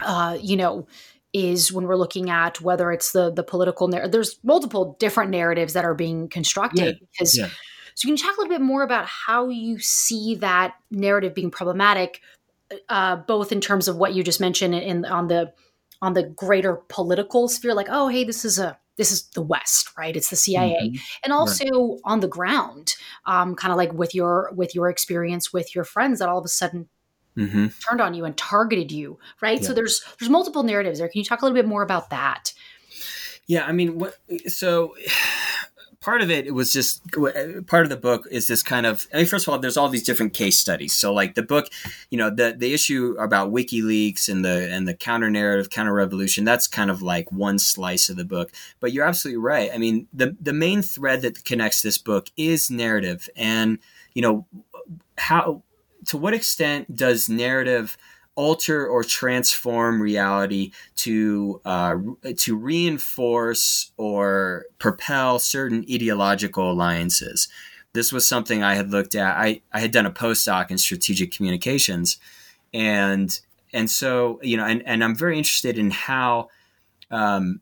uh, 0.00 0.36
you 0.40 0.56
know, 0.56 0.86
is 1.34 1.72
when 1.72 1.86
we're 1.86 1.96
looking 1.96 2.30
at 2.30 2.60
whether 2.60 2.92
it's 2.92 3.12
the 3.12 3.30
the 3.30 3.42
political 3.42 3.88
narrative. 3.88 4.12
There's 4.12 4.38
multiple 4.42 4.96
different 4.98 5.30
narratives 5.30 5.74
that 5.74 5.84
are 5.84 5.94
being 5.94 6.28
constructed 6.28 6.98
yeah. 7.00 7.06
because. 7.12 7.36
Yeah. 7.36 7.48
So, 7.96 8.08
can 8.08 8.16
you 8.16 8.22
talk 8.24 8.36
a 8.36 8.40
little 8.40 8.56
bit 8.56 8.60
more 8.60 8.82
about 8.82 9.06
how 9.06 9.50
you 9.50 9.78
see 9.78 10.34
that 10.36 10.74
narrative 10.90 11.32
being 11.32 11.52
problematic, 11.52 12.20
uh, 12.88 13.14
both 13.14 13.52
in 13.52 13.60
terms 13.60 13.86
of 13.86 13.94
what 13.94 14.14
you 14.14 14.24
just 14.24 14.40
mentioned 14.40 14.74
in 14.74 15.04
on 15.04 15.28
the 15.28 15.52
on 16.02 16.14
the 16.14 16.24
greater 16.24 16.82
political 16.88 17.46
sphere, 17.46 17.72
like, 17.72 17.86
oh, 17.88 18.08
hey, 18.08 18.24
this 18.24 18.44
is 18.44 18.58
a 18.58 18.76
this 18.96 19.10
is 19.12 19.28
the 19.30 19.42
West, 19.42 19.96
right? 19.96 20.16
It's 20.16 20.30
the 20.30 20.36
CIA, 20.36 20.90
mm-hmm. 20.90 20.96
and 21.22 21.32
also 21.32 21.64
right. 21.64 22.00
on 22.04 22.20
the 22.20 22.28
ground, 22.28 22.94
um, 23.26 23.54
kind 23.54 23.70
of 23.70 23.76
like 23.76 23.92
with 23.92 24.14
your 24.14 24.50
with 24.54 24.74
your 24.74 24.88
experience 24.88 25.52
with 25.52 25.74
your 25.74 25.84
friends 25.84 26.18
that 26.18 26.28
all 26.28 26.38
of 26.38 26.44
a 26.44 26.48
sudden 26.48 26.88
mm-hmm. 27.36 27.66
turned 27.88 28.00
on 28.00 28.14
you 28.14 28.24
and 28.24 28.36
targeted 28.36 28.92
you, 28.92 29.18
right? 29.40 29.60
Yeah. 29.60 29.68
So 29.68 29.74
there's 29.74 30.02
there's 30.18 30.30
multiple 30.30 30.62
narratives 30.62 30.98
there. 30.98 31.08
Can 31.08 31.18
you 31.18 31.24
talk 31.24 31.42
a 31.42 31.44
little 31.44 31.56
bit 31.56 31.66
more 31.66 31.82
about 31.82 32.10
that? 32.10 32.52
Yeah, 33.46 33.66
I 33.66 33.72
mean, 33.72 33.98
what 33.98 34.16
so 34.46 34.94
part 36.00 36.20
of 36.20 36.30
it, 36.30 36.46
it 36.46 36.52
was 36.52 36.70
just 36.70 37.02
part 37.66 37.84
of 37.84 37.88
the 37.88 37.96
book 37.96 38.26
is 38.30 38.46
this 38.46 38.62
kind 38.62 38.84
of 38.84 39.06
I 39.12 39.18
mean, 39.18 39.26
first 39.26 39.46
of 39.46 39.52
all, 39.52 39.58
there's 39.58 39.76
all 39.76 39.88
these 39.88 40.02
different 40.02 40.34
case 40.34 40.58
studies. 40.58 40.92
So 40.92 41.12
like 41.12 41.34
the 41.34 41.42
book, 41.42 41.68
you 42.10 42.18
know, 42.18 42.30
the 42.30 42.54
the 42.56 42.74
issue 42.74 43.16
about 43.18 43.52
WikiLeaks 43.52 44.28
and 44.28 44.44
the 44.44 44.70
and 44.70 44.86
the 44.86 44.94
counter 44.94 45.30
narrative, 45.30 45.70
counter 45.70 45.92
revolution, 45.92 46.44
that's 46.44 46.66
kind 46.66 46.90
of 46.90 47.02
like 47.02 47.32
one 47.32 47.58
slice 47.58 48.08
of 48.08 48.16
the 48.16 48.24
book. 48.24 48.52
But 48.80 48.92
you're 48.92 49.06
absolutely 49.06 49.42
right. 49.42 49.70
I 49.72 49.78
mean, 49.78 50.06
the 50.12 50.36
the 50.40 50.52
main 50.52 50.82
thread 50.82 51.22
that 51.22 51.44
connects 51.44 51.82
this 51.82 51.98
book 51.98 52.30
is 52.36 52.70
narrative 52.70 53.28
and 53.36 53.78
you 54.14 54.22
know 54.22 54.46
how 55.16 55.62
to 56.06 56.16
what 56.16 56.34
extent 56.34 56.94
does 56.94 57.28
narrative 57.28 57.96
alter 58.36 58.86
or 58.86 59.04
transform 59.04 60.00
reality 60.00 60.72
to 60.96 61.60
uh, 61.64 61.96
to 62.36 62.56
reinforce 62.56 63.92
or 63.96 64.66
propel 64.78 65.38
certain 65.38 65.84
ideological 65.90 66.70
alliances. 66.70 67.48
This 67.92 68.12
was 68.12 68.26
something 68.26 68.62
I 68.62 68.74
had 68.74 68.90
looked 68.90 69.14
at. 69.14 69.36
I, 69.36 69.60
I 69.72 69.78
had 69.78 69.92
done 69.92 70.06
a 70.06 70.10
postdoc 70.10 70.70
in 70.70 70.78
strategic 70.78 71.30
communications, 71.30 72.18
and 72.72 73.38
and 73.72 73.88
so 73.88 74.40
you 74.42 74.56
know, 74.56 74.64
and, 74.64 74.82
and 74.86 75.04
I'm 75.04 75.14
very 75.14 75.38
interested 75.38 75.78
in 75.78 75.90
how. 75.90 76.48
Um, 77.10 77.60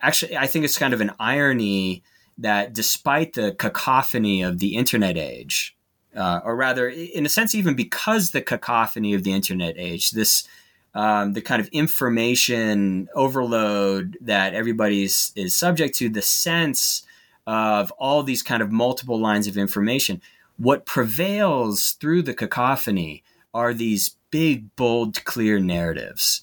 actually, 0.00 0.36
I 0.36 0.48
think 0.48 0.64
it's 0.64 0.78
kind 0.78 0.92
of 0.92 1.00
an 1.00 1.12
irony 1.20 2.02
that 2.38 2.72
despite 2.72 3.34
the 3.34 3.52
cacophony 3.52 4.42
of 4.42 4.58
the 4.58 4.74
internet 4.74 5.16
age, 5.16 5.76
uh, 6.16 6.40
or 6.44 6.56
rather, 6.56 6.88
in 6.88 7.24
a 7.26 7.28
sense, 7.28 7.54
even 7.54 7.74
because 7.74 8.30
the 8.30 8.42
cacophony 8.42 9.14
of 9.14 9.24
the 9.24 9.32
internet 9.32 9.74
age, 9.78 10.10
this 10.10 10.46
um, 10.94 11.32
the 11.32 11.40
kind 11.40 11.60
of 11.60 11.68
information 11.68 13.08
overload 13.14 14.18
that 14.20 14.54
everybody 14.54 15.04
is, 15.04 15.32
subject 15.46 15.94
to, 15.96 16.08
the 16.08 16.22
sense 16.22 17.02
of 17.46 17.90
all 17.92 18.22
these 18.22 18.42
kind 18.42 18.62
of 18.62 18.70
multiple 18.70 19.18
lines 19.18 19.46
of 19.46 19.56
information, 19.56 20.20
what 20.58 20.84
prevails 20.84 21.92
through 21.92 22.22
the 22.22 22.34
cacophony 22.34 23.22
are 23.54 23.72
these 23.72 24.16
big, 24.30 24.74
bold, 24.76 25.24
clear 25.24 25.58
narratives. 25.58 26.42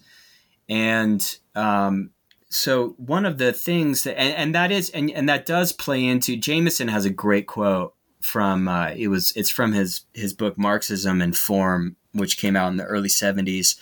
And 0.67 1.37
um, 1.55 2.11
so 2.49 2.95
one 2.97 3.25
of 3.25 3.37
the 3.37 3.53
things 3.53 4.03
that 4.03 4.19
and, 4.19 4.35
and 4.35 4.55
that 4.55 4.71
is 4.71 4.89
and, 4.91 5.09
and 5.11 5.29
that 5.29 5.45
does 5.45 5.71
play 5.71 6.03
into 6.03 6.35
Jameson 6.35 6.87
has 6.87 7.05
a 7.05 7.09
great 7.09 7.47
quote 7.47 7.93
from 8.21 8.67
uh, 8.67 8.91
it 8.95 9.07
was 9.07 9.31
it's 9.35 9.49
from 9.49 9.73
his 9.73 10.01
his 10.13 10.33
book 10.33 10.57
Marxism 10.57 11.21
and 11.21 11.35
Form, 11.35 11.95
which 12.13 12.37
came 12.37 12.55
out 12.55 12.71
in 12.71 12.77
the 12.77 12.83
early 12.85 13.09
seventies, 13.09 13.75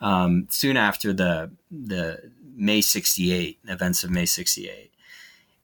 um, 0.00 0.46
soon 0.50 0.76
after 0.76 1.12
the 1.12 1.50
the 1.70 2.32
May 2.54 2.80
sixty 2.80 3.32
eight 3.32 3.58
events 3.68 4.04
of 4.04 4.10
May 4.10 4.26
sixty 4.26 4.68
eight, 4.68 4.92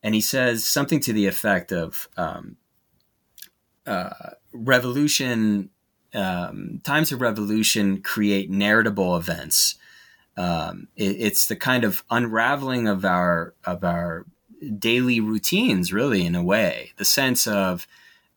and 0.03 0.14
he 0.14 0.20
says 0.20 0.64
something 0.64 1.01
to 1.01 1.12
the 1.12 1.27
effect 1.27 1.73
of 1.73 2.09
um, 2.16 2.57
uh, 3.87 4.11
revolution. 4.53 5.70
Um, 6.14 6.83
times 6.85 7.11
of 7.11 7.23
revolution 7.23 8.03
create 8.03 8.51
narratable 8.51 9.18
events. 9.18 9.77
Um, 10.37 10.89
it, 10.95 11.16
it's 11.18 11.47
the 11.47 11.57
kind 11.57 11.85
of 11.85 12.05
unraveling 12.11 12.87
of 12.87 13.05
our 13.05 13.55
of 13.64 13.83
our 13.83 14.27
daily 14.79 15.20
routines, 15.20 15.93
really, 15.93 16.25
in 16.25 16.35
a 16.35 16.43
way. 16.43 16.93
The 16.97 17.05
sense 17.05 17.47
of 17.47 17.87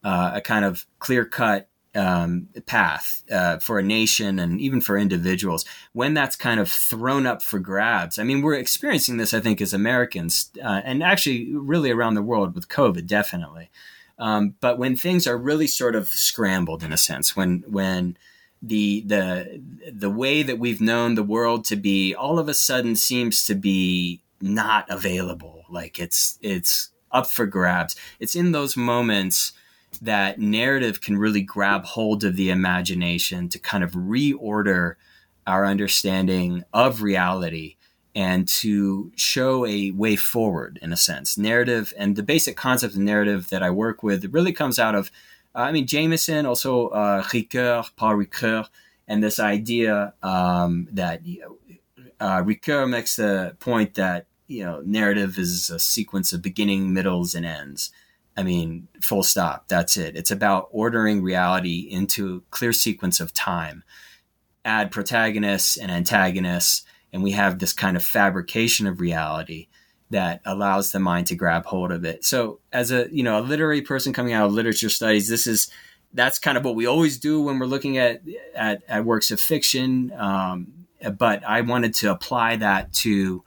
uh, 0.05 0.33
a 0.35 0.41
kind 0.41 0.63
of 0.63 0.85
clear 0.99 1.25
cut 1.25 1.67
um, 1.95 2.49
path 2.67 3.23
uh, 3.31 3.57
for 3.57 3.79
a 3.79 3.83
nation 3.83 4.37
and 4.37 4.61
even 4.61 4.79
for 4.79 4.97
individuals 4.97 5.65
when 5.93 6.13
that's 6.13 6.35
kind 6.35 6.59
of 6.59 6.69
thrown 6.69 7.25
up 7.25 7.41
for 7.41 7.57
grabs. 7.57 8.19
I 8.19 8.23
mean, 8.23 8.41
we're 8.41 8.53
experiencing 8.53 9.17
this, 9.17 9.33
I 9.33 9.39
think, 9.39 9.61
as 9.61 9.73
Americans, 9.73 10.51
uh, 10.63 10.81
and 10.83 11.01
actually, 11.01 11.55
really 11.55 11.89
around 11.89 12.13
the 12.13 12.21
world 12.21 12.53
with 12.53 12.67
COVID, 12.67 13.07
definitely. 13.07 13.71
Um, 14.19 14.55
but 14.59 14.77
when 14.77 14.95
things 14.95 15.25
are 15.25 15.37
really 15.37 15.67
sort 15.67 15.95
of 15.95 16.07
scrambled 16.09 16.83
in 16.83 16.93
a 16.93 16.97
sense, 16.97 17.35
when 17.35 17.63
when 17.67 18.15
the 18.61 19.01
the 19.05 19.61
the 19.91 20.09
way 20.09 20.43
that 20.43 20.59
we've 20.59 20.81
known 20.81 21.15
the 21.15 21.23
world 21.23 21.65
to 21.65 21.75
be 21.75 22.13
all 22.13 22.39
of 22.39 22.47
a 22.47 22.53
sudden 22.53 22.95
seems 22.95 23.45
to 23.47 23.55
be 23.55 24.21
not 24.39 24.85
available, 24.89 25.63
like 25.69 25.99
it's 25.99 26.37
it's 26.41 26.91
up 27.11 27.27
for 27.27 27.45
grabs. 27.45 27.95
It's 28.19 28.35
in 28.35 28.51
those 28.51 28.77
moments 28.77 29.53
that 29.99 30.39
narrative 30.39 31.01
can 31.01 31.17
really 31.17 31.41
grab 31.41 31.85
hold 31.85 32.23
of 32.23 32.35
the 32.35 32.49
imagination 32.49 33.49
to 33.49 33.59
kind 33.59 33.83
of 33.83 33.91
reorder 33.91 34.95
our 35.47 35.65
understanding 35.65 36.63
of 36.73 37.01
reality 37.01 37.75
and 38.15 38.47
to 38.47 39.11
show 39.15 39.65
a 39.65 39.91
way 39.91 40.15
forward 40.15 40.79
in 40.81 40.93
a 40.93 40.97
sense. 40.97 41.37
Narrative 41.37 41.93
and 41.97 42.15
the 42.15 42.23
basic 42.23 42.55
concept 42.55 42.95
of 42.95 42.99
narrative 42.99 43.49
that 43.49 43.61
i 43.61 43.69
work 43.69 44.01
with 44.01 44.33
really 44.33 44.53
comes 44.53 44.79
out 44.79 44.95
of 44.95 45.11
i 45.53 45.71
mean 45.71 45.85
jameson 45.85 46.45
also 46.45 46.87
uh, 46.87 47.21
ricoeur 47.23 47.89
paul 47.95 48.15
ricoeur 48.15 48.67
and 49.07 49.23
this 49.23 49.39
idea 49.39 50.13
um, 50.23 50.87
that 50.91 51.21
uh, 52.19 52.41
ricoeur 52.41 52.89
makes 52.89 53.17
the 53.17 53.55
point 53.59 53.95
that 53.95 54.25
you 54.47 54.63
know 54.63 54.81
narrative 54.85 55.37
is 55.37 55.69
a 55.69 55.79
sequence 55.79 56.31
of 56.31 56.41
beginning 56.41 56.93
middles 56.93 57.35
and 57.35 57.45
ends 57.45 57.91
I 58.38 58.43
mean, 58.43 58.88
full 59.01 59.23
stop. 59.23 59.67
That's 59.67 59.97
it. 59.97 60.15
It's 60.15 60.31
about 60.31 60.67
ordering 60.71 61.21
reality 61.21 61.88
into 61.89 62.36
a 62.36 62.51
clear 62.51 62.73
sequence 62.73 63.19
of 63.19 63.33
time. 63.33 63.83
Add 64.65 64.91
protagonists 64.91 65.77
and 65.77 65.91
antagonists, 65.91 66.83
and 67.13 67.23
we 67.23 67.31
have 67.31 67.59
this 67.59 67.71
kind 67.71 67.95
of 67.95 68.03
fabrication 68.03 68.88
of 68.88 68.99
reality 68.99 69.67
that 70.09 70.41
allows 70.45 70.91
the 70.91 70.99
mind 70.99 71.27
to 71.27 71.36
grab 71.36 71.65
hold 71.65 71.91
of 71.91 72.03
it. 72.03 72.25
So, 72.25 72.59
as 72.73 72.91
a 72.91 73.07
you 73.11 73.23
know 73.23 73.39
a 73.39 73.41
literary 73.41 73.81
person 73.81 74.11
coming 74.11 74.33
out 74.33 74.47
of 74.47 74.53
literature 74.53 74.89
studies, 74.89 75.29
this 75.29 75.47
is 75.47 75.69
that's 76.13 76.39
kind 76.39 76.57
of 76.57 76.65
what 76.65 76.75
we 76.75 76.86
always 76.86 77.19
do 77.19 77.41
when 77.41 77.59
we're 77.59 77.65
looking 77.67 77.97
at 77.97 78.21
at, 78.55 78.83
at 78.88 79.05
works 79.05 79.31
of 79.31 79.39
fiction. 79.39 80.11
Um, 80.17 80.88
but 81.17 81.43
I 81.47 81.61
wanted 81.61 81.93
to 81.95 82.11
apply 82.11 82.57
that 82.57 82.91
to 82.93 83.43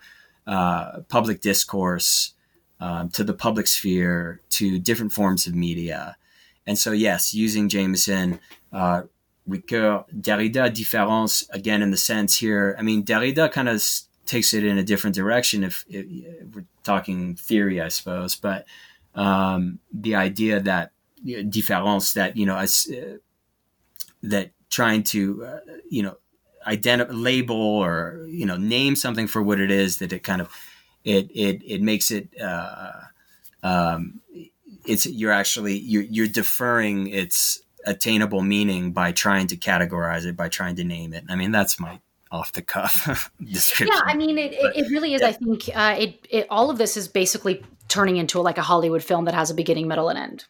uh, 0.47 1.01
public 1.09 1.41
discourse 1.41 2.35
um, 2.81 3.09
to 3.11 3.25
the 3.25 3.35
public 3.35 3.67
sphere, 3.67 4.41
to 4.51 4.79
different 4.79 5.13
forms 5.13 5.47
of 5.47 5.55
media. 5.55 6.17
And 6.67 6.79
so, 6.79 6.93
yes, 6.93 7.35
using 7.35 7.69
Jameson, 7.69 8.41
uh, 8.73 9.03
Ricoeur, 9.49 10.05
Derrida, 10.15 10.71
différance, 10.71 11.49
again, 11.51 11.83
in 11.83 11.91
the 11.91 11.97
sense 11.97 12.37
here, 12.37 12.77
I 12.79 12.83
mean, 12.83 13.05
Derrida 13.05 13.51
kind 13.51 13.69
of 13.69 13.83
takes 14.27 14.53
it 14.53 14.65
in 14.65 14.77
a 14.77 14.83
different 14.83 15.17
direction 15.17 15.65
if, 15.65 15.85
if, 15.89 16.07
we're 16.55 16.67
talking 16.85 17.35
theory, 17.35 17.81
I 17.81 17.89
suppose, 17.89 18.37
but 18.37 18.67
um, 19.15 19.79
the 19.93 20.15
idea 20.15 20.61
that 20.61 20.93
you 21.25 21.43
know, 21.43 21.51
différance, 21.51 22.13
that, 22.13 22.37
you 22.37 22.45
know, 22.45 22.57
as, 22.57 22.87
uh, 22.93 23.17
that 24.23 24.51
trying 24.69 25.03
to, 25.05 25.45
uh, 25.45 25.61
you 25.89 26.03
know, 26.03 26.19
identify, 26.67 27.13
label 27.13 27.57
or, 27.57 28.27
you 28.29 28.45
know, 28.45 28.59
name 28.59 28.95
something 28.95 29.27
for 29.27 29.43
what 29.43 29.59
it 29.59 29.71
is, 29.71 29.99
that 29.99 30.13
it 30.13 30.23
kind 30.23 30.43
of 30.43 30.51
it 31.09 31.31
it 31.35 31.63
it 31.65 31.83
makes 31.83 32.11
it 32.11 32.29
uh, 32.41 32.93
um, 33.63 34.21
it's 34.85 35.07
you're 35.07 35.33
actually 35.33 35.79
you're, 35.79 36.03
you're 36.03 36.27
deferring 36.27 37.09
its 37.09 37.63
attainable 37.87 38.43
meaning 38.43 38.93
by 38.93 39.13
trying 39.13 39.47
to 39.47 39.57
categorize 39.57 40.27
it 40.27 40.37
by 40.37 40.49
trying 40.49 40.77
to 40.77 40.85
name 40.85 41.15
it. 41.15 41.25
I 41.29 41.37
mean 41.37 41.51
that's 41.51 41.81
my 41.81 42.01
off 42.31 42.53
the 42.53 42.61
cuff 42.61 43.31
description. 43.43 43.97
Yeah, 43.97 44.13
I 44.13 44.15
mean 44.15 44.37
it, 44.37 44.57
but, 44.61 44.77
it, 44.77 44.91
really 44.91 45.15
is. 45.15 45.23
Yeah. 45.23 45.29
I 45.29 45.33
think 45.33 45.71
uh, 45.75 45.97
it, 45.99 46.27
it 46.29 46.47
all 46.51 46.71
of 46.71 46.77
this 46.77 46.97
is 46.97 47.09
basically 47.09 47.65
turning 47.89 48.19
into 48.19 48.41
like 48.41 48.59
a 48.59 48.63
Hollywood 48.63 49.03
film 49.03 49.25
that 49.25 49.35
has 49.35 49.51
a 49.51 49.55
beginning, 49.55 49.89
middle, 49.89 50.11
and 50.11 50.19
end. 50.19 50.45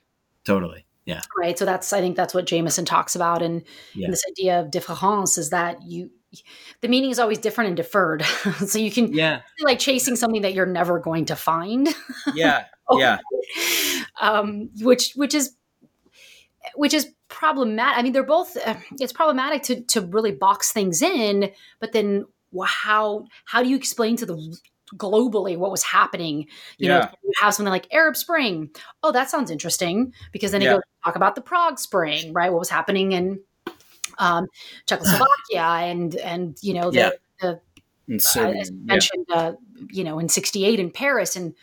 Totally. 0.44 0.86
Yeah. 1.04 1.22
Right. 1.38 1.56
So 1.56 1.64
that's 1.64 1.92
I 1.92 2.00
think 2.00 2.16
that's 2.16 2.34
what 2.34 2.46
Jameson 2.46 2.84
talks 2.84 3.14
about, 3.14 3.42
and, 3.42 3.62
yeah. 3.94 4.06
and 4.06 4.12
this 4.12 4.24
idea 4.28 4.60
of 4.60 4.72
difference 4.72 5.38
is 5.38 5.50
that 5.50 5.82
you 5.86 6.10
the 6.80 6.88
meaning 6.88 7.10
is 7.10 7.18
always 7.18 7.38
different 7.38 7.68
and 7.68 7.76
deferred. 7.76 8.22
so 8.66 8.78
you 8.78 8.90
can 8.90 9.12
yeah 9.12 9.42
like 9.60 9.78
chasing 9.78 10.16
something 10.16 10.42
that 10.42 10.54
you're 10.54 10.66
never 10.66 10.98
going 10.98 11.26
to 11.26 11.36
find. 11.36 11.88
Yeah. 12.34 12.64
yeah. 12.92 13.18
um, 14.20 14.70
which 14.80 15.12
which 15.14 15.34
is 15.34 15.54
which 16.74 16.94
is 16.94 17.08
problematic. 17.28 17.98
I 17.98 18.02
mean, 18.02 18.12
they're 18.12 18.22
both. 18.22 18.56
Uh, 18.56 18.76
it's 18.98 19.12
problematic 19.12 19.62
to 19.64 19.82
to 19.82 20.00
really 20.02 20.32
box 20.32 20.72
things 20.72 21.02
in, 21.02 21.50
but 21.80 21.92
then 21.92 22.26
how 22.64 23.26
how 23.44 23.62
do 23.62 23.68
you 23.68 23.76
explain 23.76 24.16
to 24.16 24.26
the 24.26 24.58
globally 24.96 25.56
what 25.56 25.70
was 25.70 25.82
happening. 25.82 26.46
You 26.78 26.88
yeah. 26.88 26.98
know, 26.98 27.08
you 27.22 27.32
have 27.40 27.54
something 27.54 27.70
like 27.70 27.92
Arab 27.92 28.16
Spring. 28.16 28.70
Oh, 29.02 29.12
that 29.12 29.30
sounds 29.30 29.50
interesting 29.50 30.12
because 30.32 30.52
then 30.52 30.60
you 30.60 30.68
yeah. 30.68 30.74
go 30.74 30.80
talk 31.04 31.16
about 31.16 31.34
the 31.34 31.40
Prague 31.40 31.78
Spring, 31.78 32.32
right? 32.32 32.50
What 32.50 32.58
was 32.58 32.70
happening 32.70 33.12
in 33.12 33.40
um, 34.18 34.46
Czechoslovakia 34.86 35.86
and 35.86 36.16
and 36.16 36.58
you 36.62 36.74
know 36.74 36.90
the, 36.90 36.98
yeah. 36.98 37.10
the 37.40 37.60
so, 38.18 38.48
uh, 38.48 38.64
mentioned 38.84 39.26
yeah. 39.28 39.36
uh, 39.36 39.52
you 39.90 40.04
know 40.04 40.18
in 40.18 40.28
68 40.28 40.80
in 40.80 40.90
Paris 40.90 41.36
and 41.36 41.54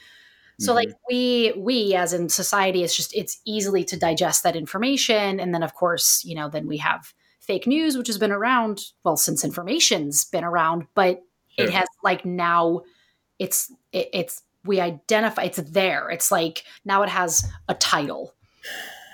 so 0.60 0.70
mm-hmm. 0.70 0.76
like 0.76 0.90
we 1.10 1.54
we 1.58 1.96
as 1.96 2.14
in 2.14 2.30
society 2.30 2.84
it's 2.84 2.96
just 2.96 3.16
it's 3.16 3.42
easily 3.46 3.84
to 3.84 3.98
digest 3.98 4.44
that 4.44 4.56
information 4.56 5.40
and 5.40 5.54
then 5.54 5.64
of 5.64 5.74
course 5.74 6.24
you 6.24 6.36
know 6.36 6.50
then 6.50 6.68
we 6.68 6.78
have 6.78 7.14
fake 7.40 7.68
news 7.68 7.98
which 7.98 8.08
has 8.08 8.18
been 8.18 8.32
around 8.32 8.86
well 9.04 9.18
since 9.18 9.44
information's 9.44 10.26
been 10.26 10.44
around 10.44 10.86
but 10.94 11.22
sure. 11.58 11.66
it 11.66 11.72
has 11.72 11.88
like 12.04 12.26
now 12.26 12.82
it's 13.40 13.72
it, 13.92 14.10
it's 14.14 14.44
we 14.64 14.80
identify 14.80 15.44
it's 15.44 15.58
there 15.58 16.10
it's 16.10 16.32
like 16.32 16.64
now 16.86 17.04
it 17.04 17.10
has 17.10 17.48
a 17.68 17.74
title 17.74 18.34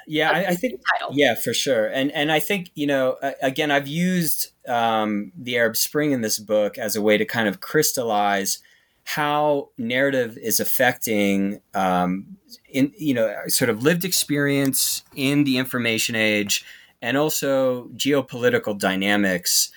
yeah, 0.07 0.31
I, 0.31 0.45
I, 0.47 0.55
think 0.55 0.81
yeah, 1.11 1.35
for 1.35 1.53
sure, 1.53 1.87
and 1.87 2.11
and 2.11 2.31
I 2.31 2.39
think 2.39 2.71
you 2.75 2.87
know 2.87 3.17
again, 3.41 3.71
I've 3.71 3.87
used 3.87 4.51
um, 4.67 5.31
the 5.37 5.57
Arab 5.57 5.77
Spring 5.77 6.11
in 6.11 6.21
this 6.21 6.39
book 6.39 6.77
as 6.77 6.95
a 6.95 7.01
way 7.01 7.17
to 7.17 7.25
kind 7.25 7.47
of 7.47 7.59
crystallize 7.59 8.59
how 9.03 9.69
narrative 9.77 10.37
is 10.37 10.59
affecting 10.59 11.61
um, 11.73 12.37
in 12.69 12.91
you 12.97 13.13
know 13.13 13.35
sort 13.47 13.69
of 13.69 13.83
lived 13.83 14.05
experience 14.05 15.03
in 15.15 15.43
the 15.43 15.57
information 15.57 16.15
age, 16.15 16.65
and 17.01 17.17
also 17.17 17.85
geopolitical 17.89 18.77
dynamics. 18.77 19.71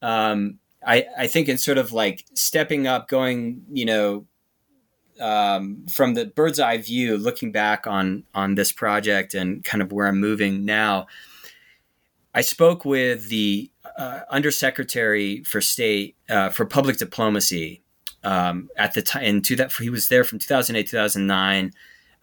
Um, 0.00 0.58
I, 0.84 1.06
I 1.16 1.26
think 1.26 1.48
in 1.48 1.58
sort 1.58 1.78
of 1.78 1.92
like 1.92 2.24
stepping 2.34 2.86
up, 2.86 3.08
going, 3.08 3.62
you 3.70 3.84
know, 3.84 4.26
um, 5.20 5.86
from 5.90 6.14
the 6.14 6.26
bird's 6.26 6.60
eye 6.60 6.78
view, 6.78 7.16
looking 7.16 7.52
back 7.52 7.86
on 7.86 8.24
on 8.34 8.54
this 8.54 8.72
project 8.72 9.34
and 9.34 9.64
kind 9.64 9.82
of 9.82 9.92
where 9.92 10.06
I'm 10.06 10.20
moving 10.20 10.64
now, 10.64 11.06
I 12.34 12.40
spoke 12.40 12.84
with 12.84 13.28
the 13.28 13.70
uh, 13.98 14.20
Undersecretary 14.30 15.42
for 15.44 15.60
State 15.60 16.16
uh, 16.28 16.48
for 16.48 16.64
Public 16.64 16.96
Diplomacy 16.96 17.82
um, 18.24 18.70
at 18.76 18.94
the 18.94 19.02
time. 19.02 19.42
That 19.42 19.72
he 19.72 19.90
was 19.90 20.08
there 20.08 20.24
from 20.24 20.38
2008 20.38 20.86
2009. 20.86 21.72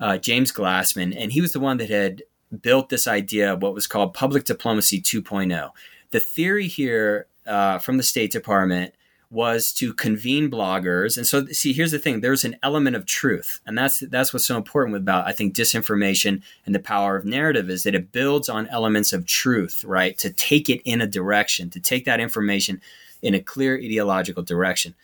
Uh, 0.02 0.18
James 0.18 0.54
Glassman, 0.54 1.14
and 1.14 1.34
he 1.34 1.42
was 1.42 1.52
the 1.52 1.60
one 1.60 1.76
that 1.76 1.90
had 1.90 2.24
built 2.62 2.88
this 2.88 3.06
idea 3.06 3.54
of 3.54 3.62
what 3.62 3.74
was 3.74 3.88
called 3.88 4.14
public 4.14 4.46
diplomacy 4.46 5.02
2.0. 5.02 5.72
The 6.12 6.20
theory 6.22 6.68
here 6.68 7.28
uh, 7.46 7.80
from 7.80 7.98
the 7.98 8.04
State 8.04 8.32
Department 8.32 8.94
was 9.32 9.72
to 9.74 9.94
convene 9.94 10.50
bloggers. 10.50 11.16
And 11.16 11.28
so, 11.28 11.46
see, 11.48 11.72
here's 11.74 11.92
the 11.92 12.00
thing: 12.00 12.22
there's 12.22 12.46
an 12.46 12.58
element 12.64 12.96
of 12.96 13.06
truth, 13.06 13.62
and 13.66 13.78
that's 13.78 14.00
that's 14.00 14.34
what's 14.34 14.46
so 14.46 14.58
important 14.58 14.98
about 14.98 15.28
I 15.28 15.32
think 15.34 15.54
disinformation 15.54 16.42
and 16.66 16.74
the 16.74 16.80
power 16.80 17.16
of 17.16 17.26
narrative 17.26 17.70
is 17.70 17.84
that 17.84 17.96
it 17.96 18.12
builds 18.12 18.50
on 18.50 18.68
elements 18.68 19.14
of 19.14 19.26
truth, 19.26 19.84
right? 19.84 20.18
To 20.18 20.32
take 20.34 20.70
it 20.70 20.82
in 20.84 21.02
a 21.02 21.08
direction, 21.08 21.70
to 21.72 21.80
take 21.80 22.06
that 22.06 22.20
information 22.20 22.82
in 23.22 23.36
a 23.36 23.42
clear 23.42 23.76
ideological 23.76 24.44
direction. 24.44 24.96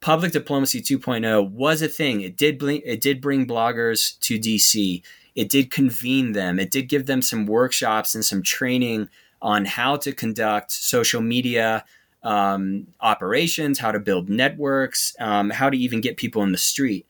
public 0.00 0.32
diplomacy 0.32 0.82
2.0 0.82 1.50
was 1.52 1.80
a 1.80 1.88
thing. 1.88 2.20
It 2.20 2.36
did 2.36 2.58
bring, 2.58 2.82
it 2.84 3.00
did 3.00 3.20
bring 3.20 3.46
bloggers 3.46 4.18
to 4.20 4.38
DC. 4.38 5.02
It 5.34 5.48
did 5.48 5.70
convene 5.70 6.32
them. 6.32 6.58
It 6.58 6.70
did 6.70 6.88
give 6.88 7.06
them 7.06 7.22
some 7.22 7.46
workshops 7.46 8.14
and 8.14 8.24
some 8.24 8.42
training 8.42 9.08
on 9.40 9.64
how 9.64 9.96
to 9.96 10.12
conduct 10.12 10.70
social 10.72 11.22
media 11.22 11.84
um, 12.22 12.86
operations, 13.00 13.78
how 13.78 13.92
to 13.92 14.00
build 14.00 14.28
networks, 14.28 15.14
um, 15.20 15.50
how 15.50 15.70
to 15.70 15.76
even 15.76 16.00
get 16.00 16.16
people 16.16 16.42
in 16.42 16.52
the 16.52 16.58
street. 16.58 17.06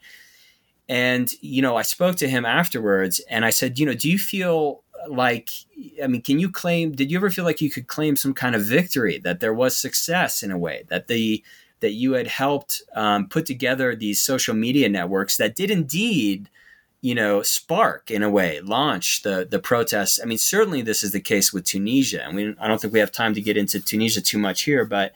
And 0.88 1.30
you 1.40 1.62
know, 1.62 1.76
I 1.76 1.82
spoke 1.82 2.16
to 2.16 2.28
him 2.28 2.44
afterwards, 2.44 3.20
and 3.28 3.44
I 3.44 3.50
said, 3.50 3.78
you 3.78 3.86
know, 3.86 3.94
do 3.94 4.10
you 4.10 4.18
feel 4.18 4.82
like 5.08 5.50
i 6.00 6.06
mean 6.06 6.22
can 6.22 6.38
you 6.38 6.48
claim 6.48 6.92
did 6.92 7.10
you 7.10 7.18
ever 7.18 7.28
feel 7.28 7.44
like 7.44 7.60
you 7.60 7.68
could 7.68 7.88
claim 7.88 8.14
some 8.14 8.32
kind 8.32 8.54
of 8.54 8.62
victory 8.62 9.18
that 9.18 9.40
there 9.40 9.52
was 9.52 9.76
success 9.76 10.44
in 10.44 10.52
a 10.52 10.56
way 10.56 10.84
that 10.90 11.08
the 11.08 11.42
that 11.82 11.92
you 11.92 12.14
had 12.14 12.28
helped 12.28 12.80
um, 12.94 13.28
put 13.28 13.44
together 13.44 13.94
these 13.94 14.22
social 14.22 14.54
media 14.54 14.88
networks 14.88 15.36
that 15.36 15.54
did 15.54 15.70
indeed, 15.70 16.48
you 17.02 17.14
know, 17.14 17.42
spark 17.42 18.10
in 18.10 18.22
a 18.22 18.30
way, 18.30 18.60
launch 18.60 19.22
the 19.22 19.46
the 19.48 19.58
protests. 19.58 20.20
I 20.22 20.24
mean, 20.24 20.38
certainly 20.38 20.82
this 20.82 21.02
is 21.02 21.12
the 21.12 21.20
case 21.20 21.52
with 21.52 21.64
Tunisia, 21.64 22.24
and 22.24 22.34
we 22.34 22.54
I 22.58 22.68
don't 22.68 22.80
think 22.80 22.92
we 22.92 23.00
have 23.00 23.12
time 23.12 23.34
to 23.34 23.42
get 23.42 23.56
into 23.56 23.80
Tunisia 23.80 24.22
too 24.22 24.38
much 24.38 24.62
here, 24.62 24.84
but 24.84 25.12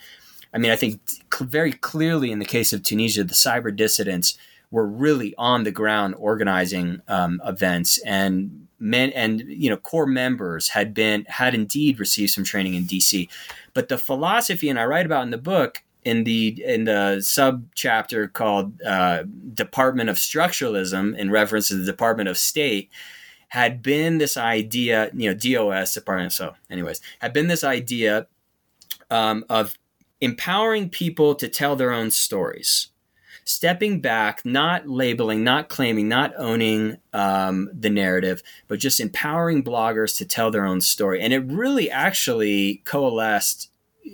I 0.53 0.59
mean, 0.59 0.73
I 0.73 0.77
think 0.77 1.01
very 1.41 1.73
clearly 1.73 2.31
in 2.33 2.39
the 2.39 2.45
case 2.45 2.73
of 2.73 2.83
Tunisia, 2.83 3.25
the 3.25 3.35
cyber 3.35 3.75
dissidents 3.75 4.37
were 4.71 4.87
really 4.87 5.35
on 5.39 5.65
the 5.65 5.71
ground 5.71 6.15
organizing 6.19 7.01
um, 7.09 7.41
events 7.45 7.99
and 7.99 8.67
men 8.79 9.11
and 9.13 9.41
you 9.41 9.71
know 9.71 9.77
core 9.77 10.07
members 10.07 10.69
had 10.69 10.93
been 10.93 11.25
had 11.29 11.55
indeed 11.55 11.99
received 11.99 12.33
some 12.33 12.45
training 12.45 12.75
in 12.75 12.85
DC 12.85 13.27
but 13.73 13.89
the 13.89 13.97
philosophy 13.97 14.69
and 14.69 14.79
I 14.79 14.85
write 14.85 15.07
about 15.07 15.23
in 15.23 15.31
the 15.31 15.39
book 15.39 15.83
in 16.07 16.23
the 16.23 16.63
in 16.65 16.85
the 16.85 17.21
sub 17.21 17.67
chapter 17.75 18.29
called 18.29 18.81
uh, 18.83 19.25
Department 19.53 20.09
of 20.09 20.15
Structuralism, 20.15 21.19
in 21.19 21.33
reference 21.33 21.67
to 21.69 21.75
the 21.75 21.85
Department 21.85 22.29
of 22.29 22.39
State, 22.39 22.91
had 23.49 23.83
been 23.83 24.19
this 24.19 24.37
idea, 24.37 25.11
you 25.13 25.29
know, 25.29 25.35
DOS 25.35 25.95
Department. 25.95 26.33
So, 26.33 26.55
anyways, 26.71 27.01
had 27.19 27.33
been 27.33 27.49
this 27.49 27.65
idea 27.65 28.29
um, 29.11 29.45
of 29.51 29.77
empowering 30.21 30.91
people 30.91 31.35
to 31.35 31.49
tell 31.49 31.75
their 31.75 31.91
own 31.91 32.13
stories, 32.13 32.91
stepping 33.45 34.01
back, 34.01 34.45
not 34.45 34.89
labeling, 34.89 35.43
not 35.43 35.69
claiming, 35.69 36.09
not 36.09 36.33
owning 36.39 36.99
um, 37.15 37.69
the 37.73 37.91
narrative, 37.91 38.45
but 38.69 38.79
just 38.79 39.01
empowering 39.01 39.65
bloggers 39.65 40.17
to 40.19 40.25
tell 40.25 40.53
their 40.53 40.67
own 40.67 40.81
story. 40.81 41.21
And 41.21 41.33
it 41.33 41.45
really 41.47 41.91
actually 41.91 42.77
coalesced 42.85 43.71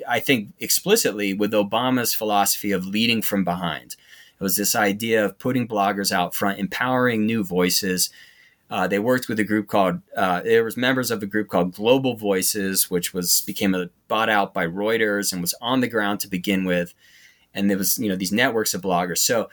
I 0.09 0.21
think 0.21 0.53
explicitly 0.61 1.35
with 1.35 1.53
Obama's 1.53 2.15
philosophy 2.15 2.73
of 2.73 2.87
leading 2.87 3.23
from 3.23 3.45
behind. 3.45 3.97
It 4.41 4.43
was 4.43 4.57
this 4.57 4.75
idea 4.75 5.25
of 5.25 5.39
putting 5.39 5.69
bloggers 5.69 6.11
out 6.11 6.35
front, 6.35 6.59
empowering 6.59 7.27
new 7.27 7.45
voices. 7.45 8.11
Uh, 8.71 8.89
they 8.89 8.99
worked 8.99 9.29
with 9.29 9.39
a 9.39 9.45
group 9.45 9.69
called 9.69 10.01
uh, 10.17 10.41
there 10.43 10.65
was 10.65 10.77
members 10.77 11.11
of 11.11 11.23
a 11.23 11.27
group 11.27 11.49
called 11.49 11.75
Global 11.75 12.17
Voices, 12.17 12.91
which 12.91 13.15
was 13.15 13.43
became 13.43 13.75
a, 13.75 13.91
bought 14.09 14.29
out 14.29 14.53
by 14.53 14.67
Reuters 14.67 15.33
and 15.33 15.41
was 15.41 15.55
on 15.61 15.81
the 15.81 15.89
ground 15.89 16.21
to 16.21 16.29
begin 16.29 16.65
with. 16.65 16.95
And 17.55 17.71
there 17.71 17.79
was 17.79 17.99
you 17.99 18.09
know 18.09 18.17
these 18.17 18.33
networks 18.33 18.75
of 18.75 18.83
bloggers. 18.83 19.19
So 19.19 19.49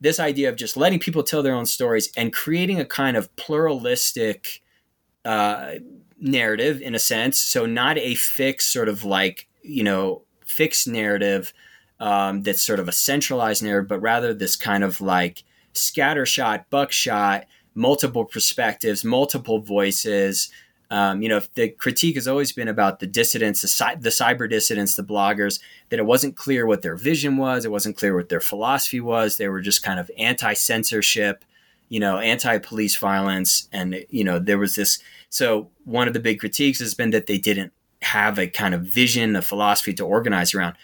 this 0.00 0.18
idea 0.18 0.48
of 0.48 0.56
just 0.56 0.76
letting 0.76 0.98
people 0.98 1.22
tell 1.22 1.42
their 1.42 1.54
own 1.54 1.66
stories 1.66 2.10
and 2.16 2.32
creating 2.32 2.80
a 2.80 2.86
kind 2.86 3.16
of 3.16 3.34
pluralistic 3.36 4.62
uh, 5.24 5.72
narrative 6.18 6.80
in 6.80 6.94
a 6.94 6.98
sense. 6.98 7.38
So 7.38 7.66
not 7.66 7.98
a 7.98 8.14
fixed 8.14 8.72
sort 8.72 8.88
of 8.88 9.04
like 9.04 9.48
you 9.62 9.84
know 9.84 10.22
fixed 10.44 10.88
narrative 10.88 11.52
um, 12.00 12.42
that's 12.42 12.62
sort 12.62 12.80
of 12.80 12.88
a 12.88 12.92
centralized 12.92 13.62
narrative, 13.62 13.88
but 13.88 14.00
rather 14.00 14.32
this 14.32 14.56
kind 14.56 14.82
of 14.82 15.00
like 15.00 15.44
scattershot, 15.74 16.64
buckshot, 16.70 17.46
multiple 17.74 18.24
perspectives, 18.24 19.04
multiple 19.04 19.60
voices. 19.60 20.50
Um, 20.90 21.22
you 21.22 21.28
know, 21.28 21.40
the 21.54 21.68
critique 21.68 22.16
has 22.16 22.26
always 22.26 22.50
been 22.52 22.66
about 22.66 22.98
the 22.98 23.06
dissidents, 23.06 23.62
the, 23.62 23.96
the 24.00 24.08
cyber 24.08 24.50
dissidents, 24.50 24.96
the 24.96 25.04
bloggers, 25.04 25.60
that 25.90 26.00
it 26.00 26.06
wasn't 26.06 26.36
clear 26.36 26.66
what 26.66 26.82
their 26.82 26.96
vision 26.96 27.36
was. 27.36 27.64
It 27.64 27.70
wasn't 27.70 27.96
clear 27.96 28.16
what 28.16 28.28
their 28.28 28.40
philosophy 28.40 29.00
was. 29.00 29.36
They 29.36 29.48
were 29.48 29.60
just 29.60 29.84
kind 29.84 30.00
of 30.00 30.10
anti 30.18 30.54
censorship, 30.54 31.44
you 31.88 32.00
know, 32.00 32.18
anti 32.18 32.58
police 32.58 32.96
violence. 32.96 33.68
And, 33.72 34.04
you 34.08 34.24
know, 34.24 34.40
there 34.40 34.58
was 34.58 34.74
this. 34.74 34.98
So 35.28 35.70
one 35.84 36.08
of 36.08 36.14
the 36.14 36.20
big 36.20 36.40
critiques 36.40 36.80
has 36.80 36.94
been 36.94 37.10
that 37.10 37.26
they 37.26 37.38
didn't 37.38 37.72
have 38.02 38.38
a 38.38 38.46
kind 38.46 38.74
of 38.74 38.82
vision, 38.82 39.36
a 39.36 39.42
philosophy 39.42 39.92
to 39.94 40.04
organize 40.04 40.54
around. 40.54 40.76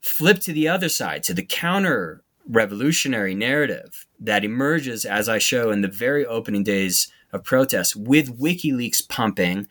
Flip 0.00 0.38
to 0.40 0.52
the 0.52 0.68
other 0.68 0.88
side, 0.88 1.22
to 1.24 1.34
the 1.34 1.44
counter 1.44 2.22
revolutionary 2.48 3.34
narrative 3.34 4.06
that 4.20 4.44
emerges, 4.44 5.04
as 5.04 5.28
I 5.28 5.38
show 5.38 5.70
in 5.70 5.82
the 5.82 5.88
very 5.88 6.24
opening 6.24 6.62
days 6.62 7.12
of 7.32 7.44
protests, 7.44 7.94
with 7.94 8.38
WikiLeaks 8.38 9.06
pumping, 9.08 9.68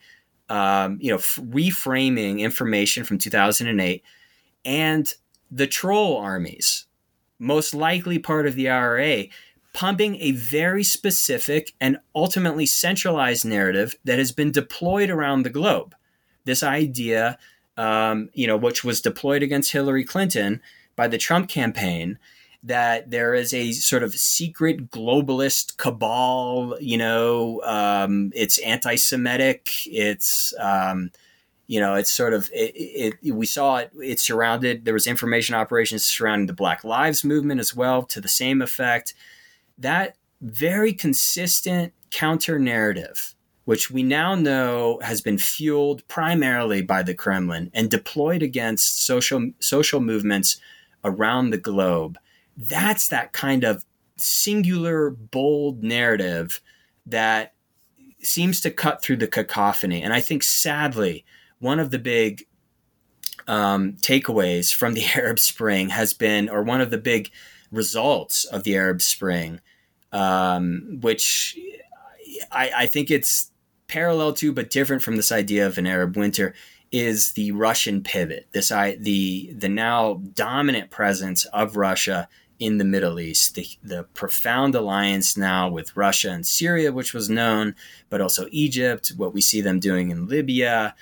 um, 0.48 0.98
you 1.00 1.10
know, 1.10 1.16
f- 1.16 1.38
reframing 1.42 2.40
information 2.40 3.04
from 3.04 3.18
2008, 3.18 4.02
and 4.64 5.14
the 5.50 5.66
troll 5.66 6.18
armies, 6.18 6.86
most 7.38 7.74
likely 7.74 8.18
part 8.18 8.46
of 8.46 8.54
the 8.54 8.68
IRA, 8.68 9.24
pumping 9.72 10.16
a 10.20 10.32
very 10.32 10.84
specific 10.84 11.74
and 11.80 11.98
ultimately 12.14 12.66
centralized 12.66 13.44
narrative 13.44 13.96
that 14.04 14.18
has 14.18 14.32
been 14.32 14.52
deployed 14.52 15.10
around 15.10 15.42
the 15.42 15.50
globe 15.50 15.94
this 16.48 16.62
idea, 16.62 17.38
um, 17.76 18.30
you 18.32 18.46
know, 18.46 18.56
which 18.56 18.82
was 18.82 19.02
deployed 19.02 19.42
against 19.42 19.70
Hillary 19.70 20.04
Clinton 20.04 20.62
by 20.96 21.06
the 21.06 21.18
Trump 21.18 21.48
campaign, 21.48 22.18
that 22.62 23.10
there 23.10 23.34
is 23.34 23.52
a 23.52 23.70
sort 23.72 24.02
of 24.02 24.14
secret 24.14 24.90
globalist 24.90 25.76
cabal. 25.76 26.76
You 26.80 26.96
know, 26.96 27.60
um, 27.62 28.32
it's 28.34 28.58
anti-Semitic. 28.58 29.68
It's 29.86 30.54
um, 30.58 31.10
you 31.66 31.80
know, 31.80 31.94
it's 31.94 32.10
sort 32.10 32.32
of 32.32 32.50
it, 32.54 32.72
it, 33.22 33.34
we 33.34 33.44
saw 33.44 33.76
it. 33.76 33.90
It 34.02 34.18
surrounded. 34.18 34.86
There 34.86 34.94
was 34.94 35.06
information 35.06 35.54
operations 35.54 36.04
surrounding 36.04 36.46
the 36.46 36.54
Black 36.54 36.82
Lives 36.82 37.22
Movement 37.22 37.60
as 37.60 37.76
well, 37.76 38.02
to 38.04 38.20
the 38.22 38.28
same 38.28 38.62
effect. 38.62 39.12
That 39.76 40.16
very 40.40 40.94
consistent 40.94 41.92
counter 42.10 42.58
narrative 42.58 43.34
which 43.68 43.90
we 43.90 44.02
now 44.02 44.34
know 44.34 44.98
has 45.02 45.20
been 45.20 45.36
fueled 45.36 46.02
primarily 46.08 46.80
by 46.80 47.02
the 47.02 47.12
Kremlin 47.12 47.70
and 47.74 47.90
deployed 47.90 48.42
against 48.42 49.04
social 49.04 49.50
social 49.60 50.00
movements 50.00 50.58
around 51.04 51.50
the 51.50 51.58
globe. 51.58 52.16
That's 52.56 53.08
that 53.08 53.34
kind 53.34 53.64
of 53.64 53.84
singular, 54.16 55.10
bold 55.10 55.82
narrative 55.82 56.62
that 57.04 57.52
seems 58.22 58.62
to 58.62 58.70
cut 58.70 59.02
through 59.02 59.16
the 59.16 59.28
cacophony. 59.28 60.02
And 60.02 60.14
I 60.14 60.22
think, 60.22 60.44
sadly, 60.44 61.26
one 61.58 61.78
of 61.78 61.90
the 61.90 61.98
big 61.98 62.46
um, 63.48 63.98
takeaways 64.00 64.74
from 64.74 64.94
the 64.94 65.04
Arab 65.14 65.38
Spring 65.38 65.90
has 65.90 66.14
been, 66.14 66.48
or 66.48 66.62
one 66.62 66.80
of 66.80 66.88
the 66.88 66.96
big 66.96 67.30
results 67.70 68.46
of 68.46 68.64
the 68.64 68.76
Arab 68.76 69.02
Spring, 69.02 69.60
um, 70.10 71.00
which 71.02 71.54
I, 72.50 72.70
I, 72.74 72.86
think 72.86 73.10
it's 73.10 73.50
parallel 73.88 74.34
to 74.34 74.52
but 74.52 74.70
different 74.70 75.02
from 75.02 75.16
this 75.16 75.32
idea 75.32 75.66
of 75.66 75.78
an 75.78 75.86
Arab 75.86 76.16
winter 76.16 76.54
is 76.92 77.32
the 77.32 77.52
Russian 77.52 78.02
pivot. 78.02 78.48
This 78.52 78.70
I 78.70 78.94
the 78.96 79.52
the 79.56 79.68
now 79.68 80.22
dominant 80.34 80.90
presence 80.90 81.44
of 81.46 81.76
Russia 81.76 82.28
in 82.58 82.78
the 82.78 82.84
Middle 82.84 83.20
East, 83.20 83.54
the, 83.54 83.66
the 83.84 84.02
profound 84.14 84.74
alliance 84.74 85.36
now 85.36 85.68
with 85.68 85.96
Russia 85.96 86.30
and 86.30 86.44
Syria, 86.44 86.90
which 86.92 87.14
was 87.14 87.30
known, 87.30 87.74
but 88.10 88.20
also 88.20 88.48
Egypt, 88.50 89.12
what 89.16 89.32
we 89.32 89.40
see 89.40 89.60
them 89.60 89.78
doing 89.78 90.10
in 90.10 90.26
Libya, 90.26 90.94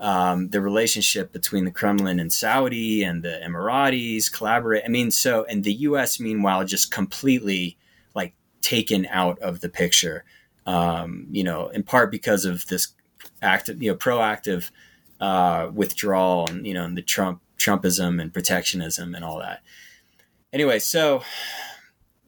um, 0.00 0.48
the 0.48 0.60
relationship 0.60 1.32
between 1.32 1.64
the 1.64 1.70
Kremlin 1.70 2.18
and 2.18 2.32
Saudi 2.32 3.04
and 3.04 3.22
the 3.22 3.40
Emiratis 3.46 4.32
collaborate. 4.32 4.82
I 4.84 4.88
mean, 4.88 5.12
so, 5.12 5.44
and 5.44 5.62
the 5.62 5.74
US, 5.74 6.18
meanwhile, 6.18 6.64
just 6.64 6.90
completely 6.90 7.78
like 8.14 8.34
taken 8.60 9.06
out 9.06 9.38
of 9.38 9.60
the 9.60 9.68
picture 9.68 10.24
um, 10.66 11.26
you 11.30 11.44
know, 11.44 11.68
in 11.68 11.82
part 11.82 12.10
because 12.10 12.44
of 12.44 12.66
this 12.66 12.94
active, 13.42 13.82
you 13.82 13.90
know, 13.90 13.96
proactive 13.96 14.70
uh, 15.20 15.70
withdrawal 15.72 16.46
and 16.48 16.66
you 16.66 16.74
know, 16.74 16.84
and 16.84 16.96
the 16.96 17.02
Trump 17.02 17.40
Trumpism 17.58 18.20
and 18.20 18.32
protectionism 18.32 19.14
and 19.14 19.24
all 19.24 19.38
that. 19.38 19.62
Anyway, 20.52 20.78
so 20.78 21.22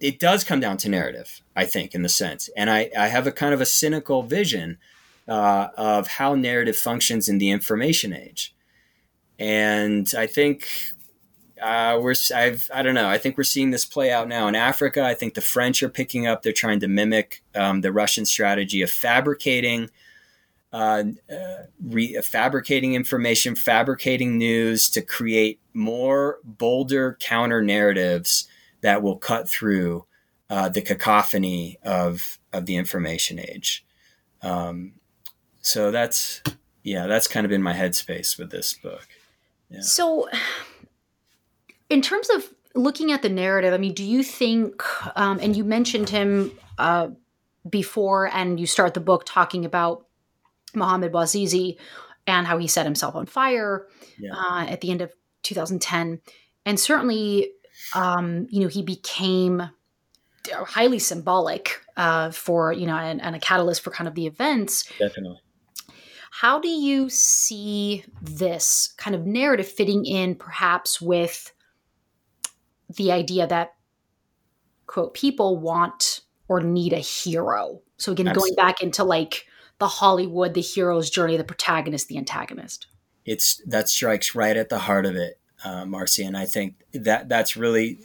it 0.01 0.18
does 0.18 0.45
come 0.45 0.61
down 0.61 0.76
to 0.78 0.89
narrative, 0.89 1.41
I 1.55 1.64
think, 1.64 1.95
in 1.95 2.03
the 2.03 2.09
sense, 2.09 2.51
and 2.57 2.70
I, 2.70 2.91
I 2.99 3.09
have 3.09 3.26
a 3.26 3.32
kind 3.32 3.55
of 3.55 3.61
a 3.61 3.66
cynical 3.66 4.22
vision 4.22 4.78
uh, 5.28 5.68
of 5.76 6.07
how 6.07 6.34
narrative 6.34 6.76
functions 6.76 7.28
in 7.28 7.39
the 7.39 7.51
information 7.51 8.12
age, 8.12 8.55
and 9.39 10.12
I 10.16 10.26
think 10.26 10.68
uh, 11.61 11.99
we're 12.01 12.15
I've 12.35 12.71
I 12.73 12.83
don't 12.83 12.95
know. 12.95 13.09
I 13.09 13.19
think 13.19 13.37
we're 13.37 13.45
seeing 13.45 13.71
this 13.71 13.85
play 13.85 14.11
out 14.11 14.29
now 14.29 14.49
in 14.49 14.55
Africa. 14.55 15.05
I 15.05 15.15
think 15.15 15.35
the 15.35 15.41
French 15.41 15.83
are 15.83 15.89
picking 15.89 16.27
up. 16.27 16.43
They're 16.43 16.53
trying 16.53 16.81
to 16.81 16.89
mimic 16.89 17.43
um, 17.55 17.81
the 17.81 17.93
Russian 17.93 18.25
strategy 18.25 18.83
of 18.83 18.91
fabricating 18.91 19.91
uh, 20.73 21.05
uh, 21.31 21.65
re- 21.83 22.21
fabricating 22.23 22.95
information, 22.95 23.57
fabricating 23.57 24.37
news 24.37 24.91
to 24.91 25.01
create 25.01 25.61
more 25.73 26.39
bolder 26.45 27.17
counter 27.21 27.63
narratives 27.63 28.49
that 28.83 29.03
will 29.03 29.17
cut 29.17 29.49
through 29.49 30.05
uh, 30.51 30.69
the 30.69 30.83
cacophony 30.83 31.79
of 31.83 32.39
of 32.53 32.67
the 32.67 32.77
information 32.77 33.39
age. 33.39 33.85
Um, 34.43 34.93
so 35.61 35.91
that's 35.91 36.43
yeah, 36.83 37.07
that's 37.07 37.27
kind 37.27 37.45
of 37.45 37.53
in 37.53 37.63
my 37.63 37.73
headspace 37.73 38.39
with 38.39 38.51
this 38.51 38.75
book. 38.75 39.09
Yeah. 39.71 39.81
So, 39.81 40.29
in 41.89 42.03
terms 42.03 42.28
of 42.30 42.49
looking 42.74 43.12
at 43.12 43.22
the 43.22 43.28
narrative, 43.28 43.72
I 43.72 43.78
mean, 43.78 43.95
do 43.95 44.05
you 44.05 44.22
think? 44.22 44.82
Um, 45.16 45.39
and 45.41 45.57
you 45.57 45.64
mentioned 45.64 46.09
him 46.09 46.53
uh, 46.78 47.09
before, 47.68 48.28
and 48.32 48.61
you 48.61 48.66
start 48.66 48.95
the 48.95 49.01
book 49.01 49.24
talking 49.26 49.64
about 49.64 50.07
Mohammed 50.74 51.12
Bouazizi 51.12 51.78
and 52.26 52.47
how 52.47 52.59
he 52.59 52.66
set 52.66 52.84
himself 52.84 53.14
on 53.14 53.26
fire 53.26 53.87
yeah. 54.18 54.32
uh, 54.34 54.66
at 54.68 54.80
the 54.80 54.91
end 54.91 55.01
of 55.01 55.12
2010, 55.43 56.20
and 56.64 56.80
certainly, 56.80 57.51
um, 57.95 58.47
you 58.51 58.61
know, 58.61 58.68
he 58.68 58.82
became 58.82 59.70
highly 60.53 60.99
symbolic 60.99 61.80
uh, 61.97 62.30
for 62.30 62.72
you 62.72 62.87
know 62.87 62.97
and, 62.97 63.20
and, 63.22 63.34
a 63.34 63.39
catalyst 63.41 63.82
for 63.82 63.91
kind 63.91 64.09
of 64.09 64.14
the 64.14 64.26
events. 64.26 64.84
Definitely. 64.99 65.41
How 66.30 66.59
do 66.61 66.68
you 66.68 67.09
see 67.09 68.05
this 68.20 68.93
kind 68.99 69.16
of 69.16 69.24
narrative 69.24 69.68
fitting 69.68 70.05
in, 70.05 70.34
perhaps 70.34 71.01
with 71.01 71.53
the 72.89 73.12
idea 73.12 73.47
that 73.47 73.74
quote 74.87 75.14
people 75.14 75.59
want 75.59 76.20
or 76.49 76.61
need 76.61 76.93
a 76.93 76.99
hero? 76.99 77.82
So 77.97 78.12
again, 78.12 78.28
Absolutely. 78.28 78.57
going 78.57 78.66
back 78.66 78.82
into 78.82 79.05
like 79.05 79.47
the 79.78 79.89
Hollywood, 79.89 80.55
the 80.55 80.61
hero's 80.61 81.11
journey, 81.11 81.37
the 81.37 81.45
protagonist, 81.45 82.09
the 82.09 82.18
antagonist. 82.18 82.87
It's 83.24 83.61
that 83.66 83.89
strikes 83.89 84.34
right 84.34 84.57
at 84.57 84.68
the 84.68 84.78
heart 84.78 85.05
of 85.05 85.16
it, 85.16 85.39
uh, 85.64 85.84
Marcy, 85.84 86.24
and 86.24 86.37
I 86.37 86.47
think 86.47 86.76
that 86.93 87.28
that's 87.28 87.57
really 87.57 87.99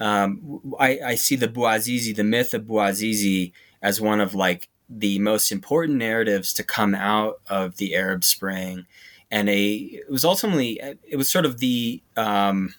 um, 0.00 0.74
I, 0.78 0.98
I, 1.04 1.14
see 1.14 1.36
the 1.36 1.48
Bouazizi, 1.48 2.14
the 2.14 2.24
myth 2.24 2.54
of 2.54 2.62
Bouazizi, 2.62 3.52
as 3.82 4.00
one 4.00 4.20
of 4.20 4.34
like 4.34 4.68
the 4.88 5.18
most 5.18 5.52
important 5.52 5.98
narratives 5.98 6.52
to 6.54 6.64
come 6.64 6.94
out 6.94 7.40
of 7.46 7.76
the 7.76 7.94
Arab 7.94 8.24
Spring, 8.24 8.86
and 9.30 9.48
a 9.48 9.72
it 9.74 10.10
was 10.10 10.24
ultimately 10.24 10.80
it 11.08 11.16
was 11.16 11.30
sort 11.30 11.46
of 11.46 11.58
the 11.58 12.02
um, 12.16 12.74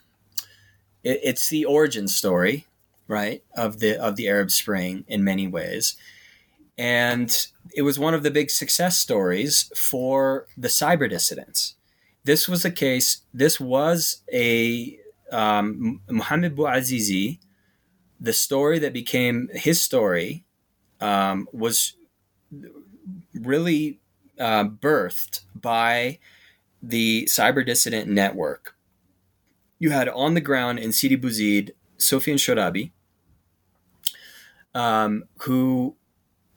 it, 1.06 1.22
it's 1.24 1.47
the 1.49 1.64
origin 1.64 2.10
story, 2.10 2.66
right, 3.08 3.43
of 3.56 3.80
the 3.80 3.95
of 3.97 4.18
the 4.18 4.28
Arab 4.28 4.51
Spring 4.51 5.06
in 5.08 5.24
many 5.24 5.47
ways, 5.47 5.95
and 6.78 7.47
it 7.74 7.84
was 7.84 7.97
one 7.97 8.14
of 8.14 8.24
the 8.24 8.32
big 8.32 8.49
success 8.49 8.97
stories 8.97 9.72
for 9.76 10.47
the 10.58 10.68
cyber 10.68 11.10
dissidents. 11.10 11.76
This 12.26 12.49
was 12.49 12.66
a 12.66 12.72
case. 12.72 13.22
This 13.34 13.60
was 13.60 14.22
a 14.34 14.99
um, 15.32 16.01
Muhammad 16.10 16.56
Bouazizi, 16.56 17.39
the 18.20 18.34
story 18.34 18.80
that 18.80 18.93
became 18.93 19.49
his 19.53 19.82
story, 19.82 20.43
um, 21.01 21.47
was 21.51 21.93
really 23.34 23.99
uh, 24.39 24.66
birthed 24.66 25.41
by 25.56 26.20
the 26.82 27.26
cyber 27.26 27.66
dissident 27.66 28.08
network. 28.10 28.74
You 29.80 29.91
had 29.91 30.09
on 30.09 30.34
the 30.34 30.41
ground 30.41 30.80
in 30.80 30.91
Sidi 30.91 31.17
Bouzid 31.17 31.71
Sofian 31.97 32.36
Chourabi, 32.36 32.91
um, 34.73 35.23
who 35.39 35.95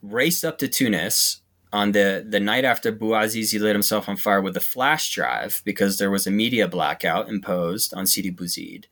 raced 0.03 0.45
up 0.45 0.59
to 0.59 0.69
Tunis 0.69 1.41
on 1.73 1.93
the, 1.93 2.25
the 2.27 2.41
night 2.41 2.65
after 2.65 2.93
Bouazizi 2.93 3.61
lit 3.61 3.75
himself 3.75 4.09
on 4.09 4.17
fire 4.17 4.41
with 4.41 4.57
a 4.57 4.61
flash 4.61 5.13
drive 5.13 5.63
because 5.65 5.99
there 5.99 6.11
was 6.11 6.27
a 6.27 6.31
media 6.31 6.67
blackout 6.67 7.29
imposed 7.29 7.93
on 7.95 8.07
Sidi 8.07 8.33
Bouzid. 8.33 8.87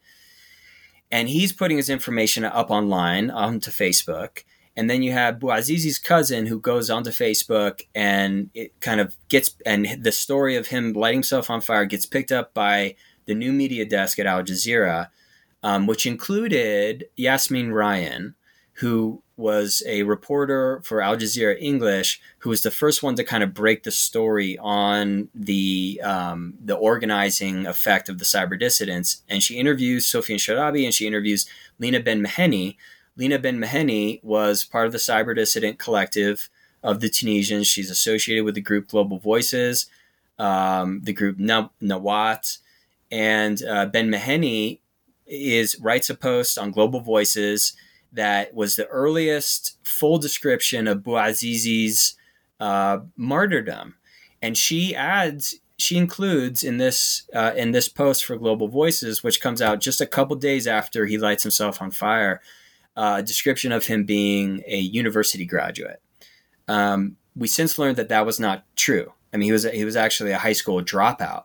And 1.11 1.29
he's 1.29 1.53
putting 1.53 1.77
his 1.77 1.89
information 1.89 2.45
up 2.45 2.71
online 2.71 3.31
onto 3.31 3.71
Facebook. 3.71 4.43
And 4.77 4.91
then 4.91 5.03
you 5.03 5.13
have 5.13 5.39
Bouazizi's 5.39 5.99
cousin 5.99 6.47
who 6.47 6.61
goes 6.61 6.91
onto 6.91 7.11
Facebook 7.11 7.83
and 7.95 8.51
it 8.53 8.79
kind 8.81 9.01
of 9.01 9.17
gets, 9.29 9.57
and 9.65 9.87
the 10.03 10.13
story 10.13 10.57
of 10.57 10.67
him 10.67 10.93
lighting 10.93 11.19
himself 11.19 11.49
on 11.49 11.63
fire 11.63 11.87
gets 11.87 12.05
picked 12.05 12.33
up 12.33 12.53
by 12.53 12.97
the 13.27 13.35
new 13.35 13.53
media 13.53 13.85
desk 13.85 14.19
at 14.19 14.27
Al 14.27 14.43
Jazeera, 14.43 15.09
um, 15.63 15.87
which 15.87 16.07
included 16.07 17.07
Yasmine 17.17 17.73
Ryan, 17.73 18.35
who 18.75 19.23
was 19.37 19.83
a 19.87 20.03
reporter 20.03 20.81
for 20.83 21.03
Al 21.03 21.17
Jazeera 21.17 21.61
English 21.61 22.21
who 22.39 22.51
was 22.51 22.63
the 22.63 22.71
first 22.71 23.03
one 23.03 23.15
to 23.17 23.25
kind 23.25 23.43
of 23.43 23.53
break 23.53 23.83
the 23.83 23.91
story 23.91 24.57
on 24.59 25.29
the 25.35 26.01
um, 26.03 26.55
the 26.63 26.75
organizing 26.75 27.67
effect 27.67 28.09
of 28.09 28.19
the 28.19 28.25
cyber 28.25 28.59
dissidents. 28.59 29.23
And 29.29 29.43
she 29.43 29.59
interviews 29.59 30.07
Sofian 30.07 30.37
Chourabi 30.37 30.85
and 30.85 30.95
she 30.95 31.07
interviews 31.07 31.47
Lina 31.79 32.01
Ben 32.01 32.25
Mhenni. 32.25 32.77
Lina 33.17 33.39
Ben 33.39 33.59
Mhenni 33.59 34.23
was 34.25 34.65
part 34.65 34.87
of 34.87 34.93
the 34.93 34.99
cyber 34.99 35.35
dissident 35.35 35.79
collective 35.79 36.49
of 36.83 37.01
the 37.01 37.09
Tunisians. 37.09 37.67
She's 37.67 37.91
associated 37.91 38.45
with 38.45 38.55
the 38.55 38.61
group 38.61 38.89
Global 38.89 39.19
Voices, 39.19 39.87
um, 40.39 41.01
the 41.03 41.13
group 41.13 41.39
Nawaat, 41.39 42.59
and 43.11 43.63
uh, 43.65 43.87
Ben 43.87 44.11
Mhenni 44.11 44.81
is 45.27 45.79
writes 45.81 46.11
a 46.11 46.15
post 46.15 46.59
on 46.59 46.71
Global 46.71 47.01
Voices 47.01 47.75
that 48.13 48.55
was 48.55 48.77
the 48.77 48.87
earliest 48.87 49.77
full 49.85 50.19
description 50.19 50.87
of 50.87 51.03
Bouazizi's 51.03 52.17
uh, 52.61 52.99
martyrdom, 53.17 53.97
and 54.41 54.57
she 54.57 54.95
adds 54.95 55.57
she 55.79 55.97
includes 55.97 56.65
in 56.65 56.79
this 56.79 57.29
uh, 57.35 57.53
in 57.57 57.73
this 57.73 57.89
post 57.89 58.25
for 58.25 58.37
Global 58.37 58.69
Voices, 58.69 59.23
which 59.23 59.41
comes 59.41 59.61
out 59.61 59.81
just 59.81 60.01
a 60.01 60.07
couple 60.07 60.37
days 60.37 60.67
after 60.67 61.07
he 61.07 61.19
lights 61.19 61.43
himself 61.43 61.83
on 61.83 61.91
fire, 61.91 62.41
uh, 62.97 63.17
a 63.19 63.23
description 63.23 63.73
of 63.73 63.87
him 63.87 64.05
being 64.05 64.63
a 64.67 64.79
university 64.79 65.45
graduate. 65.45 66.01
Um, 66.69 67.17
we 67.35 67.47
since 67.47 67.79
learned 67.79 67.97
that 67.97 68.09
that 68.09 68.27
was 68.27 68.41
not 68.41 68.65
true. 68.75 69.13
I 69.33 69.37
mean, 69.37 69.47
he 69.47 69.53
was 69.53 69.65
he 69.65 69.85
was 69.85 69.97
actually 69.97 70.33
a 70.33 70.39
high 70.39 70.55
school 70.55 70.83
dropout, 70.83 71.45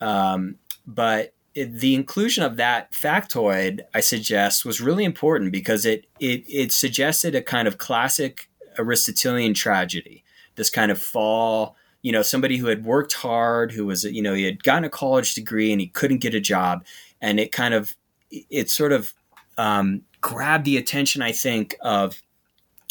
um, 0.00 0.56
but 0.86 1.34
it, 1.54 1.80
the 1.80 1.94
inclusion 1.94 2.44
of 2.44 2.56
that 2.56 2.92
factoid, 2.92 3.80
I 3.94 4.00
suggest, 4.00 4.64
was 4.64 4.80
really 4.80 5.04
important 5.04 5.52
because 5.52 5.84
it, 5.84 6.06
it 6.18 6.44
it 6.48 6.72
suggested 6.72 7.34
a 7.34 7.42
kind 7.42 7.68
of 7.68 7.78
classic 7.78 8.48
Aristotelian 8.78 9.54
tragedy. 9.54 10.24
This 10.54 10.70
kind 10.70 10.90
of 10.90 11.00
fall, 11.00 11.76
you 12.02 12.12
know, 12.12 12.22
somebody 12.22 12.56
who 12.56 12.66
had 12.66 12.84
worked 12.84 13.12
hard, 13.12 13.72
who 13.72 13.86
was, 13.86 14.04
you 14.04 14.22
know, 14.22 14.34
he 14.34 14.44
had 14.44 14.62
gotten 14.62 14.84
a 14.84 14.90
college 14.90 15.34
degree 15.34 15.72
and 15.72 15.80
he 15.80 15.88
couldn't 15.88 16.18
get 16.22 16.34
a 16.34 16.40
job, 16.40 16.84
and 17.20 17.38
it 17.38 17.52
kind 17.52 17.74
of, 17.74 17.96
it 18.30 18.70
sort 18.70 18.92
of 18.92 19.12
um, 19.58 20.02
grabbed 20.20 20.64
the 20.64 20.78
attention, 20.78 21.22
I 21.22 21.32
think, 21.32 21.76
of 21.82 22.22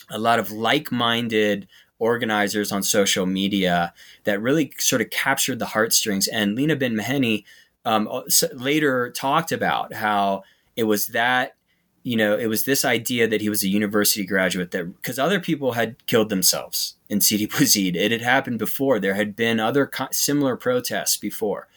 a 0.09 0.19
lot 0.19 0.39
of 0.39 0.51
like-minded 0.51 1.67
organizers 1.97 2.71
on 2.71 2.83
social 2.83 3.25
media 3.25 3.93
that 4.23 4.41
really 4.41 4.71
sort 4.77 5.01
of 5.01 5.09
captured 5.09 5.59
the 5.59 5.67
heartstrings. 5.67 6.27
And 6.27 6.55
Lina 6.55 6.75
Ben 6.75 6.95
Mhenni 6.95 7.43
um, 7.85 8.07
uh, 8.07 8.21
later 8.53 9.11
talked 9.11 9.51
about 9.51 9.93
how 9.93 10.43
it 10.75 10.83
was 10.83 11.07
that 11.07 11.55
you 12.03 12.15
know 12.15 12.37
it 12.37 12.47
was 12.47 12.65
this 12.65 12.85
idea 12.85 13.27
that 13.27 13.41
he 13.41 13.49
was 13.49 13.63
a 13.63 13.67
university 13.67 14.25
graduate 14.25 14.71
that 14.71 14.85
because 14.95 15.19
other 15.19 15.39
people 15.39 15.73
had 15.73 16.05
killed 16.07 16.29
themselves 16.29 16.95
in 17.09 17.21
Sidi 17.21 17.47
Bouzid. 17.47 17.95
It 17.95 18.11
had 18.11 18.21
happened 18.21 18.57
before. 18.57 18.99
There 18.99 19.15
had 19.15 19.35
been 19.35 19.59
other 19.59 19.85
co- 19.85 20.07
similar 20.11 20.55
protests 20.55 21.17
before. 21.17 21.67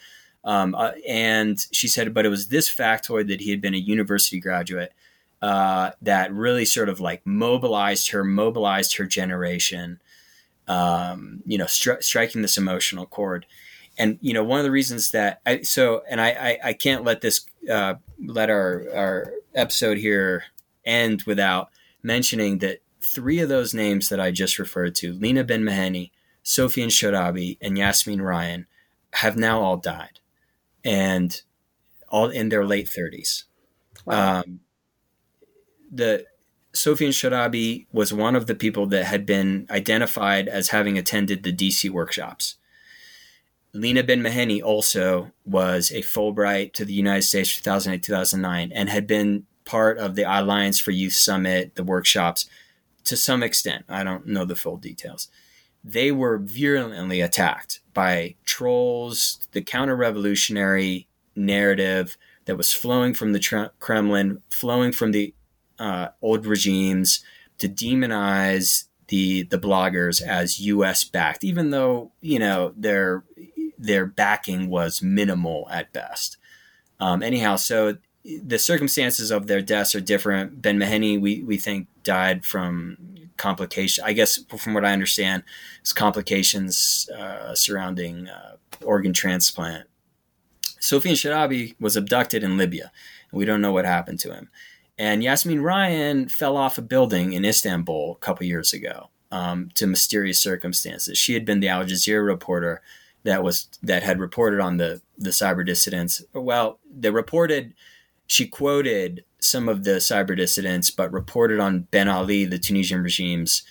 Um, 0.45 0.75
uh, 0.75 0.91
and 1.07 1.65
she 1.71 1.87
said, 1.87 2.13
but 2.13 2.25
it 2.25 2.29
was 2.29 2.47
this 2.47 2.69
factoid 2.69 3.27
that 3.27 3.41
he 3.41 3.49
had 3.49 3.61
been 3.61 3.73
a 3.73 3.79
university 3.79 4.39
graduate 4.39 4.93
uh, 5.41 5.91
that 6.03 6.31
really 6.31 6.65
sort 6.65 6.87
of 6.87 6.99
like 6.99 7.25
mobilized 7.25 8.11
her, 8.11 8.23
mobilized 8.23 8.97
her 8.97 9.05
generation, 9.05 9.99
um, 10.67 11.41
you 11.45 11.57
know, 11.57 11.65
stri- 11.65 12.01
striking 12.03 12.43
this 12.43 12.57
emotional 12.57 13.07
chord 13.07 13.45
and 13.97 14.17
you 14.21 14.33
know 14.33 14.43
one 14.43 14.59
of 14.59 14.65
the 14.65 14.71
reasons 14.71 15.11
that 15.11 15.41
I 15.45 15.61
so 15.61 16.03
and 16.09 16.19
I 16.21 16.29
I, 16.29 16.59
I 16.69 16.73
can't 16.73 17.03
let 17.03 17.21
this 17.21 17.45
uh, 17.69 17.95
let 18.23 18.49
our 18.49 18.83
our 18.93 19.33
episode 19.53 19.97
here 19.97 20.43
end 20.85 21.23
without 21.23 21.69
mentioning 22.03 22.59
that 22.59 22.79
three 23.01 23.39
of 23.39 23.49
those 23.49 23.73
names 23.73 24.09
that 24.09 24.19
I 24.19 24.31
just 24.31 24.59
referred 24.59 24.95
to, 24.95 25.13
Lina 25.13 25.43
Ben 25.43 25.63
Mhenni, 25.63 26.11
Sofian 26.43 26.87
Chourabi, 26.87 27.57
and 27.61 27.77
Yasmine 27.77 28.21
Ryan, 28.21 28.67
have 29.13 29.37
now 29.37 29.61
all 29.61 29.77
died, 29.77 30.19
and 30.83 31.41
all 32.09 32.29
in 32.29 32.49
their 32.49 32.65
late 32.65 32.89
thirties. 32.89 33.45
Wow. 34.05 34.39
Um, 34.39 34.59
the 35.91 36.25
Sofian 36.73 37.09
Chourabi 37.09 37.87
was 37.91 38.13
one 38.13 38.35
of 38.35 38.47
the 38.47 38.55
people 38.55 38.85
that 38.87 39.05
had 39.05 39.25
been 39.25 39.65
identified 39.69 40.47
as 40.47 40.69
having 40.69 40.97
attended 40.97 41.43
the 41.43 41.53
DC 41.53 41.89
workshops. 41.89 42.57
Lina 43.75 44.03
Ben 44.03 44.21
Mhenni 44.21 44.63
also 44.63 45.31
was 45.43 45.91
a 45.91 46.01
Fulbright 46.01 46.71
to 46.73 46.85
the 46.85 46.93
United 46.93 47.23
States 47.23 47.53
2008 47.57 48.01
2009 48.01 48.71
and 48.71 48.89
had 48.89 49.05
been 49.05 49.45
part 49.65 49.97
of 49.97 50.15
the 50.15 50.23
Alliance 50.23 50.79
for 50.79 50.91
Youth 50.91 51.13
Summit, 51.13 51.75
the 51.75 51.83
workshops 51.83 52.49
to 53.03 53.17
some 53.17 53.43
extent. 53.43 53.83
I 53.89 54.03
don't 54.03 54.27
know 54.27 54.45
the 54.45 54.55
full 54.55 54.77
details. 54.77 55.27
they 55.83 56.11
were 56.11 56.39
virulently 56.39 57.21
attacked 57.21 57.81
by 57.93 58.35
trolls, 58.43 59.47
the 59.51 59.61
counter 59.61 59.95
revolutionary 59.95 61.07
narrative 61.35 62.17
that 62.45 62.57
was 62.57 62.73
flowing 62.73 63.13
from 63.13 63.33
the 63.33 63.71
Kremlin, 63.79 64.41
flowing 64.49 64.91
from 64.93 65.11
the 65.11 65.33
uh, 65.77 66.07
old 66.21 66.45
regimes 66.45 67.23
to 67.59 67.67
demonize 67.67 68.85
the 69.09 69.43
the 69.43 69.59
bloggers 69.59 70.21
as 70.21 70.59
U.S. 70.61 71.03
backed, 71.03 71.43
even 71.43 71.69
though 71.69 72.11
you 72.21 72.39
know 72.39 72.73
their 72.75 73.23
their 73.77 74.05
backing 74.05 74.69
was 74.69 75.01
minimal 75.01 75.67
at 75.71 75.93
best. 75.93 76.37
Um, 76.99 77.21
anyhow, 77.21 77.55
so 77.57 77.97
the 78.23 78.57
circumstances 78.57 79.31
of 79.31 79.47
their 79.47 79.61
deaths 79.61 79.93
are 79.95 80.01
different. 80.01 80.61
Ben 80.61 80.79
Mhenni, 80.79 81.19
we 81.19 81.43
we 81.43 81.57
think, 81.57 81.87
died 82.03 82.45
from 82.45 82.97
complications. 83.37 84.05
I 84.05 84.13
guess 84.13 84.39
from 84.57 84.73
what 84.73 84.85
I 84.85 84.93
understand, 84.93 85.43
it's 85.81 85.93
complications 85.93 87.09
uh, 87.15 87.53
surrounding 87.53 88.27
uh, 88.27 88.55
organ 88.83 89.13
transplant. 89.13 89.87
Sofian 90.79 91.13
Chourabi 91.13 91.75
was 91.79 91.95
abducted 91.95 92.43
in 92.43 92.57
Libya, 92.57 92.91
and 93.31 93.37
we 93.37 93.45
don't 93.45 93.61
know 93.61 93.71
what 93.71 93.85
happened 93.85 94.19
to 94.21 94.33
him. 94.33 94.49
And 94.97 95.23
Yasmine 95.23 95.61
Ryan 95.61 96.29
fell 96.29 96.55
off 96.55 96.77
a 96.77 96.81
building 96.81 97.33
in 97.33 97.43
Istanbul 97.43 98.13
a 98.13 98.25
couple 98.25 98.45
years 98.45 98.71
ago 98.71 99.09
um, 99.31 99.69
to 99.75 99.87
mysterious 99.87 100.39
circumstances. 100.39 101.17
She 101.17 101.33
had 101.33 101.45
been 101.45 101.59
the 101.59 101.67
Al 101.67 101.83
Jazeera 101.83 102.25
reporter 102.25 102.81
that 103.25 103.43
was 103.43 103.67
that 103.83 104.03
had 104.03 104.19
reported 104.19 104.59
on 104.59 104.77
the 104.77 105.01
the 105.17 105.31
cyber 105.31 105.65
dissidents. 105.65 106.23
Well, 106.33 106.79
they 106.89 107.09
reported. 107.09 107.73
She 108.27 108.47
quoted 108.47 109.23
some 109.39 109.69
of 109.69 109.83
the 109.83 109.97
cyber 109.97 110.35
dissidents, 110.35 110.89
but 110.89 111.11
reported 111.11 111.59
on 111.59 111.81
Ben 111.91 112.07
Ali, 112.07 112.45
the 112.45 112.57
Tunisian 112.57 113.03
regime's 113.03 113.63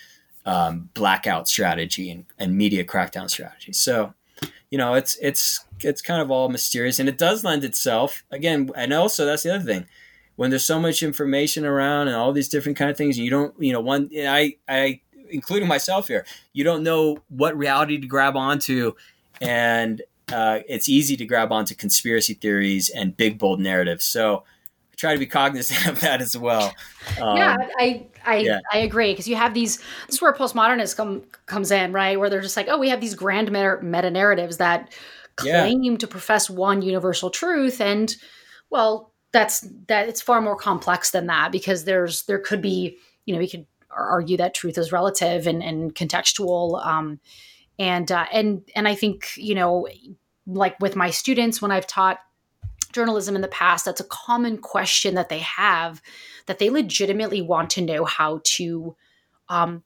um, 0.47 0.91
blackout 0.95 1.49
strategy 1.49 2.11
and, 2.11 2.27
and 2.39 2.57
media 2.57 2.85
crackdown 2.85 3.29
strategy. 3.29 3.73
So, 3.73 4.15
you 4.71 4.79
know, 4.79 4.95
it's 4.95 5.17
it's 5.21 5.65
it's 5.81 6.03
kind 6.03 6.21
of 6.21 6.31
all 6.31 6.49
mysterious, 6.49 6.99
and 6.99 7.09
it 7.09 7.19
does 7.19 7.43
lend 7.43 7.65
itself 7.65 8.23
again. 8.31 8.71
And 8.77 8.93
also, 8.93 9.25
that's 9.25 9.43
the 9.43 9.55
other 9.55 9.65
thing 9.65 9.87
when 10.37 10.51
there's 10.51 10.65
so 10.65 10.81
much 10.81 11.03
information 11.03 11.65
around 11.65 12.09
and 12.09 12.17
all 12.17 12.33
these 12.33 12.49
different 12.49 12.77
kind 12.77 12.91
of 12.91 12.97
things, 12.97 13.19
you 13.19 13.31
don't, 13.31 13.55
you 13.59 13.73
know, 13.73 13.81
one, 13.81 14.11
I, 14.17 14.57
I, 14.69 15.01
including 15.31 15.69
myself 15.69 16.09
here, 16.09 16.27
you 16.53 16.65
don't 16.65 16.83
know 16.83 17.19
what 17.29 17.57
reality 17.57 18.01
to 18.01 18.07
grab 18.07 18.37
onto, 18.37 18.95
and 19.41 20.03
uh, 20.33 20.61
it's 20.69 20.89
easy 20.89 21.17
to 21.17 21.25
grab 21.27 21.53
onto 21.53 21.75
conspiracy 21.75 22.35
theories 22.35 22.89
and 22.89 23.17
big 23.17 23.39
bold 23.39 23.61
narratives. 23.61 24.05
So 24.05 24.39
I 24.39 24.97
try 24.97 25.13
to 25.13 25.19
be 25.19 25.27
cognizant 25.27 25.87
of 25.89 26.01
that 26.01 26.21
as 26.21 26.37
well. 26.37 26.75
Um, 27.21 27.37
yeah, 27.37 27.57
I, 27.79 28.07
I, 28.25 28.37
yeah. 28.39 28.61
I 28.73 28.79
agree 28.79 29.13
because 29.13 29.29
you 29.29 29.37
have 29.37 29.55
these. 29.55 29.79
This 30.07 30.17
is 30.17 30.23
where 30.23 30.33
postmodernism 30.33 30.97
come, 30.97 31.23
comes 31.47 31.71
in, 31.71 31.93
right? 31.93 32.19
Where 32.19 32.31
they're 32.31 32.41
just 32.41 32.57
like, 32.57 32.69
oh, 32.69 32.79
we 32.79 32.89
have 32.89 33.01
these 33.01 33.15
grand 33.15 33.51
meta 33.51 34.11
narratives 34.11 34.57
that 34.59 34.93
claim 35.37 35.83
yeah. 35.83 35.97
to 35.97 36.07
profess 36.07 36.49
one 36.49 36.83
universal 36.83 37.31
truth, 37.31 37.81
and 37.81 38.15
well, 38.71 39.13
that's 39.33 39.69
that 39.89 40.09
it's 40.09 40.23
far 40.23 40.41
more 40.41 40.57
complex 40.57 41.11
than 41.11 41.27
that 41.27 41.53
because 41.53 41.85
there's 41.85 42.23
there 42.23 42.39
could 42.39 42.63
be 42.63 42.97
you 43.27 43.35
know 43.35 43.39
we 43.39 43.49
could 43.49 43.67
argue 43.91 44.37
that 44.37 44.55
truth 44.55 44.79
is 44.79 44.93
relative 44.93 45.47
and, 45.47 45.63
and 45.63 45.95
contextual 45.95 46.85
um, 46.85 47.21
and 47.79 48.11
uh, 48.11 48.27
and 48.33 48.63
and 48.75 48.87
I 48.89 48.95
think 48.95 49.31
you 49.37 49.55
know 49.55 49.89
like 50.47 50.79
with 50.81 50.97
my 50.97 51.11
students 51.11 51.63
when 51.63 51.71
I've 51.71 51.87
taught 51.87 52.19
journalism 52.93 53.35
in 53.35 53.43
the 53.43 53.49
past 53.49 53.85
that's 53.85 54.01
a 54.01 54.05
common 54.05 54.59
question 54.59 55.17
that 55.17 55.29
they 55.29 55.41
have 55.41 56.01
that 56.47 56.61
they 56.61 56.71
legitimately 56.71 57.43
want 57.43 57.71
to 57.71 57.81
know 57.81 58.05
how 58.05 58.41
to 58.45 58.95
um 59.49 59.83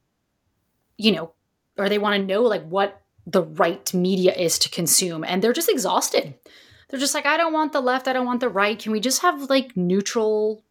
you 0.98 1.12
know 1.12 1.32
or 1.78 1.88
they 1.88 1.98
want 1.98 2.20
to 2.20 2.26
know 2.26 2.42
like 2.42 2.66
what 2.68 3.00
the 3.26 3.42
right 3.42 3.94
media 3.94 4.34
is 4.34 4.58
to 4.58 4.68
consume 4.68 5.24
and 5.24 5.42
they're 5.42 5.54
just 5.54 5.70
exhausted 5.70 6.34
they're 6.88 7.00
just 7.00 7.14
like, 7.14 7.26
I 7.26 7.36
don't 7.36 7.52
want 7.52 7.72
the 7.72 7.80
left, 7.80 8.08
I 8.08 8.12
don't 8.12 8.26
want 8.26 8.40
the 8.40 8.48
right. 8.48 8.78
Can 8.78 8.92
we 8.92 9.00
just 9.00 9.22
have 9.22 9.50
like 9.50 9.76
neutral 9.76 10.64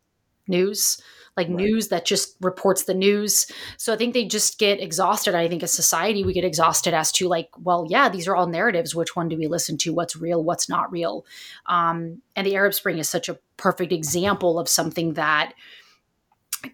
news? 0.47 1.01
Like 1.37 1.47
right. 1.47 1.55
news 1.55 1.89
that 1.89 2.03
just 2.03 2.35
reports 2.41 2.83
the 2.83 2.93
news. 2.93 3.45
So 3.77 3.93
I 3.93 3.95
think 3.95 4.13
they 4.13 4.25
just 4.25 4.59
get 4.59 4.81
exhausted. 4.81 5.35
I 5.35 5.47
think 5.47 5.63
as 5.63 5.71
society, 5.71 6.23
we 6.23 6.33
get 6.33 6.43
exhausted 6.43 6.93
as 6.93 7.11
to 7.13 7.27
like, 7.27 7.49
well, 7.59 7.85
yeah, 7.87 8.09
these 8.09 8.27
are 8.27 8.35
all 8.35 8.47
narratives. 8.47 8.95
Which 8.95 9.15
one 9.15 9.29
do 9.29 9.37
we 9.37 9.47
listen 9.47 9.77
to? 9.79 9.93
What's 9.93 10.15
real? 10.15 10.43
What's 10.43 10.67
not 10.67 10.91
real? 10.91 11.25
Um, 11.67 12.21
and 12.35 12.45
the 12.45 12.55
Arab 12.55 12.73
Spring 12.73 12.97
is 12.97 13.07
such 13.07 13.29
a 13.29 13.37
perfect 13.55 13.93
example 13.93 14.59
of 14.59 14.67
something 14.67 15.13
that 15.13 15.53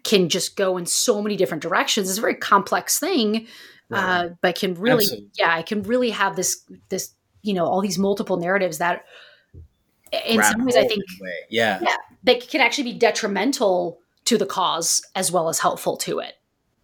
can 0.02 0.28
just 0.28 0.56
go 0.56 0.76
in 0.76 0.86
so 0.86 1.22
many 1.22 1.36
different 1.36 1.62
directions. 1.62 2.08
It's 2.08 2.18
a 2.18 2.22
very 2.22 2.34
complex 2.34 2.98
thing, 2.98 3.46
right. 3.90 4.24
uh, 4.24 4.28
but 4.40 4.56
can 4.56 4.74
really, 4.74 5.04
Absolutely. 5.04 5.30
yeah, 5.38 5.58
it 5.58 5.66
can 5.66 5.82
really 5.82 6.10
have 6.10 6.36
this 6.36 6.64
this 6.88 7.10
you 7.42 7.52
know 7.52 7.66
all 7.66 7.82
these 7.82 7.98
multiple 7.98 8.38
narratives 8.38 8.78
that 8.78 9.04
in 10.26 10.42
some 10.42 10.64
ways, 10.64 10.76
I 10.76 10.86
think, 10.86 11.02
yeah, 11.50 11.78
yeah, 11.82 11.96
they 12.22 12.36
can 12.36 12.60
actually 12.60 12.84
be 12.84 12.98
detrimental 12.98 13.98
to 14.26 14.38
the 14.38 14.46
cause 14.46 15.02
as 15.14 15.30
well 15.30 15.48
as 15.48 15.58
helpful 15.58 15.96
to 15.98 16.18
it. 16.18 16.34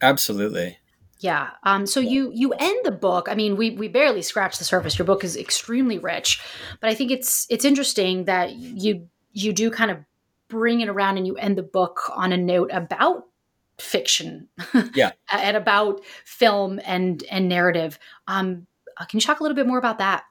Absolutely. 0.03 0.78
Yeah. 1.18 1.51
Um, 1.64 1.86
so 1.86 2.01
you 2.01 2.30
you 2.34 2.53
end 2.55 2.78
the 2.84 2.91
book. 2.91 3.28
I 3.30 3.34
mean, 3.34 3.57
we 3.57 3.70
we 3.70 3.88
barely 3.88 4.22
scratched 4.22 4.59
the 4.59 4.64
surface. 4.64 4.99
Your 4.99 5.07
book 5.07 5.22
is 5.22 5.36
extremely 5.36 5.99
rich, 5.99 6.43
but 6.80 6.88
I 6.88 6.95
think 6.95 7.11
it's 7.11 7.47
it's 7.51 7.64
interesting 7.64 8.24
that 8.24 8.55
you 8.55 9.09
you 9.32 9.53
do 9.53 9.70
kind 9.70 9.91
of 9.91 9.99
bring 10.49 10.80
it 10.80 10.88
around 10.88 11.18
and 11.18 11.26
you 11.26 11.36
end 11.36 11.59
the 11.59 11.62
book 11.62 12.11
on 12.14 12.32
a 12.32 12.38
note 12.38 12.70
about 12.72 13.26
fiction, 13.78 14.49
yeah, 14.95 15.12
and 15.32 15.59
about 15.59 16.01
film 16.24 16.80
and 16.86 17.22
and 17.30 17.51
narrative. 17.51 17.99
Um, 18.26 18.66
uh, 18.97 19.05
can 19.05 19.18
you 19.18 19.22
talk 19.22 19.41
a 19.41 19.43
little 19.43 19.57
bit 19.57 19.66
more 19.66 19.78
about 19.78 19.99
that? 19.99 20.24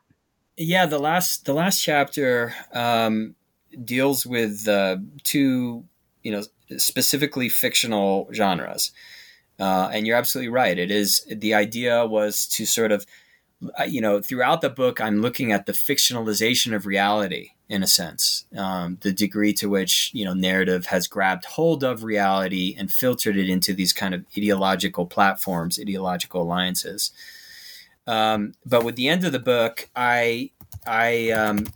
yeah, 0.60 0.86
the 0.86 1.00
last 1.00 1.46
the 1.46 1.54
last 1.54 1.82
chapter 1.82 2.54
um, 2.74 3.36
deals 3.84 4.26
with 4.26 4.68
uh, 4.68 4.98
two, 5.24 5.86
you 6.24 6.32
know, 6.32 6.44
specifically 6.78 7.50
fictional 7.50 8.30
genres, 8.34 8.92
uh, 9.60 9.90
and 9.92 10.08
you're 10.08 10.18
absolutely 10.18 10.50
right. 10.50 10.78
It 10.78 10.92
is 10.92 11.26
the 11.30 11.54
idea 11.54 12.06
was 12.06 12.48
to 12.48 12.66
sort 12.66 12.92
of, 12.92 13.06
you 13.88 14.02
know, 14.02 14.22
throughout 14.22 14.62
the 14.62 14.70
book, 14.70 15.02
I'm 15.02 15.22
looking 15.22 15.52
at 15.52 15.66
the 15.66 15.74
fictionalization 15.74 16.76
of 16.76 16.86
reality 16.86 17.52
in 17.70 17.84
a 17.84 17.88
sense, 17.88 18.46
um, 18.58 18.98
the 19.02 19.14
degree 19.14 19.54
to 19.54 19.70
which 19.70 20.10
you 20.14 20.26
know 20.26 20.34
narrative 20.34 20.88
has 20.88 21.08
grabbed 21.08 21.46
hold 21.46 21.84
of 21.84 22.04
reality 22.04 22.76
and 22.78 22.92
filtered 22.92 23.38
it 23.38 23.48
into 23.48 23.74
these 23.74 23.94
kind 23.94 24.16
of 24.16 24.26
ideological 24.36 25.06
platforms, 25.06 25.80
ideological 25.80 26.42
alliances. 26.42 27.12
Um, 28.08 28.54
but 28.66 28.84
with 28.84 28.96
the 28.96 29.08
end 29.08 29.24
of 29.24 29.32
the 29.32 29.40
book, 29.40 29.88
I 29.96 30.50
I 30.88 31.30
um, 31.30 31.68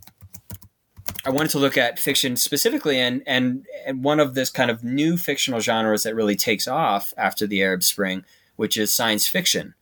I 1.26 1.30
wanted 1.30 1.50
to 1.52 1.58
look 1.58 1.78
at 1.78 1.98
fiction 1.98 2.36
specifically, 2.36 2.98
and, 2.98 3.22
and 3.26 3.66
and 3.86 4.04
one 4.04 4.20
of 4.20 4.34
this 4.34 4.50
kind 4.50 4.70
of 4.70 4.84
new 4.84 5.16
fictional 5.16 5.60
genres 5.60 6.02
that 6.02 6.14
really 6.14 6.36
takes 6.36 6.68
off 6.68 7.14
after 7.16 7.46
the 7.46 7.62
Arab 7.62 7.82
Spring, 7.82 8.24
which 8.56 8.76
is 8.76 8.94
science 8.94 9.26
fiction. 9.26 9.74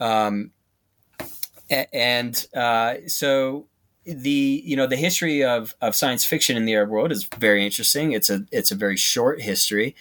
Um, 0.00 0.50
and 1.70 2.46
uh, 2.54 2.96
so 3.06 3.66
the 4.04 4.62
you 4.64 4.76
know 4.76 4.86
the 4.86 4.96
history 4.96 5.42
of, 5.42 5.74
of 5.80 5.94
science 5.94 6.24
fiction 6.24 6.56
in 6.56 6.66
the 6.66 6.74
Arab 6.74 6.90
world 6.90 7.10
is 7.10 7.24
very 7.24 7.64
interesting. 7.64 8.12
It's 8.12 8.28
a 8.28 8.44
it's 8.52 8.70
a 8.70 8.76
very 8.76 8.96
short 8.96 9.40
history, 9.40 9.96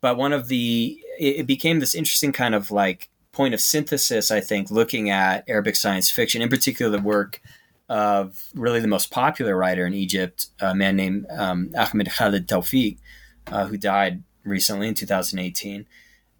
but 0.00 0.18
one 0.18 0.34
of 0.34 0.48
the 0.48 1.02
it 1.18 1.46
became 1.46 1.80
this 1.80 1.94
interesting 1.94 2.32
kind 2.32 2.54
of 2.54 2.70
like 2.70 3.08
point 3.32 3.54
of 3.54 3.60
synthesis, 3.60 4.30
I 4.30 4.40
think, 4.40 4.70
looking 4.70 5.10
at 5.10 5.48
Arabic 5.48 5.76
science 5.76 6.10
fiction, 6.10 6.42
in 6.42 6.48
particular 6.48 6.90
the 6.96 7.02
work 7.02 7.40
of 7.88 8.50
really 8.54 8.80
the 8.80 8.88
most 8.88 9.10
popular 9.10 9.56
writer 9.56 9.86
in 9.86 9.94
Egypt, 9.94 10.48
a 10.60 10.74
man 10.74 10.96
named 10.96 11.26
um, 11.30 11.70
Ahmed 11.76 12.10
Khaled 12.10 12.46
Tawfiq, 12.46 12.98
uh, 13.46 13.66
who 13.66 13.76
died 13.76 14.22
recently 14.44 14.88
in 14.88 14.94
2018. 14.94 15.86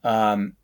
Um, 0.05 0.55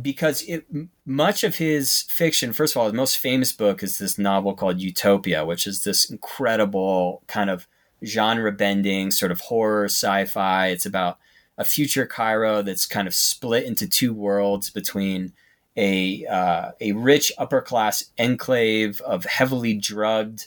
because 0.00 0.42
it, 0.42 0.64
much 1.04 1.44
of 1.44 1.56
his 1.56 2.02
fiction, 2.08 2.52
first 2.52 2.74
of 2.74 2.80
all, 2.80 2.86
his 2.86 2.94
most 2.94 3.18
famous 3.18 3.52
book 3.52 3.82
is 3.82 3.98
this 3.98 4.18
novel 4.18 4.54
called 4.54 4.80
Utopia, 4.80 5.44
which 5.44 5.66
is 5.66 5.84
this 5.84 6.08
incredible 6.10 7.22
kind 7.26 7.50
of 7.50 7.66
genre 8.04 8.50
bending 8.52 9.10
sort 9.10 9.30
of 9.30 9.40
horror 9.40 9.84
sci 9.84 10.24
fi. 10.24 10.68
It's 10.68 10.86
about 10.86 11.18
a 11.58 11.64
future 11.64 12.06
Cairo 12.06 12.62
that's 12.62 12.86
kind 12.86 13.06
of 13.06 13.14
split 13.14 13.64
into 13.64 13.86
two 13.86 14.14
worlds 14.14 14.70
between 14.70 15.34
a 15.76 16.26
uh, 16.26 16.72
a 16.80 16.92
rich 16.92 17.32
upper 17.38 17.60
class 17.60 18.04
enclave 18.18 19.00
of 19.02 19.24
heavily 19.24 19.74
drugged 19.74 20.46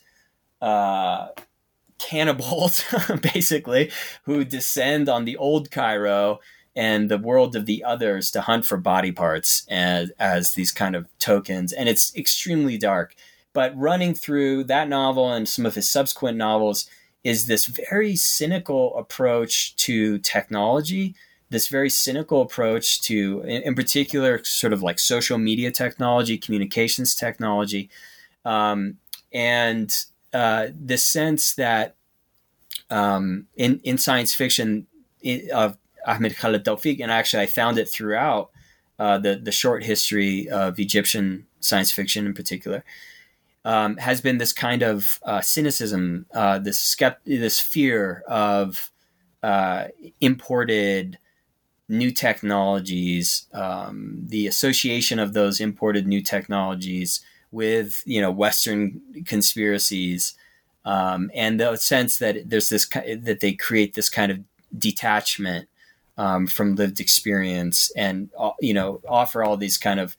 uh, 0.62 1.30
cannibals, 1.98 2.84
basically, 3.22 3.92
who 4.24 4.44
descend 4.44 5.10
on 5.10 5.26
the 5.26 5.38
old 5.38 5.72
Cairo 5.72 6.40
and 6.76 7.10
the 7.10 7.18
world 7.18 7.56
of 7.56 7.66
the 7.66 7.84
others 7.84 8.30
to 8.32 8.42
hunt 8.42 8.66
for 8.66 8.78
body 8.78 9.12
parts 9.12 9.66
as, 9.70 10.12
as 10.20 10.54
these 10.54 10.72
kind 10.72 10.96
of 10.96 11.08
tokens. 11.20 11.72
And 11.72 11.88
it's 11.88 12.16
extremely 12.16 12.78
dark. 12.78 13.16
But 13.54 13.78
running 13.78 14.14
through 14.14 14.66
that 14.66 14.90
novel 14.90 15.32
and 15.32 15.48
some 15.48 15.66
of 15.66 15.76
his 15.76 15.88
subsequent 15.88 16.38
novels 16.38 16.90
is 17.24 17.48
this 17.48 17.66
very 17.66 18.16
cynical 18.16 18.96
approach 18.98 19.76
to 19.78 20.20
technology 20.20 21.16
this 21.50 21.68
very 21.68 21.90
cynical 21.90 22.42
approach 22.42 23.02
to, 23.04 23.42
in, 23.42 23.62
in 23.62 23.76
particular, 23.76 24.44
sort 24.44 24.74
of 24.74 24.82
like 24.82 25.00
social 25.00 25.38
media 25.38 25.72
technology, 25.72 26.38
communications 26.38 27.16
technology, 27.16 27.90
um, 28.44 28.98
and 29.32 30.06
uh, 30.34 30.68
the 30.78 30.98
sense 30.98 31.54
that 31.56 31.96
um, 32.90 33.48
in 33.56 33.80
in 33.84 33.98
science 33.98 34.34
fiction 34.34 34.88
of 35.54 35.78
Ahmed 36.06 36.36
Khaled 36.38 36.66
Tawfiq, 36.66 37.00
and 37.02 37.12
actually 37.12 37.44
I 37.44 37.48
found 37.48 37.78
it 37.78 37.90
throughout 37.90 38.52
uh, 39.00 39.18
the 39.18 39.36
the 39.36 39.52
short 39.52 39.84
history 39.84 40.50
of 40.50 40.80
Egyptian 40.80 41.48
science 41.60 41.92
fiction 41.92 42.26
in 42.26 42.34
particular. 42.34 42.84
Um, 43.64 43.98
has 43.98 44.22
been 44.22 44.38
this 44.38 44.54
kind 44.54 44.84
of 44.84 45.20
uh, 45.24 45.42
cynicism, 45.42 46.28
uh, 46.36 46.60
this 46.60 46.78
skept- 46.78 47.26
this 47.26 47.60
fear 47.60 48.24
of 48.28 48.92
uh, 49.42 49.86
imported 50.22 51.18
new 51.88 52.12
technologies, 52.12 53.48
um, 53.54 54.18
the 54.26 54.48
association 54.48 55.20
of 55.20 55.34
those 55.34 55.60
imported 55.60 56.08
new 56.08 56.22
technologies 56.22 57.22
with 57.52 58.04
you 58.06 58.22
know 58.22 58.32
Western 58.32 59.02
conspiracies, 59.26 60.36
um, 60.84 61.32
and 61.34 61.60
the 61.60 61.76
sense 61.76 62.18
that 62.18 62.50
there's 62.50 62.70
this 62.70 62.88
that 62.88 63.40
they 63.40 63.54
create 63.54 63.94
this 63.94 64.10
kind 64.10 64.32
of 64.32 64.40
detachment 64.78 65.68
um, 66.18 66.48
from 66.48 66.76
lived 66.76 67.00
experience, 67.00 67.92
and 67.96 68.30
uh, 68.38 68.52
you 68.60 68.74
know 68.74 69.02
offer 69.08 69.44
all 69.44 69.58
these 69.58 69.78
kind 69.78 70.00
of 70.00 70.18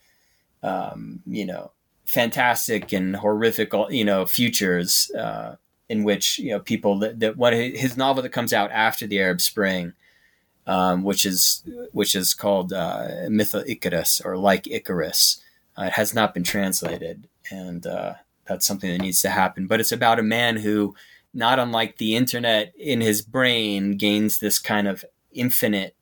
um, 0.62 1.20
you 1.26 1.44
know 1.44 1.72
fantastic 2.06 2.92
and 2.92 3.16
horrific 3.16 3.72
you 3.90 4.04
know 4.04 4.24
futures 4.24 5.10
uh, 5.18 5.56
in 5.88 6.04
which 6.04 6.38
you 6.38 6.50
know 6.50 6.60
people 6.60 6.98
that, 7.00 7.18
that 7.18 7.36
what 7.36 7.52
his 7.52 7.96
novel 7.96 8.22
that 8.22 8.30
comes 8.30 8.52
out 8.52 8.70
after 8.70 9.06
the 9.06 9.18
Arab 9.18 9.40
Spring 9.40 9.92
um, 10.66 11.02
which 11.02 11.24
is 11.24 11.62
which 11.92 12.14
is 12.14 12.34
called 12.34 12.72
uh, 12.72 13.08
Myth 13.28 13.54
of 13.54 13.68
Icarus 13.68 14.20
or 14.24 14.36
like 14.36 14.66
Icarus. 14.66 15.40
Uh, 15.78 15.84
it 15.84 15.92
has 15.92 16.14
not 16.14 16.34
been 16.34 16.42
translated, 16.42 17.28
and 17.50 17.86
uh, 17.86 18.14
that's 18.46 18.66
something 18.66 18.90
that 18.90 19.02
needs 19.02 19.22
to 19.22 19.30
happen. 19.30 19.66
But 19.66 19.80
it's 19.80 19.92
about 19.92 20.18
a 20.18 20.22
man 20.22 20.56
who, 20.56 20.94
not 21.34 21.58
unlike 21.58 21.98
the 21.98 22.16
internet 22.16 22.72
in 22.78 23.00
his 23.00 23.22
brain, 23.22 23.96
gains 23.96 24.38
this 24.38 24.58
kind 24.58 24.88
of 24.88 25.04
infinite 25.32 25.94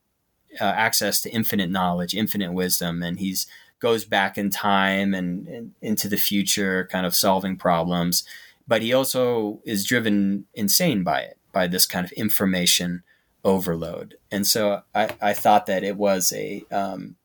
uh, 0.61 0.65
access 0.65 1.21
to 1.23 1.31
infinite 1.31 1.71
knowledge, 1.71 2.15
infinite 2.15 2.53
wisdom, 2.53 3.03
and 3.03 3.19
he's 3.19 3.47
goes 3.81 4.07
back 4.07 4.39
in 4.39 4.49
time 4.49 5.13
and, 5.13 5.47
and 5.47 5.73
into 5.83 6.09
the 6.09 6.17
future, 6.17 6.89
kind 6.91 7.05
of 7.05 7.15
solving 7.15 7.55
problems. 7.55 8.25
But 8.67 8.81
he 8.81 8.95
also 8.95 9.61
is 9.65 9.85
driven 9.85 10.47
insane 10.55 11.03
by 11.03 11.21
it, 11.21 11.37
by 11.53 11.67
this 11.67 11.85
kind 11.85 12.07
of 12.07 12.13
information 12.13 13.03
overload. 13.45 14.17
And 14.31 14.47
so 14.47 14.83
I, 14.95 15.11
I 15.21 15.33
thought 15.33 15.67
that 15.67 15.85
it 15.85 15.97
was 15.97 16.33
a 16.33 16.65
um, 16.71 17.17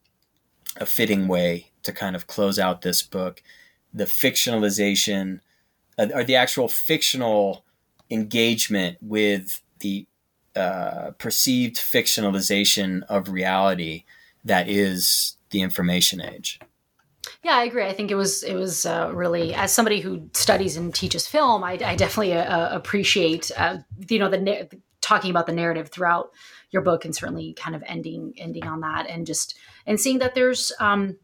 a 0.77 0.85
fitting 0.85 1.27
way 1.27 1.71
to 1.83 1.91
kind 1.91 2.15
of 2.15 2.27
close 2.27 2.59
out 2.59 2.81
this 2.81 3.01
book, 3.01 3.41
the 3.93 4.05
fictionalization 4.05 5.39
uh, 5.97 6.07
or 6.13 6.23
the 6.23 6.35
actual 6.35 6.67
fictional 6.67 7.65
engagement 8.09 8.97
with 9.01 9.61
the 9.79 10.05
uh, 10.55 11.11
perceived 11.17 11.75
fictionalization 11.77 13.03
of 13.03 13.29
reality 13.29 14.03
that 14.43 14.67
is 14.67 15.37
the 15.51 15.61
information 15.61 16.21
age. 16.21 16.59
Yeah, 17.43 17.55
I 17.55 17.63
agree. 17.63 17.85
I 17.85 17.93
think 17.93 18.11
it 18.11 18.15
was 18.15 18.43
it 18.43 18.55
was 18.55 18.85
uh, 18.85 19.11
really 19.13 19.53
as 19.53 19.73
somebody 19.73 19.99
who 19.99 20.29
studies 20.33 20.75
and 20.75 20.93
teaches 20.93 21.27
film, 21.27 21.63
I, 21.63 21.73
I 21.73 21.95
definitely 21.95 22.33
uh, 22.33 22.75
appreciate 22.75 23.51
uh, 23.57 23.77
you 24.07 24.19
know 24.19 24.29
the 24.29 24.67
talking 25.09 25.31
about 25.31 25.47
the 25.47 25.51
narrative 25.51 25.89
throughout 25.89 26.29
your 26.69 26.83
book 26.83 27.03
and 27.03 27.15
certainly 27.15 27.53
kind 27.53 27.75
of 27.75 27.81
ending 27.87 28.31
ending 28.37 28.67
on 28.67 28.79
that 28.81 29.09
and 29.09 29.25
just 29.25 29.57
and 29.87 29.99
seeing 29.99 30.19
that 30.19 30.35
there's 30.35 30.71
um 30.79 31.17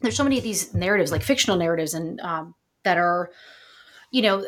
there's 0.00 0.16
so 0.16 0.24
many 0.24 0.38
of 0.38 0.42
these 0.42 0.72
narratives 0.72 1.12
like 1.12 1.22
fictional 1.22 1.58
narratives 1.58 1.92
and 1.92 2.18
um 2.22 2.54
that 2.82 2.96
are 2.96 3.30
you 4.10 4.22
know 4.22 4.42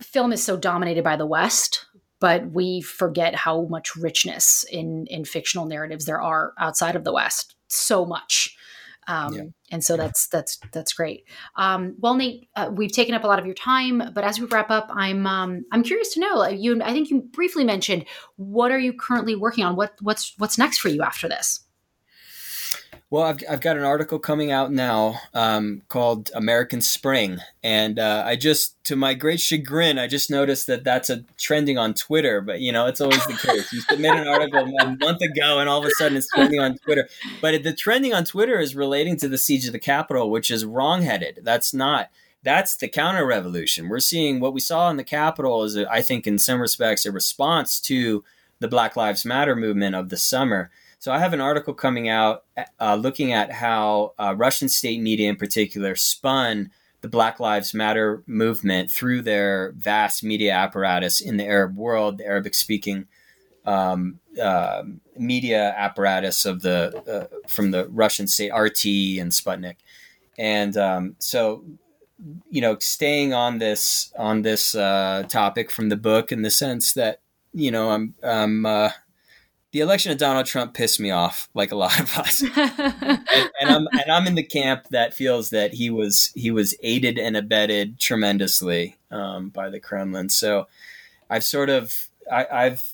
film 0.00 0.32
is 0.32 0.40
so 0.40 0.56
dominated 0.56 1.02
by 1.02 1.16
the 1.16 1.26
west 1.26 1.86
but 2.20 2.52
we 2.52 2.80
forget 2.80 3.34
how 3.34 3.62
much 3.62 3.96
richness 3.96 4.64
in 4.70 5.08
in 5.08 5.24
fictional 5.24 5.66
narratives 5.66 6.04
there 6.04 6.22
are 6.22 6.52
outside 6.56 6.94
of 6.94 7.02
the 7.02 7.12
west 7.12 7.56
so 7.66 8.06
much 8.06 8.56
um, 9.06 9.32
yeah. 9.32 9.42
And 9.70 9.84
so 9.84 9.96
that's 9.96 10.28
that's 10.28 10.58
that's 10.72 10.92
great. 10.92 11.24
Um, 11.56 11.94
well, 11.98 12.14
Nate, 12.14 12.48
uh, 12.56 12.70
we've 12.72 12.92
taken 12.92 13.14
up 13.14 13.24
a 13.24 13.26
lot 13.26 13.38
of 13.38 13.46
your 13.46 13.54
time, 13.54 14.02
but 14.14 14.24
as 14.24 14.40
we 14.40 14.46
wrap 14.46 14.70
up, 14.70 14.90
I'm 14.92 15.26
um, 15.26 15.64
I'm 15.72 15.82
curious 15.82 16.12
to 16.14 16.20
know. 16.20 16.46
You, 16.48 16.82
I 16.82 16.92
think 16.92 17.10
you 17.10 17.22
briefly 17.22 17.64
mentioned 17.64 18.04
what 18.36 18.70
are 18.70 18.78
you 18.78 18.92
currently 18.92 19.36
working 19.36 19.64
on? 19.64 19.76
What 19.76 19.94
what's 20.00 20.34
what's 20.38 20.58
next 20.58 20.78
for 20.78 20.88
you 20.88 21.02
after 21.02 21.28
this? 21.28 21.60
Well, 23.12 23.24
I've, 23.24 23.42
I've 23.50 23.60
got 23.60 23.76
an 23.76 23.82
article 23.82 24.20
coming 24.20 24.52
out 24.52 24.70
now 24.70 25.16
um, 25.34 25.82
called 25.88 26.30
American 26.32 26.80
Spring. 26.80 27.38
And 27.60 27.98
uh, 27.98 28.22
I 28.24 28.36
just, 28.36 28.82
to 28.84 28.94
my 28.94 29.14
great 29.14 29.40
chagrin, 29.40 29.98
I 29.98 30.06
just 30.06 30.30
noticed 30.30 30.68
that 30.68 30.84
that's 30.84 31.10
a 31.10 31.24
trending 31.36 31.76
on 31.76 31.92
Twitter. 31.94 32.40
But, 32.40 32.60
you 32.60 32.70
know, 32.70 32.86
it's 32.86 33.00
always 33.00 33.26
the 33.26 33.32
case. 33.32 33.72
You 33.72 33.80
submit 33.80 34.14
an 34.14 34.28
article 34.28 34.60
a 34.60 34.96
month 35.00 35.22
ago 35.22 35.58
and 35.58 35.68
all 35.68 35.80
of 35.80 35.86
a 35.86 35.90
sudden 35.90 36.16
it's 36.16 36.28
trending 36.28 36.60
on 36.60 36.78
Twitter. 36.78 37.08
But 37.40 37.64
the 37.64 37.72
trending 37.72 38.14
on 38.14 38.24
Twitter 38.24 38.60
is 38.60 38.76
relating 38.76 39.16
to 39.16 39.28
the 39.28 39.38
siege 39.38 39.66
of 39.66 39.72
the 39.72 39.80
Capitol, 39.80 40.30
which 40.30 40.48
is 40.48 40.64
wrongheaded. 40.64 41.40
That's 41.42 41.74
not. 41.74 42.10
That's 42.44 42.76
the 42.76 42.86
counter 42.86 43.26
revolution. 43.26 43.88
We're 43.88 43.98
seeing 43.98 44.38
what 44.38 44.54
we 44.54 44.60
saw 44.60 44.88
in 44.88 44.98
the 44.98 45.04
Capitol 45.04 45.64
is, 45.64 45.76
I 45.76 46.00
think, 46.00 46.28
in 46.28 46.38
some 46.38 46.60
respects, 46.60 47.04
a 47.04 47.10
response 47.10 47.80
to 47.80 48.22
the 48.60 48.68
Black 48.68 48.94
Lives 48.94 49.24
Matter 49.24 49.56
movement 49.56 49.96
of 49.96 50.10
the 50.10 50.16
summer 50.16 50.70
so 51.00 51.10
I 51.12 51.18
have 51.18 51.32
an 51.32 51.40
article 51.40 51.72
coming 51.72 52.10
out 52.10 52.44
uh, 52.78 52.94
looking 52.94 53.32
at 53.32 53.50
how 53.50 54.12
uh, 54.18 54.34
Russian 54.36 54.68
state 54.68 55.00
media, 55.00 55.30
in 55.30 55.36
particular, 55.36 55.96
spun 55.96 56.70
the 57.00 57.08
Black 57.08 57.40
Lives 57.40 57.72
Matter 57.72 58.22
movement 58.26 58.90
through 58.90 59.22
their 59.22 59.72
vast 59.78 60.22
media 60.22 60.52
apparatus 60.52 61.22
in 61.22 61.38
the 61.38 61.46
Arab 61.46 61.74
world, 61.74 62.18
the 62.18 62.26
Arabic 62.26 62.54
speaking 62.54 63.06
um, 63.64 64.20
uh, 64.40 64.82
media 65.16 65.74
apparatus 65.74 66.44
of 66.44 66.60
the 66.60 67.28
uh, 67.32 67.48
from 67.48 67.70
the 67.70 67.88
Russian 67.88 68.26
state 68.26 68.52
RT 68.52 68.84
and 69.20 69.32
Sputnik, 69.32 69.76
and 70.38 70.76
um, 70.76 71.16
so 71.18 71.64
you 72.50 72.60
know 72.60 72.76
staying 72.78 73.32
on 73.32 73.56
this 73.56 74.12
on 74.18 74.42
this 74.42 74.74
uh, 74.74 75.24
topic 75.28 75.70
from 75.70 75.88
the 75.88 75.96
book 75.96 76.30
in 76.30 76.42
the 76.42 76.50
sense 76.50 76.92
that 76.92 77.20
you 77.54 77.70
know 77.70 77.90
I'm 77.90 78.14
I'm 78.22 78.66
uh, 78.66 78.90
the 79.72 79.80
election 79.80 80.10
of 80.10 80.18
Donald 80.18 80.46
Trump 80.46 80.74
pissed 80.74 80.98
me 80.98 81.10
off, 81.10 81.48
like 81.54 81.70
a 81.70 81.76
lot 81.76 81.98
of 82.00 82.18
us, 82.18 82.42
and, 82.56 83.22
and, 83.60 83.70
I'm 83.70 83.86
and 83.92 84.10
I'm 84.10 84.26
in 84.26 84.34
the 84.34 84.42
camp 84.42 84.88
that 84.90 85.14
feels 85.14 85.50
that 85.50 85.74
he 85.74 85.90
was 85.90 86.32
he 86.34 86.50
was 86.50 86.74
aided 86.82 87.18
and 87.18 87.36
abetted 87.36 87.98
tremendously 87.98 88.96
um, 89.10 89.50
by 89.50 89.70
the 89.70 89.80
Kremlin. 89.80 90.28
So 90.28 90.66
I've 91.28 91.44
sort 91.44 91.70
of 91.70 92.08
I, 92.30 92.64
have 92.64 92.84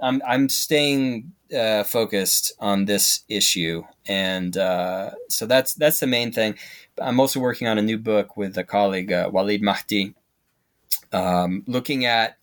I'm 0.00 0.22
I'm 0.26 0.48
staying 0.48 1.32
uh, 1.56 1.82
focused 1.82 2.52
on 2.60 2.84
this 2.84 3.24
issue, 3.28 3.82
and 4.06 4.56
uh, 4.56 5.10
so 5.28 5.46
that's 5.46 5.74
that's 5.74 5.98
the 5.98 6.06
main 6.06 6.30
thing. 6.30 6.56
I'm 7.00 7.18
also 7.18 7.40
working 7.40 7.66
on 7.66 7.76
a 7.76 7.82
new 7.82 7.98
book 7.98 8.36
with 8.36 8.56
a 8.56 8.64
colleague, 8.64 9.12
uh, 9.12 9.28
Walid 9.32 9.62
Mahdi, 9.62 10.14
um, 11.12 11.64
looking 11.66 12.04
at 12.04 12.36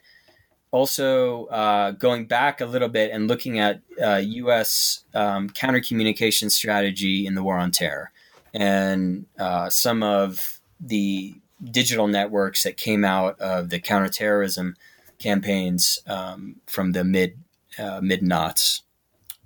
also 0.71 1.45
uh, 1.47 1.91
going 1.91 2.25
back 2.25 2.61
a 2.61 2.65
little 2.65 2.89
bit 2.89 3.11
and 3.11 3.27
looking 3.27 3.59
at 3.59 3.81
uh, 4.01 4.21
U.S. 4.23 5.03
Um, 5.13 5.49
counter 5.49 5.81
communication 5.81 6.49
strategy 6.49 7.25
in 7.25 7.35
the 7.35 7.43
war 7.43 7.57
on 7.57 7.71
terror 7.71 8.11
and 8.53 9.25
uh, 9.39 9.69
some 9.69 10.03
of 10.03 10.59
the 10.79 11.35
digital 11.63 12.07
networks 12.07 12.63
that 12.63 12.77
came 12.77 13.05
out 13.05 13.39
of 13.39 13.69
the 13.69 13.79
counterterrorism 13.79 14.75
campaigns 15.19 15.99
um, 16.07 16.55
from 16.65 16.93
the 16.93 17.03
mid 17.03 17.37
uh, 17.77 17.99
mid 18.01 18.23
knots. 18.23 18.81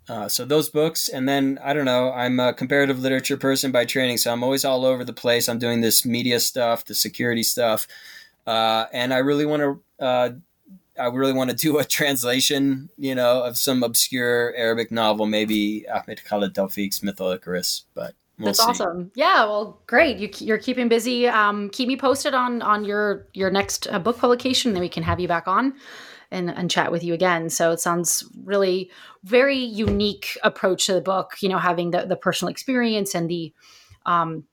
Uh, 0.08 0.30
so 0.30 0.46
those 0.46 0.70
books, 0.70 1.10
and 1.10 1.28
then 1.28 1.60
I 1.64 1.74
don't 1.74 1.86
know. 1.86 2.12
I'm 2.12 2.40
a 2.40 2.54
comparative 2.54 3.00
literature 3.00 3.38
person 3.38 3.72
by 3.72 3.86
training, 3.86 4.18
so 4.18 4.32
I'm 4.32 4.44
always 4.44 4.64
all 4.64 4.86
over 4.86 5.04
the 5.04 5.14
place. 5.14 5.50
I'm 5.50 5.58
doing 5.58 5.82
this 5.82 6.06
media 6.06 6.40
stuff, 6.40 6.86
the 6.86 6.94
security 6.94 7.42
stuff, 7.42 7.88
uh, 8.46 8.86
and 8.94 9.14
I 9.14 9.18
really 9.18 9.48
want 9.48 9.82
to 10.00 10.42
I 11.00 11.08
really 11.08 11.34
want 11.34 11.50
to 11.50 11.56
do 11.56 11.78
a 11.80 11.84
translation, 11.84 12.90
you 12.98 13.16
know, 13.16 13.44
of 13.44 13.58
some 13.58 13.84
obscure 13.84 14.54
Arabic 14.56 14.92
novel, 14.92 15.26
maybe 15.26 15.86
Ahmed 15.90 16.24
Khaled 16.24 16.54
Tawfiq's 16.54 17.04
Myth 17.04 17.20
of 17.20 17.34
Icarus, 17.34 17.86
but 17.94 18.16
We'll 18.38 18.48
That's 18.48 18.60
see. 18.60 18.66
awesome. 18.66 19.12
Yeah, 19.16 19.46
well, 19.46 19.82
great. 19.88 20.42
You, 20.42 20.54
are 20.54 20.58
keeping 20.58 20.90
busy. 20.90 21.28
Um, 21.28 21.70
keep 21.70 21.88
me 21.88 21.96
posted 21.96 22.34
on 22.34 22.62
on 22.62 22.84
your 22.84 23.28
your 23.34 23.50
next 23.50 23.88
uh, 23.90 23.98
book 23.98 24.18
publication, 24.18 24.74
then 24.74 24.82
we 24.82 24.90
can 24.90 25.04
have 25.04 25.22
you 25.22 25.28
back 25.28 25.48
on 25.48 25.74
and 26.32 26.50
and 26.50 26.70
chat 26.70 26.92
with 26.92 27.02
you 27.02 27.14
again. 27.14 27.50
So 27.50 27.72
it 27.72 27.80
sounds 27.80 28.26
really 28.44 28.92
very 29.24 29.58
unique 29.58 30.38
approach 30.44 30.88
to 30.88 30.94
the 30.94 31.02
book. 31.02 31.36
You 31.40 31.48
know, 31.48 31.60
having 31.60 31.92
the 31.92 32.06
the 32.06 32.18
personal 32.18 32.52
experience 32.52 33.16
and 33.16 33.30
the 33.30 33.54
um, 34.06 34.44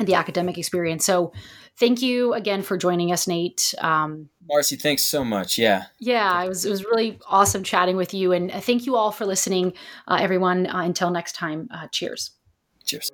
the 0.00 0.14
academic 0.14 0.58
experience. 0.58 1.04
So 1.04 1.32
thank 1.80 2.02
you 2.02 2.34
again 2.34 2.62
for 2.62 2.76
joining 2.76 3.10
us, 3.10 3.26
Nate. 3.26 3.74
Um, 3.78 4.28
Marcy, 4.46 4.76
thanks 4.76 5.04
so 5.06 5.24
much. 5.24 5.58
Yeah. 5.58 5.86
Yeah, 5.98 6.42
it 6.44 6.48
was, 6.48 6.64
it 6.64 6.70
was 6.70 6.84
really 6.84 7.18
awesome 7.28 7.64
chatting 7.64 7.96
with 7.96 8.14
you. 8.14 8.32
And 8.32 8.52
thank 8.52 8.86
you 8.86 8.94
all 8.94 9.10
for 9.10 9.26
listening, 9.26 9.72
uh, 10.06 10.18
everyone. 10.20 10.66
Uh, 10.66 10.82
until 10.82 11.10
next 11.10 11.32
time, 11.32 11.68
uh, 11.72 11.88
cheers. 11.88 12.32
Cheers. 12.84 13.10